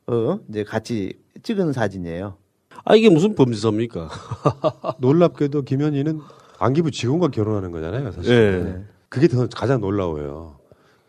[0.08, 1.14] 어 이제 같이
[1.46, 2.36] 찍은 사진이에요.
[2.84, 4.10] 아 이게 무슨 범죄자입니까?
[5.00, 6.20] 놀랍게도 김현희는
[6.60, 8.34] 안기부 직원과 결혼하는 거잖아요, 사실.
[8.34, 8.84] 예.
[9.10, 10.58] 그게 더 가장 놀라워요.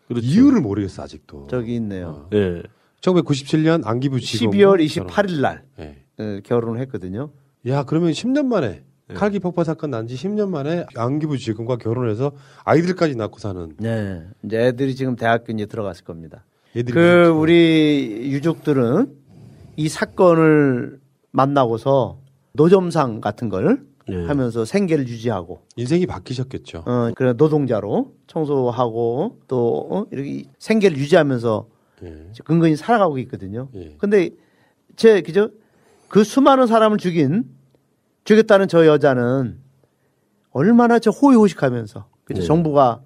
[0.07, 0.25] 그렇죠.
[0.25, 1.47] 이유를 모르겠어 아직도.
[1.49, 2.27] 저기 있네요.
[2.33, 2.61] 예.
[3.01, 4.53] 1997년 안기부 직원.
[4.53, 5.97] 12월 28일 날 예.
[6.19, 7.31] 어, 결혼을 했거든요.
[7.67, 8.83] 야 그러면 10년 만에
[9.13, 12.31] 칼기 폭파 사건 난 지 10년 만에 안기부 지검과 결혼해서
[12.63, 13.73] 아이들까지 낳고 사는.
[13.79, 14.23] 네.
[14.43, 16.45] 이제 애들이 지금 대학교 이제 들어갔을 겁니다.
[16.75, 19.15] 애들이 그 우리 유족들은
[19.77, 20.99] 이 사건을
[21.31, 22.19] 만나고서
[22.53, 23.85] 노점상 같은 걸
[24.27, 26.83] 하면서 생계를 유지하고 인생이 바뀌셨겠죠.
[26.85, 30.05] 어, 그래 노동자로 청소하고 또 어?
[30.11, 31.67] 이렇게 생계를 유지하면서
[32.03, 32.31] 예.
[32.43, 33.69] 근근히 살아가고 있거든요.
[33.97, 34.31] 근데
[34.95, 35.49] 제 그죠
[36.07, 37.45] 그 수많은 사람을 죽인
[38.23, 39.59] 죽였다는 저 여자는
[40.51, 42.41] 얼마나 저 호의호식하면서 그죠?
[42.41, 42.47] 네.
[42.47, 43.01] 정부가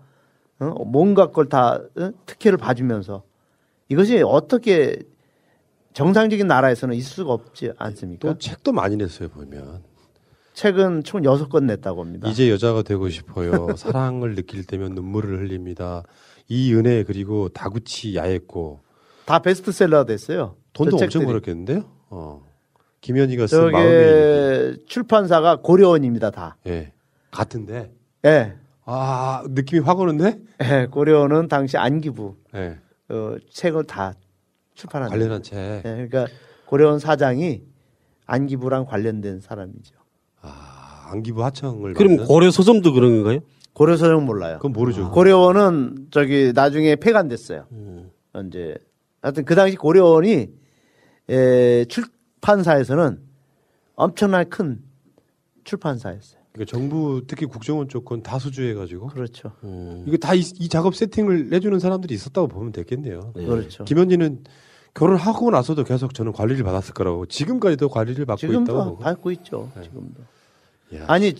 [0.60, 0.66] 어?
[0.86, 2.12] 뭔가 걸다 어?
[2.26, 3.24] 특혜를 봐주면서
[3.90, 5.00] 이것이 어떻게
[5.94, 8.28] 정상적인 나라에서는 있을 수가 없지 않습니까?
[8.30, 9.84] 또 책도 많이 냈어요 보면.
[10.54, 12.30] 책은 총 여섯 권 냈다고 합니다.
[12.30, 13.70] 이제 여자가 되고 싶어요.
[13.78, 16.04] 사랑을 느낄 때면 눈물을 흘립니다.
[16.48, 18.82] 이 은혜 그리고 다구치 야했고
[19.26, 20.56] 다 베스트셀러가 됐어요.
[20.74, 21.26] 돈도 저 엄청.
[21.26, 21.86] 벌었겠는데요.
[22.10, 22.46] 어.
[23.00, 26.58] 김현희가 쓴 마음의 출판사가 고려원입니다 다.
[26.68, 26.94] 예.
[27.32, 27.92] 같은데.
[28.26, 28.54] 예.
[28.86, 30.38] 아 느낌이 확 오는데?
[30.64, 30.88] 예.
[30.92, 32.78] 고려원은 당시 안기부 예.
[33.10, 34.14] 어, 책을 다
[34.82, 35.58] 출판한 관련한 책.
[35.58, 36.26] 예, 그러니까
[36.66, 37.62] 고려원 사장이
[38.26, 39.96] 안기부랑 관련된 사람이죠.
[41.12, 42.26] 안기부 하청을 그럼 만든?
[42.26, 43.40] 고려 서점도 그런 건가요?
[43.74, 44.56] 고려 서점 몰라요.
[44.58, 45.12] 그건 모르죠.
[45.12, 47.68] 고려원은 저기 나중에 폐간됐어요.
[48.48, 48.76] 이제
[49.22, 50.50] 하여튼 그 당시 고려원이
[51.30, 53.20] 에, 출판사에서는
[53.96, 54.82] 엄청나게 큰
[55.64, 56.42] 출판사였어요.
[56.54, 59.08] 그러니까 정부 특히 국정원 쪽건다 수주해가지고.
[59.08, 59.52] 그렇죠.
[60.08, 63.34] 이거 다이 작업 세팅을 내주는 사람들이 있었다고 보면 되겠네요.
[63.34, 63.84] 그렇죠.
[63.84, 64.44] 김현희는
[64.94, 68.98] 결혼하고 나서도 계속 저는 관리를 받았을 거라고 지금까지도 관리를 받고 있다고 지금도 보고.
[69.00, 69.72] 받고 있죠.
[69.82, 70.22] 지금도.
[71.08, 71.34] 아니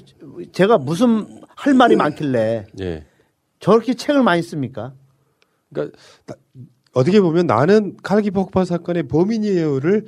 [0.54, 3.06] 제가 무슨 할 말이 많길래 예.
[3.60, 4.94] 저렇게 책을 많이 씁니까?
[5.74, 6.36] 그러니까 나-
[6.94, 10.06] 어떻게 보면 나는 칼기 폭파 사건의 범인이에요를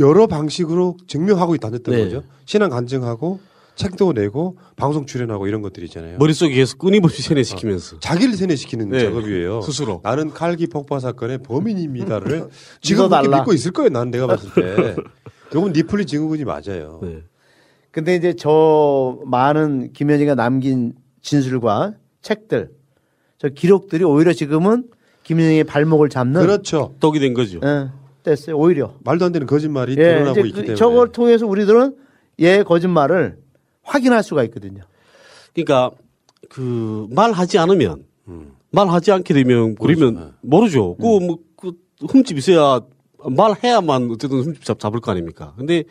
[0.00, 2.04] 여러 방식으로 증명하고 있다는 네.
[2.04, 2.24] 거죠.
[2.44, 3.40] 신앙 간증하고
[3.78, 6.18] 책도 내고 방송 출연하고 이런 것들 있잖아요.
[6.18, 8.00] 머릿속에 계속 끊임없이 세뇌시키면서.
[8.00, 9.00] 자기를 세뇌시키는 네.
[9.04, 9.60] 작업이에요.
[9.62, 10.00] 스스로.
[10.02, 12.48] 나는 칼기 폭파 사건의 범인입니다를
[12.82, 13.08] 지금.
[13.08, 13.90] 그렇게 믿고 있을 거예요.
[13.90, 14.96] 나는 내가 봤을 때.
[15.54, 17.00] 요건 니플리 증후군이 맞아요.
[17.92, 20.92] 근데 이제 저 많은 김현희가 남긴
[21.22, 22.70] 진술과 책들,
[23.38, 24.88] 저 기록들이 오히려 지금은
[25.22, 26.94] 김현희의 발목을 잡는 그렇죠.
[27.00, 27.60] 독이 된 거죠.
[27.64, 27.88] 예,
[28.24, 28.56] 됐어요.
[28.58, 28.94] 오히려.
[29.04, 30.74] 말도 안 되는 거짓말이 예, 드러나고 있기 그- 때문에.
[30.74, 31.96] 저걸 통해서 우리들은
[32.40, 33.38] 얘의 거짓말을
[33.88, 34.82] 확인할 수가 있거든요.
[35.54, 35.90] 그러니까
[36.48, 38.52] 그 말하지 않으면 음.
[38.70, 40.96] 말하지 않게 되면 그러면 모르죠.
[40.96, 41.72] 그뭐 그
[42.08, 42.80] 흠집 있어야
[43.24, 45.54] 말해야만 어쨌든 흠집 잡, 잡을 거 아닙니까?
[45.56, 45.84] 근데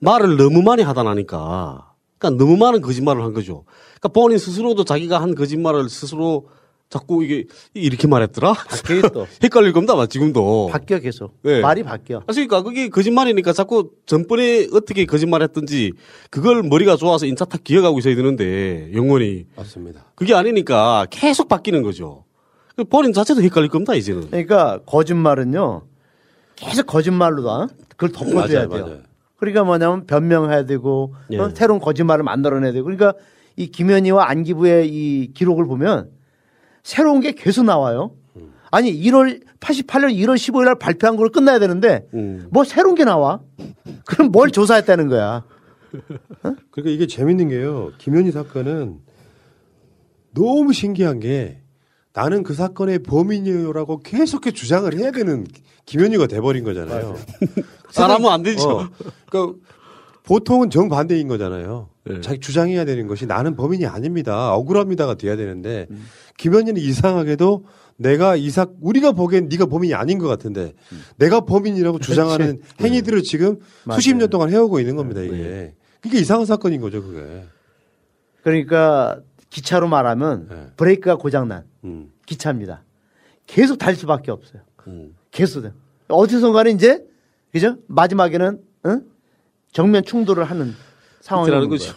[0.00, 3.64] 말을 너무 많이 하다 나니까 그러니까 너무 많은 거짓말을 한 거죠.
[3.98, 6.48] 그러니까 본인 스스로도 자기가 한 거짓말을 스스로
[6.92, 8.52] 자꾸 이게 이렇게 말했더라.
[8.52, 9.26] 바뀌어 또.
[9.42, 10.68] 헷갈릴 겁니다, 아마 지금도.
[10.70, 11.38] 바뀌어 계속.
[11.42, 11.62] 네.
[11.62, 12.22] 말이 바뀌어.
[12.26, 15.94] 그러니까 그게 거짓말이니까 자꾸 전번에 어떻게 거짓말했던지
[16.30, 20.04] 그걸 머리가 좋아서 인차 탁 기억하고 있어야 되는데 영원히 맞습니다.
[20.14, 22.24] 그게 아니니까 계속 바뀌는 거죠.
[22.76, 24.28] 그 본인 자체도 헷갈릴 겁니다 이제는.
[24.28, 25.84] 그러니까 거짓말은요
[26.56, 28.84] 계속 거짓말로다 그걸 덮어줘야 맞아요, 돼요.
[28.84, 28.98] 맞아요.
[29.38, 31.38] 그러니까 뭐냐면 변명해야 되고 예.
[31.38, 31.50] 어?
[31.54, 33.14] 새로운 거짓말을 만들어내야 되고 그러니까
[33.56, 36.10] 이 김현희와 안기부의 이 기록을 보면
[36.82, 38.12] 새로운 게 계속 나와요.
[38.70, 42.06] 아니 1월 88년 1월 15일 날 발표한 걸 끝나야 되는데
[42.50, 43.40] 뭐 새로운 게 나와?
[44.06, 45.44] 그럼 뭘 조사했다는 거야?
[46.40, 47.92] 그러니까 이게 재밌는 게요.
[47.98, 49.00] 김현희 사건은
[50.34, 51.60] 너무 신기한 게
[52.14, 55.46] 나는 그 사건의 범인이요라고 계속해 주장을 해야 되는
[55.86, 57.16] 김현희가 돼버린 거잖아요.
[57.90, 58.68] 사람은 안 되죠.
[58.70, 58.88] 어,
[59.28, 59.58] 그러니까
[60.24, 61.88] 보통은 정반대인 거잖아요.
[62.04, 62.20] 네.
[62.20, 64.54] 자기 주장해야 되는 것이 나는 범인이 아닙니다.
[64.54, 66.04] 억울합니다가 돼야 되는데 음.
[66.36, 67.64] 김현희는 이상하게도
[67.96, 70.72] 내가 이사 우리가 보기엔 네가 범인이 아닌 것 같은데
[71.16, 73.58] 내가 범인이라고 주장하는 행위들을 지금
[73.94, 75.20] 수십 년 동안 해오고 있는 겁니다.
[75.20, 77.02] 이게 그게 이상한 사건인 거죠.
[77.02, 77.44] 그게.
[78.42, 79.20] 그러니까
[79.50, 81.64] 기차로 말하면 브레이크가 고장난
[82.26, 82.82] 기차입니다.
[83.46, 84.62] 계속 달 수밖에 없어요.
[85.30, 85.70] 계속.
[86.08, 87.04] 어디선가는 이제
[87.52, 87.76] 그죠?
[87.86, 89.02] 마지막에는 응?
[89.70, 90.74] 정면 충돌을 하는
[91.22, 91.94] 상황이 그렇다는 오는 거죠.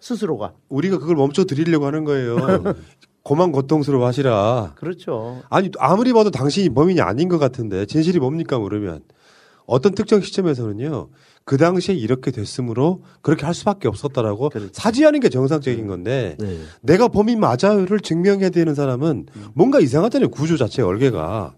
[0.00, 0.52] 스스로가.
[0.68, 2.36] 우리가 그걸 멈춰 드리려고 하는 거예요.
[3.22, 4.74] 고만 고통스러워 하시라.
[4.76, 5.42] 그렇죠.
[5.48, 9.00] 아니 아무리 봐도 당신이 범인이 아닌 것 같은데 진실이 뭡니까 그러면
[9.64, 11.08] 어떤 특정 시점에서는요
[11.44, 16.36] 그 당시에 이렇게 됐으므로 그렇게 할 수밖에 없었다라고 사지하는 게 정상적인 건데
[16.82, 21.54] 내가 범인 맞아요를 증명해야 되는 사람은 뭔가 이상하잖아요 구조 자체 얼개가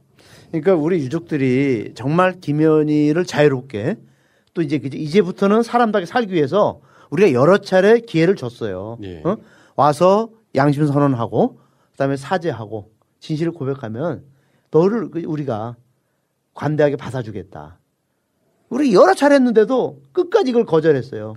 [0.53, 3.97] 그러니까 우리 유족들이 정말 김현희를 자유롭게
[4.55, 4.81] 또 이제?
[4.83, 6.81] 이제부터는 사람답게 살기 위해서
[7.11, 8.99] 우리가 여러 차례 기회를 줬어요.
[9.03, 9.23] 예.
[9.25, 9.37] 어?
[9.77, 11.59] 와서 양심 선언하고
[11.93, 14.25] 그다음에 사죄하고 진실을 고백하면
[14.71, 15.77] 너를 그 우리가
[16.55, 17.79] 관대하게 받아주겠다.
[18.69, 21.35] 우리 여러 차례 했는데도 끝까지 이걸 거절했어요.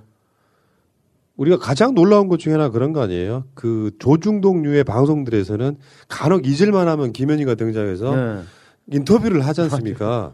[1.38, 3.46] 우리가 가장 놀라운 것 중에 하나 그런 거 아니에요?
[3.54, 5.78] 그 조중동류의 방송들에서는
[6.10, 8.42] 간혹 잊을만 하면 김현희가 등장해서 네.
[8.88, 10.34] 인터뷰를 하지 않습니까?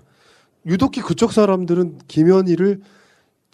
[0.66, 2.82] 유독히 그쪽 사람들은 김현희를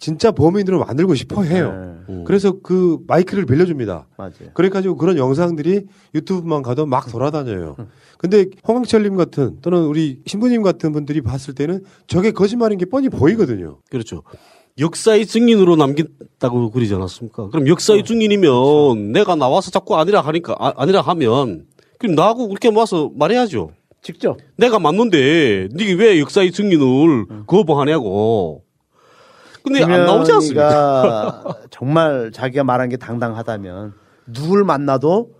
[0.02, 1.96] 진짜 범인으로 만들고 싶어 해요.
[2.26, 4.08] 그래서 그 마이크를 빌려줍니다.
[4.16, 4.32] 맞아요.
[4.52, 7.76] 그래가지고 그런 영상들이 유튜브만 가도 막 돌아다녀요.
[8.18, 13.78] 근데 홍항철님 같은 또는 우리 신부님 같은 분들이 봤을 때는 저게 거짓말인 게 뻔히 보이거든요.
[13.90, 14.24] 그렇죠.
[14.80, 17.50] 역사의 증인으로 남겼다고 그러지 않았습니까?
[17.50, 21.66] 그럼 역사의 증인이면 내가 나와서 자꾸 아니라 하니까 아, 아니라 하면
[22.00, 23.70] 그럼 나하고 그렇게 모아서 말해야죠.
[24.02, 24.36] 직접.
[24.56, 28.64] 내가 맞는데 네가 왜 역사의 증인을 거부하냐고.
[29.64, 31.56] 근데 안 나오지 않습니까?
[31.70, 33.94] 정말 자기가 말한 게 당당하다면
[34.26, 35.34] 누굴 만나도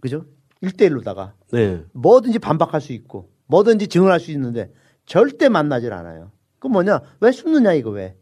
[0.00, 0.24] 그죠?
[0.62, 1.84] 1대1로다가 네.
[1.92, 4.72] 뭐든지 반박할 수 있고 뭐든지 증언할 수 있는데
[5.06, 6.30] 절대 만나질 않아요.
[6.58, 7.00] 그 뭐냐?
[7.20, 8.16] 왜 숨느냐 이거 왜?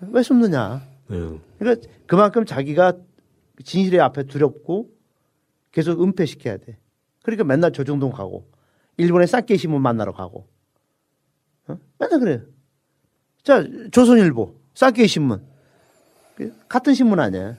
[0.00, 0.82] 왜 숨느냐?
[1.08, 1.38] 네.
[1.58, 2.94] 그러니까 그만큼 자기가
[3.64, 4.90] 진실의 앞에 두렵고
[5.70, 6.78] 계속 은폐시켜야 돼.
[7.22, 8.48] 그러니까 맨날 조정동 가고
[8.96, 10.46] 일본의 신문 만나러 가고
[11.66, 11.78] 어?
[11.98, 12.40] 맨날 그래요.
[13.44, 13.62] 자
[13.92, 15.42] 조선일보 쌍케이 신문
[16.68, 17.54] 같은 신문 아니야.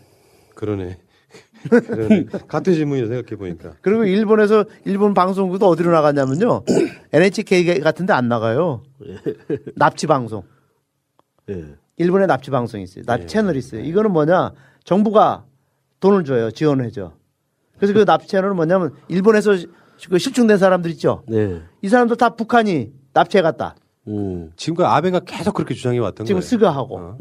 [0.55, 0.97] 그러네.
[1.69, 2.25] 그러네.
[2.47, 3.75] 같은 질문이라 생각해 보니까.
[3.81, 6.63] 그리고 일본에서 일본 방송국도 어디로 나갔냐면요.
[7.13, 8.83] NHK 같은 데 안 나가요.
[9.75, 10.43] 납치 방송.
[11.97, 13.05] 일본에 납치 방송이 있어요.
[13.05, 13.81] 납치 채널이 있어요.
[13.81, 14.51] 이거는 뭐냐?
[14.83, 15.45] 정부가
[16.01, 16.51] 돈을 줘요.
[16.51, 17.13] 지원을 해줘.
[17.77, 19.67] 그래서 그 납치 채널은 뭐냐면 일본에서 시-
[20.09, 21.23] 그 실종된 사람들 있죠.
[21.27, 21.61] 네.
[21.81, 23.75] 이 사람들 다 북한이 납치해 갔다.
[24.55, 26.47] 지금까지 아베가 계속 그렇게 주장해 왔던 지금 거예요.
[26.49, 27.17] 스가하고.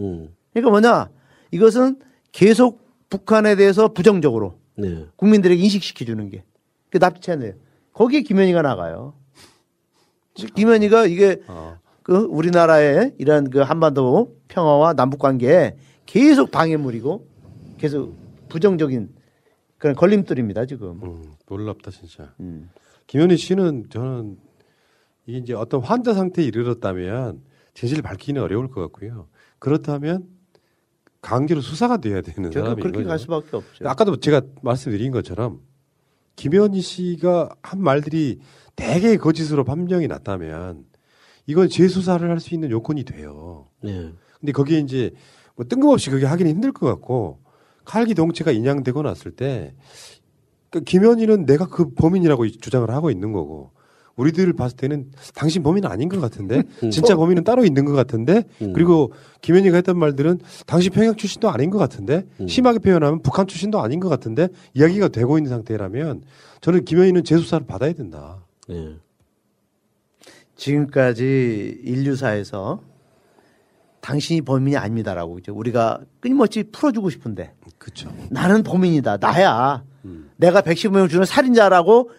[0.53, 1.11] 그러니까 뭐냐?
[1.51, 1.99] 이것은
[2.33, 5.07] 계속 북한에 대해서 부정적으로 네.
[5.17, 6.45] 국민들에게 인식시켜 주는 게.
[6.91, 7.57] 그 납치 채널.
[7.93, 9.15] 거기에 김현희가 나가요.
[10.35, 11.41] 김현희가 이게
[12.03, 17.27] 그 우리나라의 이런 그 한반도 평화와 남북 관계에 계속 방해물이고
[17.79, 18.15] 계속
[18.49, 19.11] 부정적인
[19.79, 21.01] 그런 걸림돌입니다, 지금.
[21.49, 22.35] 놀랍다 진짜.
[23.07, 24.39] 김현희 씨는 저는
[25.27, 27.43] 이게 이제 어떤 환자 상태에 이르렀다면
[27.75, 29.29] 진실을 밝히기는 어려울 것 같고요.
[29.59, 30.27] 그렇다면
[31.21, 33.89] 강제로 수사가 돼야 되는 저- 사람이 그렇게 갈 수밖에 없죠.
[33.89, 35.61] 아까도 제가 말씀드린 것처럼
[36.37, 38.41] 김현희 씨가 한 말들이
[38.77, 40.85] 대개 거짓으로 판명이 났다면
[41.47, 43.69] 이건 재수사를 할 수 있는 요건이 돼요.
[43.83, 44.13] 네.
[44.41, 45.13] 근데 거기에 이제
[45.57, 47.41] 뭐 뜬금없이 그게 하기는 힘들 것 같고
[47.85, 49.75] 칼기 동체가 인양되고 났을 때
[50.71, 53.71] 그러니까 김현희는 내가 그 범인이라고 주장을 하고 있는 거고
[54.17, 56.63] 우리들 봤을 때는 당신 범인은 아닌 것 같은데
[56.93, 59.13] 진짜 범인은 따로 있는 것 같은데 그리고
[59.43, 64.09] 김현희가 했던 말들은 당신 평양 출신도 아닌 것 같은데 심하게 표현하면 북한 출신도 아닌 것
[64.09, 66.23] 같은데 이야기가 되고 있는 상태라면
[66.61, 68.45] 저는 김현희는 재수사를 받아야 된다.
[68.69, 68.97] 네.
[70.57, 72.81] 지금까지 인류사에서
[74.01, 77.53] 당신이 범인이 아닙니다라고 이제 우리가 끊임없이 풀어주고 싶은데.
[77.79, 78.13] 그렇죠.
[78.31, 79.17] 나는 범인이다.
[79.17, 79.83] 나야.
[80.37, 82.11] 내가 115명 중에 살인자라고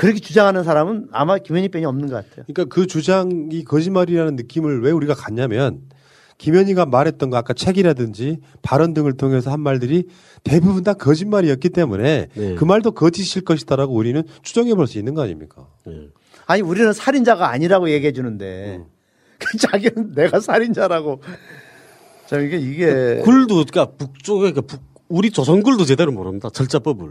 [0.00, 2.46] 그렇게 주장하는 사람은 아마 김현희 빼이 없는 것 같아요.
[2.46, 5.82] 그러니까 그 주장이 거짓말이라는 느낌을 왜 우리가 갖냐면
[6.38, 10.04] 김현희가 말했던 거 아까 책이라든지 발언 등을 통해서 한 말들이
[10.42, 15.66] 대부분 다 거짓말이었기 때문에 그 말도 거짓일 것이다라고 우리는 추정해 볼 수 있는 거 아닙니까?
[16.46, 18.82] 아니 우리는 살인자가 아니라고 얘기해 주는데
[19.38, 21.20] 그 자기는 내가 살인자라고.
[22.26, 26.48] 자 이게 이게 글도 그러니까 북쪽에 그 북, 우리 조선글도 제대로 모릅니다.
[26.48, 27.10] 절자법을.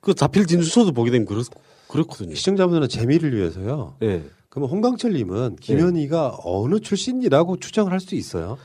[0.00, 1.42] 그 자필 진술서도 보게 되면 그렇,
[1.88, 2.34] 그렇거든요.
[2.34, 3.94] 시청자분들은 재미를 위해서요.
[4.00, 4.22] 네.
[4.48, 8.56] 그러면 홍강철님은 김현희가 어느 출신이라고 추정을 할 수 있어요?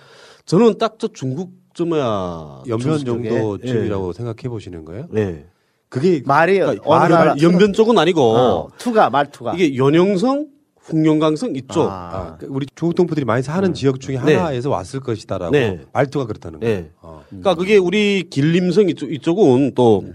[0.45, 3.29] 저는 딱 저 중국 저 뭐야 연변 저 쪽에.
[3.29, 5.07] 정도쯤이라고 생각해 보시는 거예요?
[5.11, 5.45] 네.
[5.89, 10.47] 그게 말이 그러니까 말을 나라- 연변 쪽은 아니고 어, 투가 말투가 이게 연영성,
[10.79, 11.87] 흑룡강성 이쪽.
[11.89, 14.35] 아, 그 우리 중국 동포들이 많이 사는 지역 중에 네.
[14.35, 15.81] 하나에서 왔을 것이다라고 네.
[15.93, 16.77] 말투가 그렇다는 거예요.
[16.81, 16.91] 네.
[17.29, 20.05] 그러니까 그게 우리 길림성 이쪽 이쪽은 또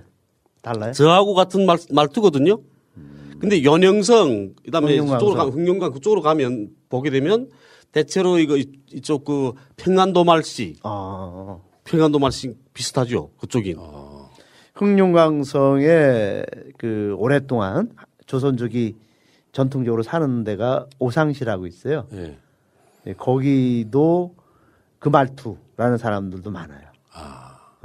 [0.63, 0.93] 달라요?
[0.93, 2.59] 저하고 같은 말, 말투거든요.
[3.39, 7.51] 근데 연영성 그다음에 가 흑룡강 그쪽으로 가면 보게 되면
[7.93, 11.59] 대체로 이거 이- 이쪽 그 평안도 말씨, 아.
[11.85, 13.31] 평안도 말씨 비슷하죠.
[13.39, 13.77] 그쪽인.
[14.75, 16.43] 흑룡강성에
[16.79, 17.91] 그 오랫동안
[18.27, 18.97] 조선족이
[19.53, 22.07] 전통적으로 사는 데가 오상시라고 있어요.
[22.13, 22.37] 예.
[23.07, 24.35] 예, 거기도
[24.99, 26.86] 그 말투라는 사람들도 많아요.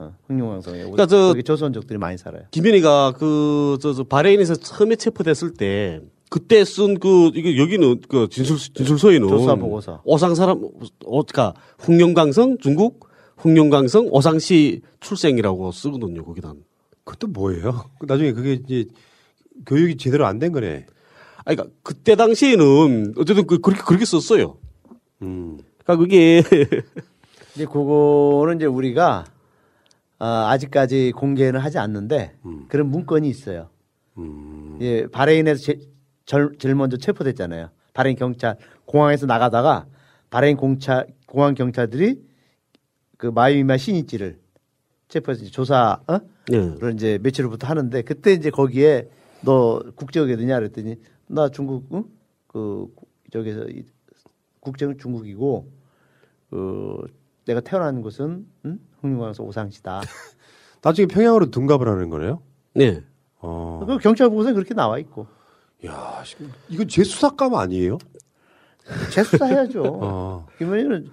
[0.02, 2.44] 어, 흑룡강성에 그러니까 저- 거기 조선족들이 많이 살아요.
[2.52, 8.57] 김현희가 그, 저, 저, 바레인에서 처음에 체포됐을 때, 그때 쓴 그, 이게 여기는 그 진술,
[8.57, 9.28] 진술서에는.
[9.28, 10.02] 조사 보고서.
[10.06, 10.64] 오상 사람,
[11.06, 16.53] 어, 그니까, 흑룡강성, 중국, 흑룡강성, 오상시 출생이라고 쓰거든요, 거기다.
[17.03, 17.86] 그것도 뭐예요?
[18.02, 18.86] 나중에 그게 이제
[19.65, 20.86] 교육이 제대로 안 된 거네.
[21.44, 24.57] 아니, 그니까, 그때 당시에는, 어쨌든 그, 그렇게, 그렇게 썼어요.
[25.23, 25.57] 음.
[25.80, 26.44] 그니까 그게,
[27.56, 29.26] 이제 그거는 이제 우리가
[30.22, 32.35] 어, 아직까지 공개는 하지 않는데
[32.68, 33.69] 그런 문건이 있어요.
[34.81, 35.80] 예, 바레인에서 제,
[36.26, 37.69] 절, 제일 먼저 체포됐잖아요.
[37.95, 39.88] 바레인 경찰 공항에서 나가다가
[40.30, 42.22] 바레인 공차 공항 경찰들이
[43.18, 44.39] 그 마이미마 신이찌를
[45.07, 46.19] 체포해서 조사 어?
[46.49, 46.76] 네.
[46.80, 49.10] 를 이제 며칠 후부터 하는데 그때 이제 거기에
[49.43, 52.03] 너 국적이 어디냐 그랬더니 나 중국 응?
[52.48, 52.88] 그
[53.31, 53.85] 저기서 이-
[54.60, 55.68] 국적은 중국이고
[56.52, 57.07] 그
[57.45, 58.80] 내가 태어난 곳은 응?
[59.02, 60.02] 흑룡강성 오상시다.
[60.82, 62.41] 나중에 평양으로 둔갑을 하는 거네요.
[62.73, 63.03] 네.
[63.40, 63.84] 어.
[63.88, 65.28] 그 경찰 보고서에 그렇게 나와 있고.
[65.86, 66.23] 야,
[66.69, 67.98] 이건 제 수사감 아니에요?
[69.11, 69.84] 재수사해야죠.
[70.02, 70.48] 어.
[70.57, 71.10] 김현희는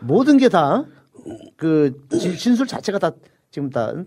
[0.00, 0.84] 모든 게 다
[1.56, 3.12] 그 진술 자체가 다
[3.52, 4.06] 지금 다 응?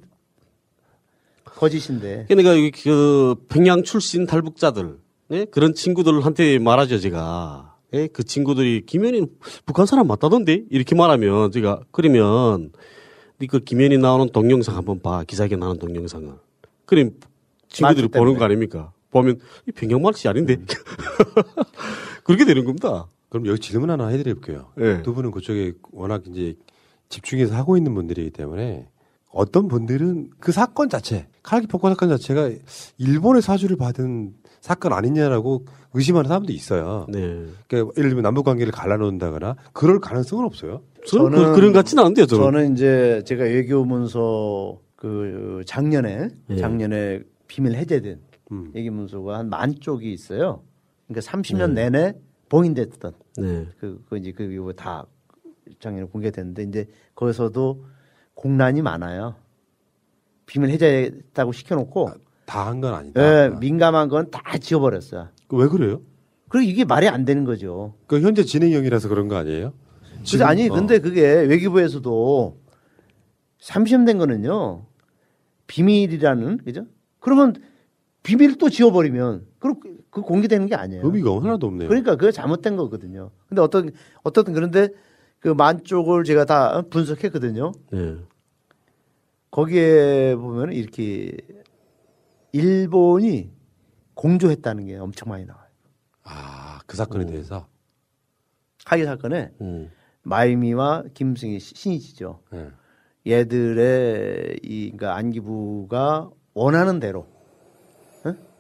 [1.46, 2.26] 거짓인데.
[2.28, 4.98] 그러니까 여기 그 평양 출신 탈북자들
[5.30, 5.46] 네?
[5.46, 8.08] 그런 친구들한테 말하죠 제가 예?
[8.08, 9.28] 그 친구들이 김현희
[9.66, 12.72] 북한 사람 맞다던데 이렇게 말하면 제가 그러면
[13.50, 16.34] 그 김현희 나오는 동영상 한번 봐 기사에 나오는 동영상을
[16.86, 17.12] 그럼
[17.70, 18.38] 친구들이 보는.
[18.38, 20.58] 거 아닙니까 보면 이 평양 말씨 아닌데
[22.24, 23.08] 그렇게 되는 겁니다.
[23.30, 24.72] 그럼 여기 질문 하나 해드릴게요.
[24.76, 25.02] 네.
[25.04, 26.56] 두 분은 그쪽에 워낙 이제
[27.10, 28.88] 집중해서 하고 있는 분들이기 때문에
[29.30, 32.52] 어떤 분들은 그 사건 자체, 칼기 폭파 사건 자체가
[32.98, 37.06] 일본의 사주를 받은 사건 아니냐라고 의심하는 사람도 있어요.
[37.10, 37.46] 네.
[37.68, 40.82] 그러니까 예를 들면 남북 관계를 갈라놓는다거나 그럴 가능성은 없어요.
[41.08, 42.44] 저는 그- 것 같지는 않은데요, 저는.
[42.44, 46.56] 저는 이제 제가 외교문서 그 작년에 예.
[46.56, 48.20] 작년에 비밀 해제된
[48.52, 48.72] 음.
[48.74, 50.64] 외교문서가 한 만 쪽이 있어요.
[51.08, 51.90] 그러니까 30년 네.
[51.90, 52.14] 내내
[52.50, 53.68] 봉인됐던 네.
[53.80, 55.06] 그, 그 이제 그 이후 다
[55.80, 57.86] 작년에 공개됐는데 이제 거기서도
[58.34, 59.36] 공란이 많아요.
[60.46, 62.10] 비밀 해제했다고 시켜놓고
[62.46, 63.22] 다 한 건 아니다.
[63.46, 65.30] 예, 민감한 건 다 지워버렸어요.
[65.50, 66.02] 왜 그래요?
[66.50, 67.96] 그리고 이게 말이 안 되는 거죠.
[68.08, 69.74] 그 현재 진행형이라서 그런 거 아니에요?
[70.32, 70.74] 근데 아니 어.
[70.74, 72.60] 근데 그게 외교부에서도
[73.62, 74.86] 30년 된 거는요
[75.68, 76.86] 비밀이라는 그죠?
[77.20, 77.56] 그러면
[78.24, 81.06] 비밀을 또 지워버리면 그럼 그- 그 공개되는 게 아니에요.
[81.06, 81.90] 의미가 하나도 없네요.
[81.90, 83.32] 그러니까 그게 잘못된 거거든요.
[83.50, 83.92] 근데 어떤
[84.24, 84.90] 어떻든 그런데
[85.40, 87.72] 그 만 쪽을 제가 다 분석했거든요.
[87.92, 88.16] 네.
[89.52, 91.38] 거기에 보면 이렇게
[92.52, 93.52] 일본이
[94.14, 95.66] 공조했다는 게 엄청 많이 나와요.
[96.24, 97.68] 아, 그 사건에 대해서
[98.86, 99.92] 하기 사건에 음.
[100.26, 102.40] 마이미와 김승희 시- 신이시죠.
[102.52, 102.70] 네.
[103.28, 107.28] 얘들의 이 그러니까 안기부가 원하는 대로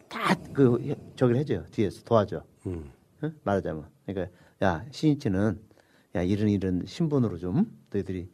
[0.10, 2.44] 다그 저기를 해줘요 뒤에서 도와줘.
[2.68, 2.92] 음.
[3.24, 3.34] 응?
[3.44, 5.60] 말하자면 그러니까 야 신이치는
[6.16, 8.30] 야 이런 이런 신분으로 좀 너희들이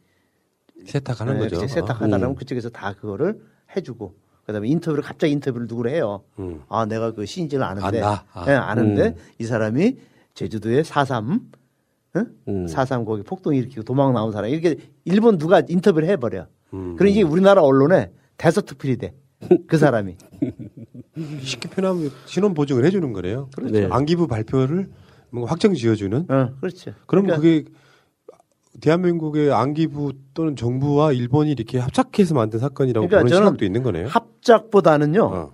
[0.86, 1.66] 세탁하는 네, 거죠.
[1.66, 2.34] 세탁하다라면 음.
[2.34, 3.42] 그쪽에서 다 그거를
[3.74, 4.14] 해주고
[4.46, 6.22] 그다음에 인터뷰를 갑자기 인터뷰를 누구를 해요.
[6.38, 6.62] 음.
[6.68, 8.24] 아 내가 그 신인지를 아는데 안다.
[8.32, 8.44] 아.
[8.44, 9.16] 네, 아는데 음.
[9.38, 9.98] 이 사람이
[10.34, 11.40] 제주도에 4.3
[12.16, 12.26] 응?
[12.48, 12.66] 음.
[12.66, 16.46] 4.3 거기 폭동 일으키고 도망 나온 사람 이렇게 일본 누가 인터뷰를 해버려.
[16.74, 16.96] 음.
[16.96, 19.14] 그럼 이게 우리나라 언론에 대서특필이 돼.
[19.66, 20.16] 그 사람이.
[21.42, 23.48] 쉽게 표현하면 신원 보증을 해주는 거래요.
[23.54, 23.72] 그렇죠.
[23.72, 23.88] 네.
[23.90, 24.88] 안기부 발표를
[25.30, 26.26] 뭔가 확정 지어주는.
[26.30, 26.92] 어, 그렇죠.
[27.06, 27.64] 그럼 그러니까- 그게
[28.80, 34.06] 대한민국의 안기부 또는 정부와 일본이 이렇게 합작해서 만든 사건이라고 그러니까 보는 시각도 있는 거네요.
[34.08, 35.22] 합작보다는요.
[35.24, 35.52] 어.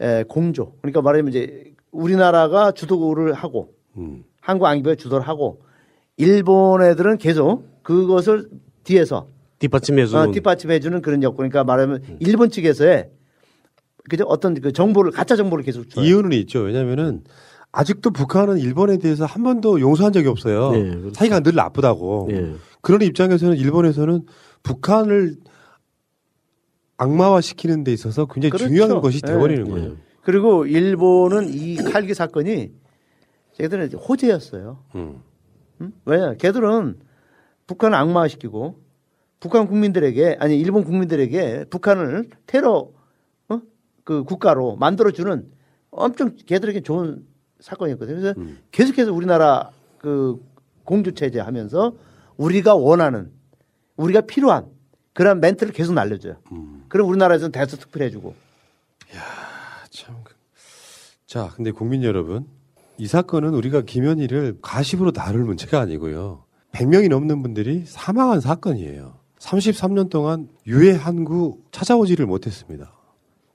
[0.00, 0.72] 에, 공조.
[0.80, 4.24] 그러니까 말하자면 이제 우리나라가 주도를 하고 음.
[4.40, 5.62] 한국 안기부가 주도를 하고
[6.16, 8.48] 일본 애들은 계속 그것을
[8.84, 9.28] 뒤에서
[9.58, 11.36] 뒷받침해주는 어, 뒷받침해주는 그런 역할.
[11.36, 13.10] 그러니까 말하면 일본 측에서의
[14.08, 16.04] 그죠 어떤 그 정보를 가짜 정보를 계속 줘요.
[16.04, 16.60] 이유는 있죠.
[16.60, 17.24] 왜냐면은
[17.72, 20.72] 아직도 북한은 일본에 대해서 한 번도 용서한 적이 없어요.
[20.72, 21.14] 네, 그렇죠.
[21.14, 22.28] 사이가 늘 나쁘다고.
[22.30, 22.54] 네.
[22.82, 24.26] 그런 입장에서는 일본에서는
[24.62, 25.36] 북한을
[26.96, 28.68] 악마화 시키는 데 있어서 굉장히 그렇죠.
[28.68, 29.32] 중요한 것이 네.
[29.32, 29.96] 돼버리는 거예요.
[30.22, 32.70] 그리고 일본은 이 칼기 사건이
[33.54, 34.78] 걔들은 이제 호재였어요.
[34.94, 35.22] 음.
[35.80, 35.92] 응?
[36.04, 36.34] 왜냐?
[36.34, 36.98] 걔들은
[37.66, 38.78] 북한을 악마화시키고
[39.40, 42.90] 북한 국민들에게 아니 일본 국민들에게 북한을 테러
[43.48, 43.60] 어?
[44.04, 45.50] 그 국가로 만들어주는
[45.90, 47.26] 엄청 걔들에게 좋은
[47.60, 48.20] 사건이었거든요.
[48.20, 48.40] 그래서
[48.70, 50.42] 계속해서 우리나라 그
[50.84, 51.94] 공주 체제 하면서
[52.36, 53.30] 우리가 원하는
[53.96, 54.66] 우리가 필요한
[55.12, 56.36] 그런 멘트를 계속 날려줘요.
[56.88, 58.34] 그럼 우리나라에서는 대서특필해주고
[61.26, 62.46] 자, 근데 국민 여러분,
[62.96, 66.44] 이 사건은 우리가 김현희를 가십으로 다룰 문제가 아니고요.
[66.72, 69.18] 100명이 넘는 분들이 사망한 사건이에요.
[69.38, 72.92] 33년 동안 유해 한구 찾아오지를 못했습니다.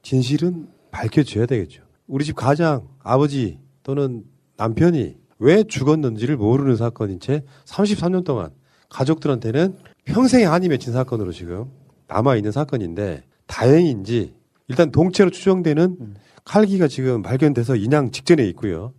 [0.02, 1.84] 진실은 밝혀져야 되겠죠.
[2.08, 4.24] 우리 집 가장, 아버지 또는
[4.58, 8.50] 남편이 왜 죽었는지를 모르는 사건인 채 33년 동안
[8.90, 11.66] 가족들한테는 평생의 한이 맺힌 사건으로 지금
[12.08, 14.34] 남아있는 사건인데 다행인지
[14.68, 18.94] 일단 동체로 추정되는 칼기가 지금 발견돼서 인양 직전에 있고요.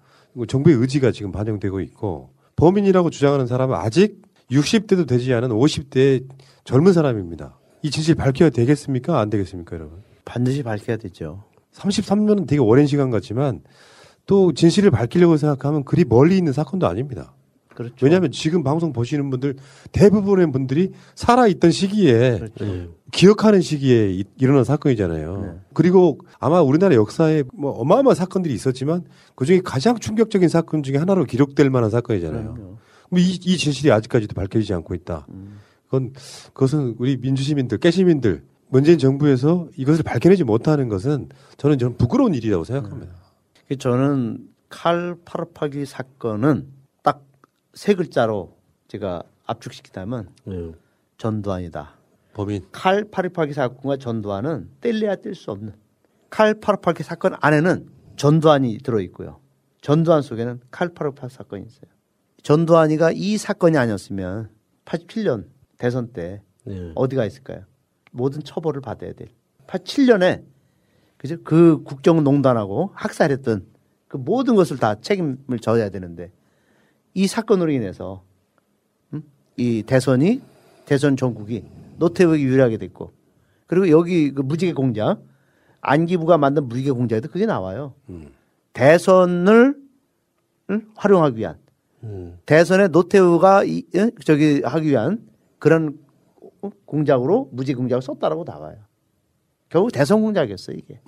[0.49, 6.29] 정부의 의지가 지금 반영되고 있고 범인이라고 주장하는 사람은 아직 60대도 되지 않은 50대의
[6.65, 7.59] 젊은 사람입니다.
[7.83, 9.19] 이 진실 밝혀야 되겠습니까?
[9.19, 10.03] 안 되겠습니까, 여러분?
[10.25, 11.45] 반드시 밝혀야 되죠.
[11.73, 13.63] 33년은 되게 오랜 시간 같지만
[14.27, 17.35] 또 진실을 밝히려고 생각하면 그리 멀리 있는 사건도 아닙니다.
[17.75, 17.95] 그렇죠.
[18.03, 19.57] 왜냐하면 지금 방송 보시는 분들
[19.93, 22.95] 대부분의 분들이 살아 있던 시기에 그렇죠.
[23.13, 25.43] 기억하는 시기에 이- 일어난 사건이잖아요.
[25.43, 25.61] 네.
[25.73, 31.25] 그리고 아마 우리나라 역사에 뭐 어마어마한 사건들이 있었지만 그 중에 가장 충격적인 사건 중에 하나로
[31.25, 32.55] 기록될 만한 사건이잖아요.
[33.09, 35.27] 그럼 이, 이 진실이 아직까지도 밝혀지지 않고 있다.
[35.31, 35.59] 음.
[35.87, 36.13] 그건
[36.53, 43.13] 그것은 우리 민주시민들, 깨시민들, 문재인 정부에서 이것을 밝혀내지 못하는 것은 저는 좀 부끄러운 일이라고 생각합니다.
[43.67, 44.39] 그 저는
[44.69, 46.80] 칼 파르파기 사건은 딱
[47.75, 48.57] 세 글자로
[48.89, 50.29] 제가 압축시키자면
[51.19, 51.95] 전두환이다.
[52.33, 52.65] 범인.
[52.73, 55.75] 칼 파르파기 사건과 전두환은 뗄래야 뗄 수 없는
[56.31, 59.41] 칼 파르파기 사건 안에는 전두환이 들어 있고요.
[59.81, 61.91] 전두환 속에는 칼 파르파기 사건이 있어요.
[62.43, 64.51] 전두환이가 이 사건이 아니었으면
[64.85, 65.47] 87년
[65.79, 66.43] 대선 때
[66.95, 67.65] 어디가 있을까요?
[68.13, 69.29] 모든 처벌을 받아야 될.
[69.67, 70.45] 87년에
[71.17, 71.37] 그죠?
[71.43, 73.67] 그 국정농단하고 학살했던
[74.09, 76.33] 그 모든 것을 다 책임을 져야 되는데
[77.15, 78.23] 이 사건으로 인해서
[79.13, 79.23] 음?
[79.57, 80.41] 이 대선이
[80.87, 81.65] 대선 전국이
[81.99, 83.13] 노태우에게 유리하게 됐고
[83.67, 85.21] 그리고 여기 그 무지개 공작
[85.81, 87.95] 안기부가 만든 무지개 공작에도 그게 나와요.
[88.73, 89.77] 대선을
[90.71, 90.87] 응?
[90.95, 91.59] 활용하기 위한
[92.47, 94.11] 대선에 노태우가 이, 예?
[94.25, 95.29] 저기 하기 위한
[95.59, 95.99] 그런
[96.63, 96.71] 어?
[96.85, 98.77] 공작으로 무지개 공작을 썼다라고 나와요.
[99.69, 101.01] 결국 대선 공작이었어요 이게.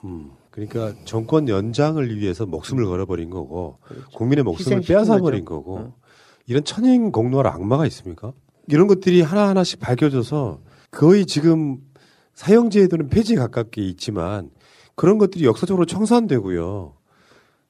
[0.53, 4.07] 그러니까 정권 연장을 위해서 목숨을 걸어버린 거고 그렇죠.
[4.11, 5.45] 국민의 목숨을 빼앗아버린.
[5.45, 5.95] 거고
[6.47, 8.33] 이런 천인 공노할 악마가 있습니까?
[8.69, 10.61] 이런 것들이 하나 하나씩 밝혀져서
[10.91, 11.79] 거의 지금
[12.35, 14.51] 사형제도는 폐지에 가깝게 있지만
[14.95, 16.95] 그런 것들이 역사적으로 청산되고요.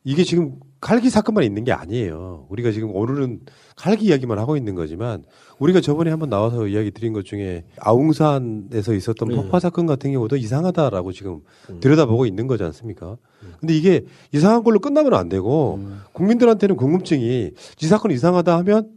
[0.03, 2.47] 이게 지금 칼기 사건만 있는 게 아니에요.
[2.49, 3.43] 우리가 지금 오늘은
[3.77, 5.23] 칼기 이야기만 하고 있는 거지만
[5.61, 9.37] 우리가 저번에 한번 나와서 이야기 드린 것 중에 아웅산에서 있었던 네.
[9.37, 11.39] 폭파 사건 같은 경우도 이상하다라고 지금
[11.81, 13.17] 들여다보고 있는 거지 않습니까?
[13.61, 15.79] 근데 이게 이상한 걸로 끝나면 안 되고
[16.15, 18.91] 국민들한테는 궁금증이 이 사건 이상하다 하면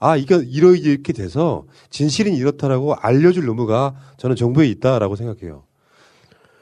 [0.00, 5.62] 아, 이거 이러 이렇게 돼서 진실은 이렇다라고 알려줄 의무가 저는 정부에 있다라고 생각해요.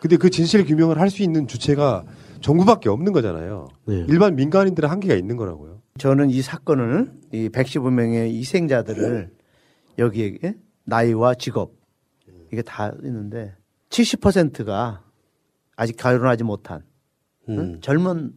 [0.01, 2.05] 근데 그 진실 규명을 할 수 있는 주체가
[2.45, 3.69] 정부밖에 없는 거잖아요.
[3.87, 5.81] 일반 민간인들은 한계가 있는 거라고요.
[5.97, 9.33] 저는 이 사건을 이 115명의 희생자들을
[9.99, 10.55] 여기에 예?
[10.85, 11.73] 나이와 직업
[12.53, 13.57] 이게 다 있는데
[13.89, 15.03] 70%가
[15.75, 16.85] 아직 결혼하지 못한
[17.49, 17.81] 응?
[17.81, 18.35] 젊은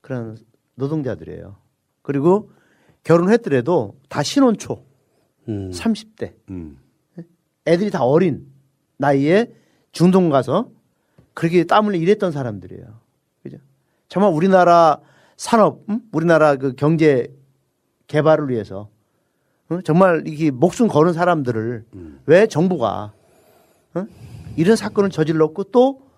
[0.00, 0.38] 그런
[0.76, 1.56] 노동자들이에요.
[2.02, 2.52] 그리고
[3.02, 4.84] 결혼했더라도 다 신혼초
[5.48, 6.34] 30대
[7.66, 8.46] 애들이 다 어린
[8.98, 9.52] 나이에
[9.90, 10.70] 중동 가서
[11.34, 13.01] 그렇게 땀 흘려 일했던 사람들이에요.
[14.12, 15.00] 정말 우리나라
[15.36, 16.02] 산업, 응?
[16.12, 17.34] 우리나라 그 경제
[18.06, 18.90] 개발을 위해서
[19.70, 19.82] 응?
[19.82, 21.86] 정말 이게 목숨 거는 사람들을
[22.26, 23.14] 왜 정부가
[23.96, 24.06] 응?
[24.56, 26.12] 이런 사건을 저질렀고 또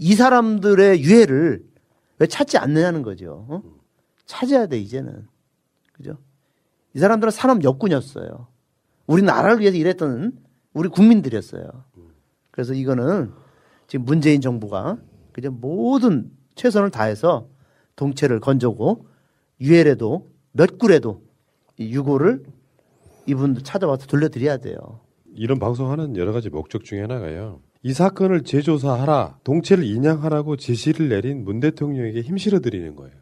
[0.00, 1.62] 이 사람들의 유해를
[2.18, 3.44] 왜 찾지 않느냐는 거죠.
[3.50, 3.62] 어?
[4.24, 5.28] 찾아야 돼 이제는
[5.92, 6.16] 그죠?
[6.94, 8.46] 이 사람들은 산업 역군이었어요.
[9.06, 10.32] 우리 나라를 위해서 일했던
[10.72, 11.84] 우리 국민들이었어요.
[12.50, 13.32] 그래서 이거는
[13.88, 14.96] 지금 문재인 정부가
[15.32, 16.30] 그죠 모든
[16.60, 17.48] 최선을 다해서
[17.96, 19.06] 동체를 건져고
[19.62, 20.68] 유해라도 몇이
[21.78, 22.44] 유고를
[23.26, 25.00] 이분들 찾아와서 돌려드려야 돼요.
[25.34, 27.60] 이런 방송하는 여러 가지 목적 중에 하나가요.
[27.82, 33.14] 이 사건을 재조사하라, 동체를 인양하라고 지시를 내린 문 대통령에게 힘 실어 드리는 거예요.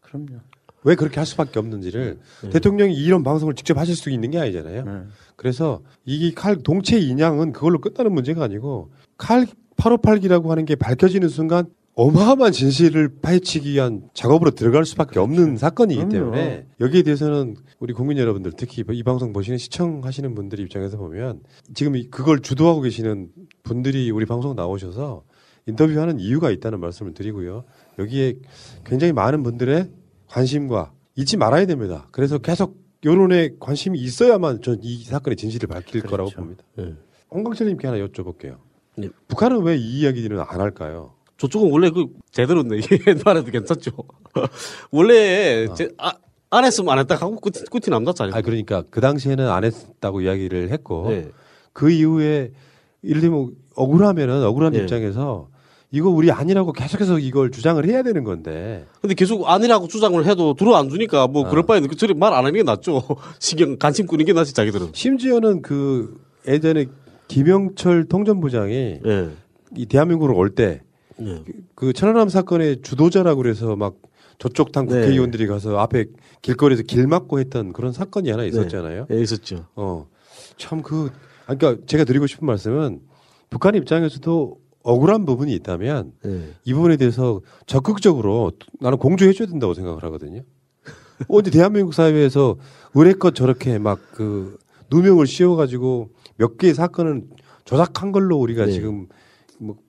[0.00, 0.38] 그럼요.
[0.84, 2.50] 왜 그렇게 할 수밖에 없는지를 네.
[2.50, 5.06] 대통령이 이런 방송을 직접 하실 수 있는 게 아니잖아요.
[5.34, 9.46] 그래서 이 칼 동체 인양은 그걸로 끝나는 문제가 아니고 칼
[9.76, 11.66] 858기라고 하는 게 밝혀지는 순간
[11.96, 16.00] 어마어마한 진실을 파헤치기 위한 작업으로 들어갈 수밖에 없는 사건이기.
[16.08, 21.40] 때문에 여기에 대해서는 우리 국민 여러분들 특히 이 방송 보시는 시청하시는 분들 입장에서 보면
[21.72, 23.30] 지금 이- 그걸 주도하고 계시는
[23.62, 25.22] 분들이 우리 방송 나오셔서
[25.66, 27.64] 인터뷰하는 이유가 있다는 말씀을 드리고요.
[27.98, 28.34] 여기에
[28.84, 29.88] 굉장히 많은 분들의
[30.28, 32.08] 관심과 잊지 말아야 됩니다.
[32.10, 36.64] 그래서 계속 여론에 관심이 있어야만 전 이 사건의 진실을 밝힐 거라고 봅니다.
[37.30, 38.56] 홍광철님께 하나 여쭤볼게요.
[39.28, 41.13] 북한은 왜 이 이야기들은 안 할까요?
[41.38, 42.78] 저쪽은 원래 그 제대로 내
[43.24, 43.90] 말해도 괜찮죠.
[44.90, 46.12] 원래 제, 아,
[46.50, 48.34] 안 했으면 안 했다 하고 끝, 끝이 남았잖아요.
[48.34, 51.28] 아 그러니까 그 당시에는 안 했다고 이야기를 했고 네.
[51.72, 52.52] 그 이후에
[53.02, 54.80] 예를 들면 억울하면은 억울한 네.
[54.80, 55.48] 입장에서
[55.90, 60.74] 이거 우리 아니라고 계속해서 이걸 주장을 해야 되는 건데 근데 계속 아니라고 주장을 해도 들어
[60.76, 63.02] 안 주니까 뭐 그럴 바에는 그 저리 말 안 하는 게 낫죠.
[63.40, 64.88] 신경 관심 끄는 게 낫지 자기들은.
[64.92, 66.86] 심지어는 그 예전에
[67.28, 69.28] 김영철 통전부장이 네.
[69.76, 70.82] 이 대한민국으로 올때
[71.74, 73.96] 그 천안함 사건의 주도자라고 그래서 막
[74.38, 74.94] 저쪽 당 네.
[74.94, 76.06] 국회의원들이 가서 앞에
[76.42, 79.06] 길거리에서 길 막고 했던 그런 사건이 하나 있었잖아요.
[79.08, 79.66] 네, 있었죠.
[79.76, 80.08] 어.
[80.56, 81.10] 참 그,
[81.46, 83.00] 아, 그러니까 제가 드리고 싶은 말씀은
[83.50, 86.52] 북한 입장에서도 억울한 부분이 있다면 네.
[86.64, 90.42] 이 부분에 대해서 적극적으로 나는 공조해줘야 된다고 생각을 하거든요.
[91.28, 92.56] 어디 대한민국 사회에서
[92.94, 94.58] 의뢰껏 저렇게 막 그
[94.90, 97.24] 누명을 씌워가지고 몇 개의 사건을
[97.64, 98.72] 조작한 걸로 우리가 네.
[98.72, 99.06] 지금 뭐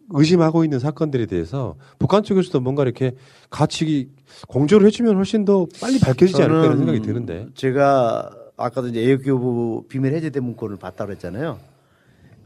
[0.10, 3.16] 의심하고 있는 사건들에 대해서 북한 쪽에서도 뭔가 이렇게
[3.50, 4.10] 같이
[4.48, 7.48] 공조를 해주면 훨씬 더 빨리 밝혀지지 않을까 이런 생각이 드는데.
[7.56, 11.60] 제가 아까도 이제 애교부 비밀 해제된 문건을 봤다고 그랬잖아요.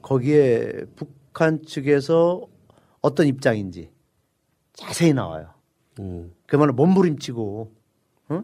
[0.01, 2.41] 거기에 북한 측에서
[3.01, 3.89] 어떤 입장인지
[4.73, 5.49] 자세히 나와요.
[5.99, 6.31] 음.
[6.47, 7.71] 그야말로 몸부림치고,
[8.29, 8.43] 어?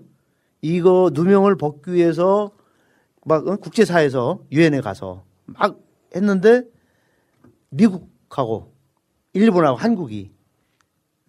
[0.62, 2.52] 이거 누명을 벗기 위해서
[3.24, 3.56] 막 어?
[3.56, 5.80] 국제사에서 유엔에 가서 막
[6.16, 6.64] 했는데
[7.70, 8.75] 미국하고
[9.36, 10.32] 일본하고 한국이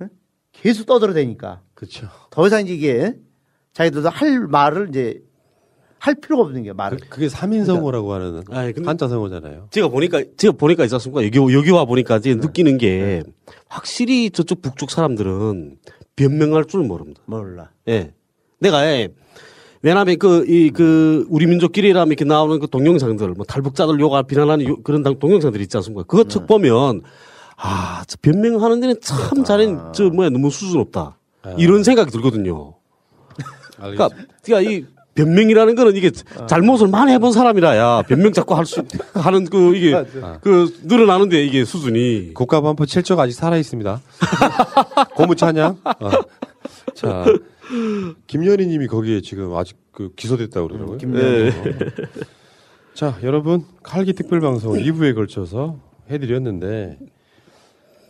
[0.01, 0.07] 어?
[0.53, 2.09] 계속 떠들어대니까 그렇죠.
[2.31, 3.15] 더 이상 이제 이게
[3.73, 5.23] 자기들도 할 말을 이제
[5.99, 6.99] 할 필요가 없는 게 말을.
[7.11, 9.69] 그게 삼인성어라고 하는 아니, 근데 한자 성어잖아요.
[9.71, 11.25] 제가 보니까 제가 보니까 있지 않습니까?
[11.25, 13.23] 여기 여기 와 보니까 이제 느끼는 게
[13.69, 15.79] 확실히 저쪽 북쪽 사람들은
[16.15, 17.21] 변명할 줄 모릅니다.
[17.27, 17.71] 몰라.
[17.89, 18.13] 예.
[18.61, 19.09] 내가 예.
[19.83, 24.83] 왜냐하면 그 이 그 우리 민족끼리라면 이렇게 나오는 그 동영상들 뭐 탈북자들 욕할 비난하는 요-
[24.83, 26.05] 그런 당- 동영상들 있지 않습니까?
[26.05, 27.03] 그거 척 보면
[27.57, 31.19] 아, 저 변명하는 데는 참 잘해 저 뭐야 너무 수준 없다.
[31.59, 32.75] 이런 생각이 들거든요.
[33.77, 34.09] 그러니까,
[34.43, 34.85] 그러니까 이
[35.15, 36.11] 변명이라는 거는 이게
[36.47, 38.83] 잘못을 많이 해본 사람이라야 변명 자꾸 할 수
[39.15, 40.05] 하는 그 이게
[40.43, 44.03] 그 늘어나는데 이게 수준이 국가 반포 7조가 아직 살아 있습니다.
[45.17, 45.79] 고무 찬양.
[45.85, 46.11] 어.
[46.95, 47.25] 자,
[48.27, 50.99] 김연희님이 거기에 지금 아직 그 기소됐다고 그러더라고요.
[50.99, 51.23] 김연희.
[51.23, 51.75] 네.
[52.93, 55.79] 자, 여러분 칼기 특별 방송 2부에 걸쳐서
[56.11, 56.99] 해드렸는데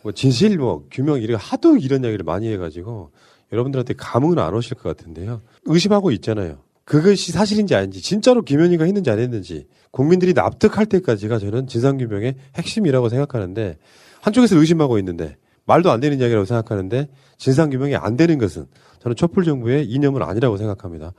[0.07, 3.11] 뭐 진실 뭐 규명 이런 하도 이런 이야기를 많이 해가지고
[3.51, 5.41] 여러분들한테 감흥은 안 오실 것 같은데요.
[5.65, 6.59] 의심하고 있잖아요.
[6.85, 13.77] 그것이 사실인지 아닌지 진짜로 김현희가 했는지 안 했는지 국민들이 납득할 때까지가 저는 진상규명의 핵심이라고 생각하는데
[14.21, 15.35] 한쪽에서 의심하고 있는데
[15.65, 18.65] 말도 안 되는 이야기라고 생각하는데 진상규명이 안 되는 것은
[18.99, 21.11] 저는 촛불 정부의 이념은 아니라고 생각합니다.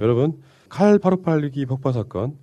[0.00, 2.36] 여러분 칼 858기 폭파 사건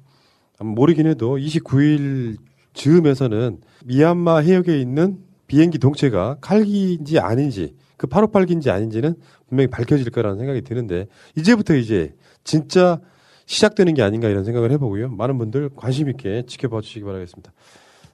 [0.60, 2.38] 모르긴 해도 29일
[2.74, 9.16] 즈음에서는 미얀마 해역에 있는 비행기 동체가 칼기인지 아닌지 그 858기인지 아닌지는
[9.50, 12.14] 분명히 밝혀질 거라는 생각이 드는데 이제부터 이제
[12.46, 13.02] 진짜
[13.46, 15.10] 시작되는 게 아닌가 이런 생각을 해보고요.
[15.10, 17.52] 많은 분들 관심 있게 지켜봐 주시기 바라겠습니다.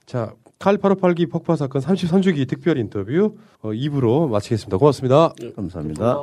[0.06, 4.78] 자, 칼 858기 폭파 사건 33주기 특별 인터뷰 어, 2부로 마치겠습니다.
[4.78, 5.34] 고맙습니다.
[5.54, 6.16] 감사합니다.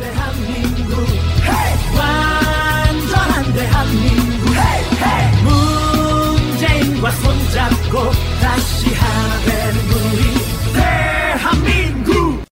[0.00, 0.96] 대한민국
[1.96, 4.29] 완전한 대한민국
[7.00, 8.10] 당신과 손잡고
[8.40, 11.79] 다시 하나 되는 우리 대한민국